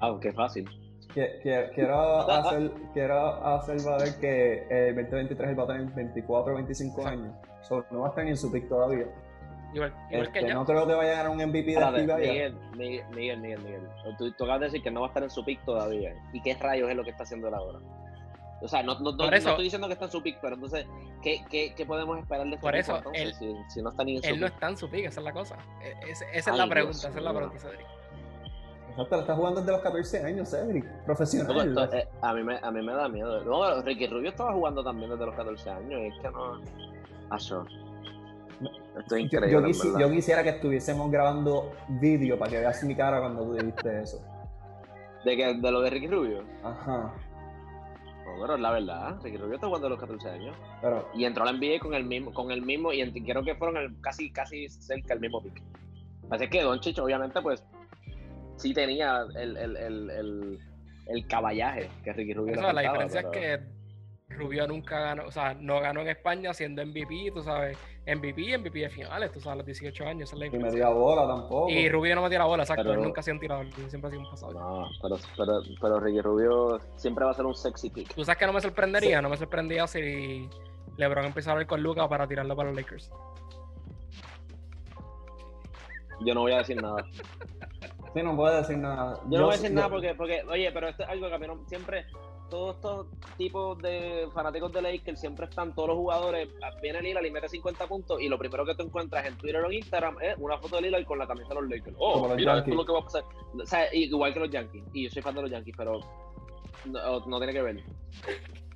[0.00, 0.68] Ah, qué fácil.
[1.14, 6.52] Que- que- Quiero hacer, quiero hacer valer que el 2023 él va a tener 24
[6.52, 7.20] o 25 Exacto.
[7.20, 7.34] años.
[7.62, 9.06] So, no va a estar ni en su pick todavía.
[9.74, 10.54] Igual, igual que Este, ya.
[10.54, 12.00] no creo que vaya a ganar un MVP de aquí.
[12.02, 13.88] Miguel, Miguel, Miguel, Miguel, Miguel.
[14.18, 16.14] Tú, tú acabas de decir que no va a estar en su pick todavía.
[16.32, 17.78] ¿Y qué rayos es lo que está haciendo él ahora?
[18.60, 20.86] O sea, no, no, no- no estoy diciendo que está en su pick, pero entonces,
[21.22, 24.04] ¿qué, qué, qué podemos esperar de este Por eso, entonces, él- si, si no está
[24.04, 25.56] ni en su Él no está en su pick, esa es la cosa.
[25.82, 27.38] E- esa es Ay, la Dios pregunta, esa es la mío.
[27.40, 27.86] pregunta, Cedric.
[28.92, 30.84] Exacto, está jugando desde los 14 años, Cedric.
[31.04, 31.68] Profesional.
[31.68, 33.42] Esto, eh, a, mí me, a mí me da miedo.
[33.44, 36.00] No, Ricky Rubio estaba jugando también desde los 14 años.
[36.02, 36.60] Es que no.
[37.30, 37.64] Acho.
[38.98, 39.50] Esto es increíble.
[39.50, 44.02] yo quisi- quisiera que estuviésemos grabando vídeo para que veas mi cara cuando tú dijiste
[44.02, 44.20] eso.
[45.24, 46.42] ¿De, que, ¿De lo de Ricky Rubio?
[46.62, 47.12] Ajá.
[48.26, 49.16] No, pero es la verdad.
[49.22, 50.56] Ricky Rubio está jugando desde los 14 años.
[50.82, 53.54] Pero, Y entró a la NBA con el mismo, con el mismo y creo que
[53.54, 55.62] fueron el- casi, casi cerca del mismo pick.
[56.30, 57.64] Así que Doncic, obviamente, pues,
[58.56, 60.58] sí tenía el, el, el, el,
[61.06, 63.82] el caballaje que Ricky Rubio Eso, la faltaba, diferencia pero- es que
[64.34, 67.76] Rubio nunca ganó, o sea, no ganó en España siendo MVP, tú sabes,
[68.06, 71.26] MVP MVP de finales, tú sabes, a los 18 años, esa es la y bola
[71.26, 71.68] tampoco.
[71.68, 74.08] Y Rubio no metía la bola, exacto, Pero- él nunca ha sido un tirador, siempre
[74.08, 74.54] ha sido un pasador.
[74.54, 75.52] No, pero, pero,
[75.82, 78.14] pero Ricky Rubio siempre va a ser un sexy pick.
[78.14, 80.48] Tú sabes que no me sorprendería, no me sorprendía si
[80.96, 83.10] LeBron empezara a ir con Luca para tirarlo para los Lakers.
[86.24, 87.04] Yo no voy a decir nada.
[88.14, 89.18] Sí, no puedo decir nada.
[89.30, 91.34] Yo no voy a decir yo- nada porque, porque, oye, pero esto es algo que
[91.34, 92.04] a mí no, siempre,
[92.50, 93.06] todos estos
[93.38, 96.48] tipos de fanáticos de Lakers siempre están, todos los jugadores,
[96.82, 99.66] viene Lillard y mete 50 puntos y lo primero que tú encuentras en Twitter o
[99.70, 101.96] en Instagram es una foto de Lillard con la camisa de los Lakers.
[101.98, 102.72] Oh, los mira, esto Yankees.
[102.72, 103.24] es lo que va a pasar.
[103.62, 106.00] O sea, igual que los Yankees, y yo soy fan de los Yankees, pero
[106.84, 107.82] no, no tiene que ver.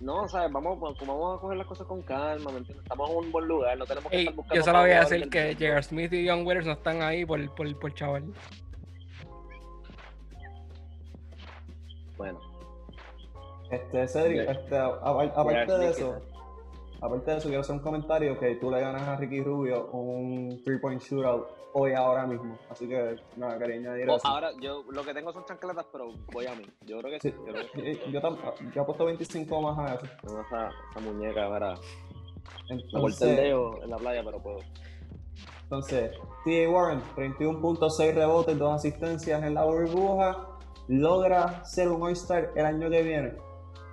[0.01, 2.83] No, o sea, vamos, vamos a coger las cosas con calma, ¿me entiendes?
[2.85, 4.55] Estamos en un buen lugar, no tenemos que Ey, estar buscando...
[4.57, 5.83] yo solo voy a decir que J.R.
[5.83, 8.25] Smith y John Withers no están ahí por, por, por chaval.
[12.17, 12.39] Bueno,
[13.71, 16.15] Este, Cedric, este, aparte de eso,
[17.01, 20.63] aparte de eso, quiero hacer un comentario que tú le ganas a Ricky Rubio un
[20.65, 22.57] three-point shootout hoy, ahora mismo.
[22.71, 24.27] Así que, nada, quería añadir eso.
[24.27, 26.65] ahora yo lo que tengo son chancletas, pero voy a mí.
[26.87, 27.31] Yo creo que sí.
[27.31, 28.01] Sí, Yo creo que sí.
[28.07, 28.39] y- yo, tam-
[28.75, 30.07] yo apuesto 25 más a eso.
[30.23, 31.49] Tengo esa, esa muñeca.
[31.51, 31.75] Me
[32.71, 34.59] el Entonces, dedo en la playa, pero puedo.
[35.65, 36.13] entonces
[36.45, 36.71] T.A.
[36.71, 40.56] Warren, 31.6 rebotes, 2 asistencias en la burbuja.
[40.89, 43.33] Logra ser un All-Star el año que viene.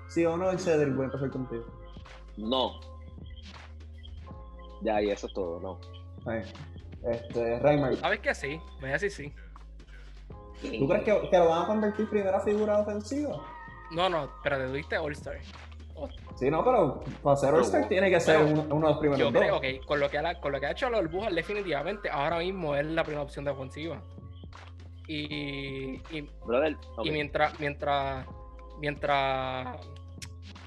[0.09, 0.53] ¿Sí o no?
[0.53, 1.65] Y Cedric, voy a empezar contigo.
[2.37, 2.79] No.
[4.81, 5.79] Ya, y eso es todo, no.
[6.29, 6.41] Ahí.
[7.03, 8.61] Este, Reimer, ¿Sabes que sí?
[8.79, 9.33] Voy a decir sí.
[10.79, 13.43] ¿tú crees que, que lo van a convertir primera figura ofensiva?
[13.91, 15.37] No, no, pero te tuviste All-Star.
[15.95, 18.99] Oh, Sí, no, pero para ser All-Star tiene que ser Bueno, uno, uno de los
[18.99, 19.85] primeros Yo dos.
[19.85, 22.85] con lo que, ha, con lo que ha hecho los Burbujas, definitivamente ahora mismo es
[22.85, 24.01] la primera opción de ofensiva.
[25.07, 27.05] Y, y, Brother, ok.
[27.05, 28.25] y mientras, mientras,
[28.79, 29.79] mientras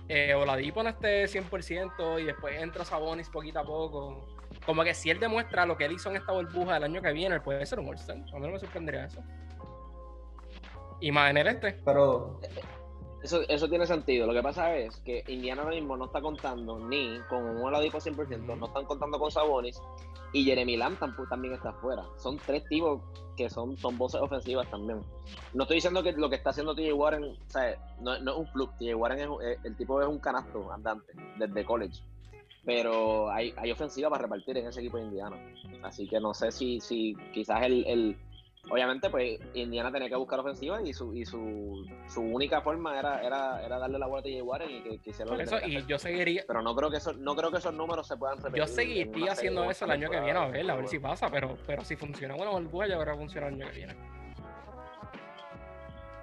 [0.08, 4.28] eh, Oladipo no esté 100% y después entra Sabonis poquito a poco,
[4.64, 7.12] como que si él demuestra lo que él hizo en esta burbuja el año que
[7.12, 8.16] viene, él puede ser un All-Star.
[8.16, 9.22] A mí no me sorprendería eso.
[11.00, 11.72] Y más en el este.
[11.84, 12.40] Pero
[13.26, 14.24] Eso, eso tiene sentido.
[14.24, 17.98] Lo que pasa es que Indiana ahora mismo no está contando ni con un Oladipo
[17.98, 19.82] 100%, no están contando con Sabonis
[20.32, 22.04] y Jeremy Lamb tampoco, también está afuera.
[22.18, 23.02] Son tres tipos
[23.36, 25.00] que son, son voces ofensivas también.
[25.54, 28.38] No estoy diciendo que lo que está haciendo TJ Warren, o sea, no, no es
[28.38, 28.76] un fluke.
[28.78, 32.00] TJ Warren es, eh, el tipo es un canasto andante desde college.
[32.64, 35.36] Pero hay, hay ofensiva para repartir en ese equipo de Indiana.
[35.82, 38.16] Así que no sé si, si quizás el, el-
[38.68, 43.22] Obviamente, pues Indiana tenía que buscar ofensiva y su, y su, su única forma era,
[43.22, 45.76] era, era darle la vuelta a TJ Warren y que, que Por eso, que y
[45.76, 45.88] hacer.
[45.88, 48.58] yo seguiría, Pero no creo que eso, no creo que esos números se puedan repetir.
[48.58, 51.28] yo en seguiría haciendo eso el año que viene, a ver, a ver si pasa,
[51.30, 53.96] pero, pero si funciona una burbuja, yo creo que funciona el año que viene.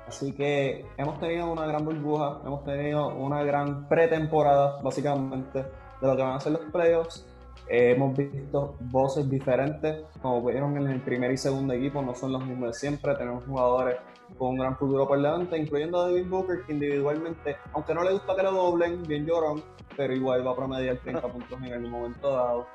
[0.07, 6.15] Así que hemos tenido una gran burbuja, hemos tenido una gran pretemporada, básicamente, de lo
[6.15, 7.25] que van a ser los playoffs.
[7.67, 12.33] Eh, hemos visto voces diferentes, como vieron en el primer y segundo equipo, no son
[12.33, 13.15] los mismos de siempre.
[13.15, 13.97] Tenemos jugadores
[14.37, 18.11] con un gran futuro por delante, incluyendo a Devin Booker, que individualmente, aunque no le
[18.11, 19.63] gusta que lo doblen, bien llorón,
[19.95, 22.67] pero igual va a promediar 30 puntos en algún momento dado.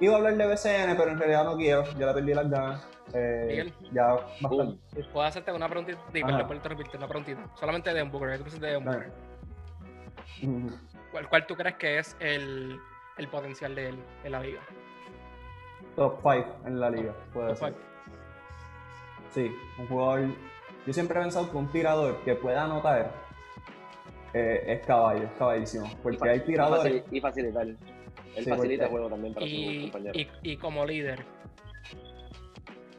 [0.00, 2.88] Iba a hablar de BCN, pero en realidad no quiero, ya le perdí las ganas.
[3.12, 3.74] Eh, Miguel.
[3.92, 5.04] ya bastante.
[5.12, 7.44] Puedo hacerte una preguntita, y por interrumpirte, una preguntita.
[7.58, 9.12] Solamente de un Booker, ¿qué tú piensas de Booker?
[11.10, 12.78] ¿Cuál, cuál tú crees que es el,
[13.18, 14.60] el potencial de él en la liga?
[15.96, 17.72] Top 5 en la liga, puede Top ser.
[17.74, 17.80] five.
[19.30, 20.20] Sí, un jugador.
[20.86, 23.12] Yo siempre he pensado que un tirador que pueda anotar
[24.32, 25.90] eh, es caballo, es caballísimo.
[26.02, 27.02] Porque hay tiradores.
[27.10, 27.66] Y facilitar.
[27.66, 27.76] Él
[28.44, 30.16] Sí, facilita el juego también para sus Y, compañeros.
[30.16, 31.24] y, y como líder,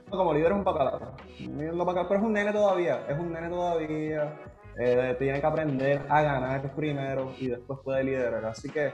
[0.09, 4.33] Como líder es un bacalao, Pero es un nene todavía, es un nene todavía.
[4.77, 8.43] eh, tiene que aprender a ganar primero y después puede liderar.
[8.45, 8.91] Así que,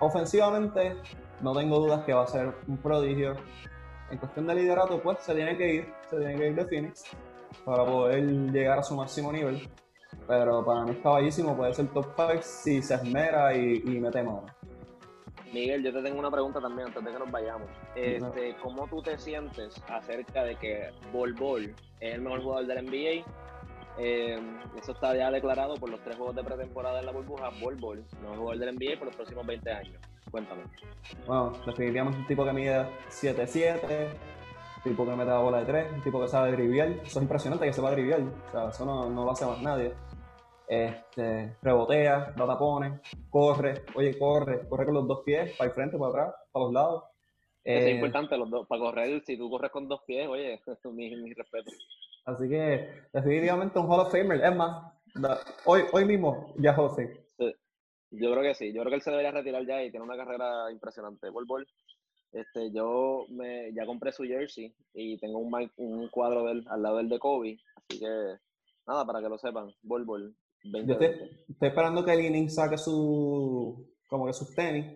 [0.00, 0.96] ofensivamente,
[1.40, 3.36] no tengo dudas que va a ser un prodigio.
[4.10, 7.04] En cuestión de liderato, pues se tiene que ir, se tiene que ir de Phoenix
[7.64, 9.68] para poder llegar a su máximo nivel.
[10.26, 14.22] Pero para mí es caballísimo, puede ser top 5 si se esmera y, y mete
[14.22, 14.46] mano.
[15.52, 17.68] Miguel, yo te tengo una pregunta también antes de que nos vayamos.
[17.96, 22.86] Este, ¿Cómo tú te sientes acerca de que Bol Bol es el mejor jugador del
[22.86, 23.24] NBA?
[24.02, 24.38] Eh,
[24.78, 27.50] eso está ya declarado por los tres juegos de pretemporada en la burbuja.
[27.60, 30.00] Bol Bol, mejor jugador del NBA por los próximos 20 años.
[30.30, 30.62] Cuéntame.
[31.26, 34.08] Bueno, definitivamente un tipo que mide 7-7,
[34.78, 36.88] un tipo que mete la bola de 3, un tipo que sabe driviar.
[36.88, 38.20] Eso es impresionante que sepa driviar.
[38.22, 39.92] O sea, eso no, no lo hace más nadie.
[40.66, 45.98] Este, rebotea, da tapones, corre, oye, corre, corre con los dos pies, para el frente,
[45.98, 47.04] para atrás, para los lados.
[47.64, 48.66] Eso es Eh, importante, los dos.
[48.66, 50.58] Para correr, si tú corres con dos pies, oye,
[50.92, 51.70] mi, mi respeto.
[52.24, 54.42] Así que definitivamente un Hall of Famer.
[54.44, 54.92] Es más,
[55.64, 57.16] hoy, hoy mismo ya Fame.
[58.12, 60.16] Yo creo que sí, yo creo que él se debería retirar ya y tiene una
[60.16, 61.30] carrera impresionante.
[61.30, 61.68] Bol Bol,
[62.32, 66.82] este, yo me, ya compré su jersey y tengo un, un cuadro de él al
[66.82, 68.08] lado del de Kobe, así que
[68.86, 70.34] nada, para que lo sepan, Bol Bol,
[70.64, 71.04] Yo 2020.
[71.06, 74.86] estoy, estoy esperando que Leaning saque su, como que sus tenis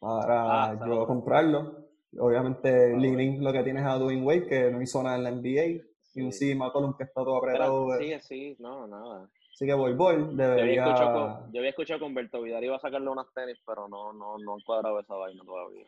[0.00, 1.86] para Ah, yo comprarlo.
[2.18, 5.22] Obviamente, Ah, Leaning lo que tiene es a Dwayne Wade, que no hizo nada en
[5.22, 5.80] la NBA,
[6.12, 6.32] Sí.
[6.32, 6.54] C.
[6.54, 7.98] McCollum que está todo Pero, apretado.
[7.98, 9.28] sigue, sí, no, nada.
[9.52, 10.84] Así que Boy Boy Yo había, debería...
[10.84, 11.12] escuchado
[11.42, 14.38] con, yo había escuchado con Berto Vidal iba a sacarle unas tenis, pero no, no,
[14.38, 15.84] no han cuadrado esa vaina todavía.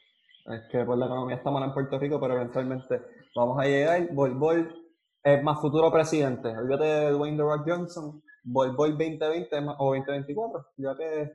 [0.47, 3.01] Es que pues la economía está mala en Puerto Rico, pero eventualmente
[3.37, 4.09] vamos a llegar.
[4.13, 4.69] Boy
[5.23, 6.49] es más futuro presidente.
[6.49, 8.23] Olvídate de Dwayne The Rock Johnson.
[8.43, 11.33] Boy 2020 es más- o 2024, ya que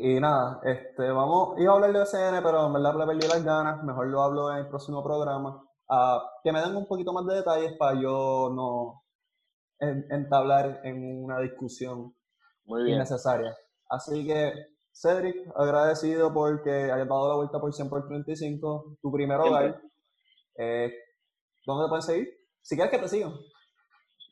[0.00, 3.44] Y nada, este, vamos, iba a hablar de BCN, pero en verdad le perdí las
[3.44, 5.60] ganas, mejor lo hablo en el próximo programa.
[5.88, 9.02] Ah, que me den un poquito más de detalles para yo no
[9.80, 12.14] en- entablar en una discusión
[12.66, 12.96] Muy bien.
[12.96, 13.56] innecesaria.
[13.88, 14.52] Así que,
[14.92, 19.80] Cedric, agradecido porque hayas dado la vuelta por 100 por 35, tu primer hogar.
[20.58, 20.92] Eh,
[21.66, 22.28] ¿Dónde te pueden seguir?
[22.60, 23.32] Si quieres que te sigan.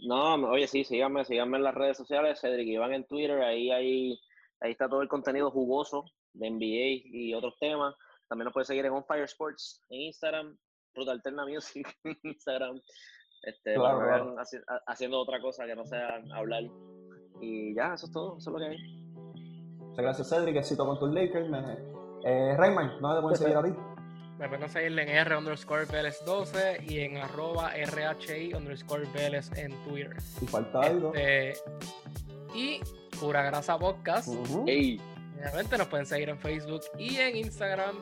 [0.07, 4.19] No, oye, sí, síganme, síganme en las redes sociales, Cedric Iván en Twitter, ahí, ahí,
[4.61, 6.05] ahí está todo el contenido jugoso
[6.35, 7.95] de NBA y otros temas.
[8.29, 10.57] También nos puedes seguir en On Fire Sports en Instagram,
[10.95, 12.81] Ruta Alterna Music en Instagram.
[13.43, 14.25] Este, Claro, para que claro.
[14.35, 16.65] vean haci- ha- haciendo otra cosa que no sea hablar.
[17.41, 18.79] Y ya, eso es todo, eso es lo que hay.
[19.79, 20.57] Muchas gracias, Cedric.
[20.57, 21.49] Éxito con tus Lakers.
[22.25, 23.71] Eh, Rayman, ¿dónde te pueden seguir a ti?
[24.39, 29.73] Me pueden conseguirle en R underscore Vélez 12 y en arroba RHI underscore Vélez en
[29.85, 30.21] Twitter.
[30.21, 31.13] Si falta algo.
[31.15, 31.59] Este,
[32.55, 32.81] y
[33.21, 34.29] Pura Grasa Podcast.
[34.67, 35.01] Ey,
[35.39, 37.95] Obviamente nos pueden seguir en Facebook y en Instagram.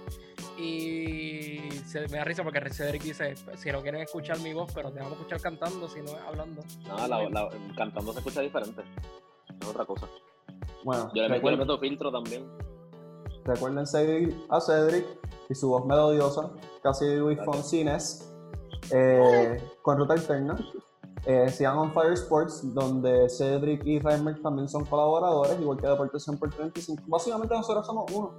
[0.56, 4.90] Y se me da risa porque Cedric dice, si no quieren escuchar mi voz, pero
[4.92, 6.62] te vamos a escuchar cantando, si no es hablando.
[6.86, 8.82] no, la, la- cantando se escucha diferente.
[9.60, 10.06] Es otra cosa.
[10.84, 12.46] Bueno, Yo le, meto, yo le recuerden, meto filtro también.
[13.44, 15.04] recuerden seguir a Cedric
[15.48, 16.50] y su voz melodiosa,
[16.82, 17.38] casi Luis.
[17.44, 18.32] Foncines,
[18.92, 20.56] eh, con ruta alterna.
[21.26, 26.38] Eh, On Fire Sports, donde Cedric y Rayman también son colaboradores, igual que Deportes 100
[26.38, 27.02] por 35.
[27.06, 28.32] Básicamente nosotros somos uno.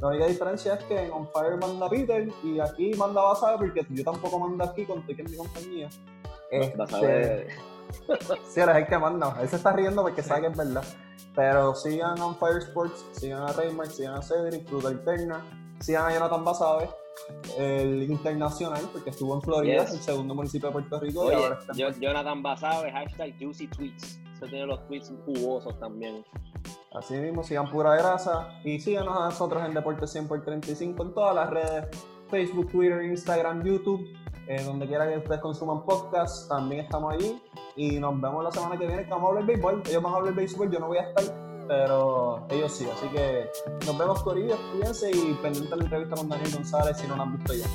[0.00, 3.86] La única diferencia es que en On Fire manda Peter y aquí manda Basabe, porque
[3.90, 5.88] yo tampoco mando aquí con que es mi compañía.
[5.88, 5.90] A
[6.50, 7.48] Este, ver.
[8.48, 9.36] Sí, eres el que manda.
[9.40, 10.84] Él se está riendo porque sabe que es verdad.
[11.34, 15.44] Pero sigan a On Fire Sports, sigan a Raymar, sigan a Cedric, Ruta Alterna,
[15.80, 16.88] sigan a Jonathan Basabe,
[17.58, 19.94] el internacional, porque estuvo en Florida, Yes.
[19.94, 23.68] el segundo municipio de Puerto Rico, y Oye, ahora está yo, Jonathan Basabe, hashtag Juicy
[23.68, 24.20] Tweets.
[24.36, 26.24] Eso tiene los tweets jugosos también.
[26.92, 31.14] Así mismo, sigan pura grasa y síganos a nosotros en Deportes 100 por 35 en
[31.14, 31.86] todas las redes:
[32.30, 34.06] Facebook, Twitter, Instagram, YouTube,
[34.48, 37.40] eh, donde quiera que ustedes consuman podcasts, también estamos allí.
[37.76, 39.82] Y nos vemos la semana que viene que vamos a hablar de béisbol.
[39.86, 41.24] Ellos van a hablar de béisbol, yo no voy a estar,
[41.66, 42.86] pero ellos sí.
[42.92, 43.50] Así que
[43.86, 47.22] nos vemos, Corillo, cuídense y pendiente de la entrevista con Daniel González si no la
[47.22, 47.66] han visto ya.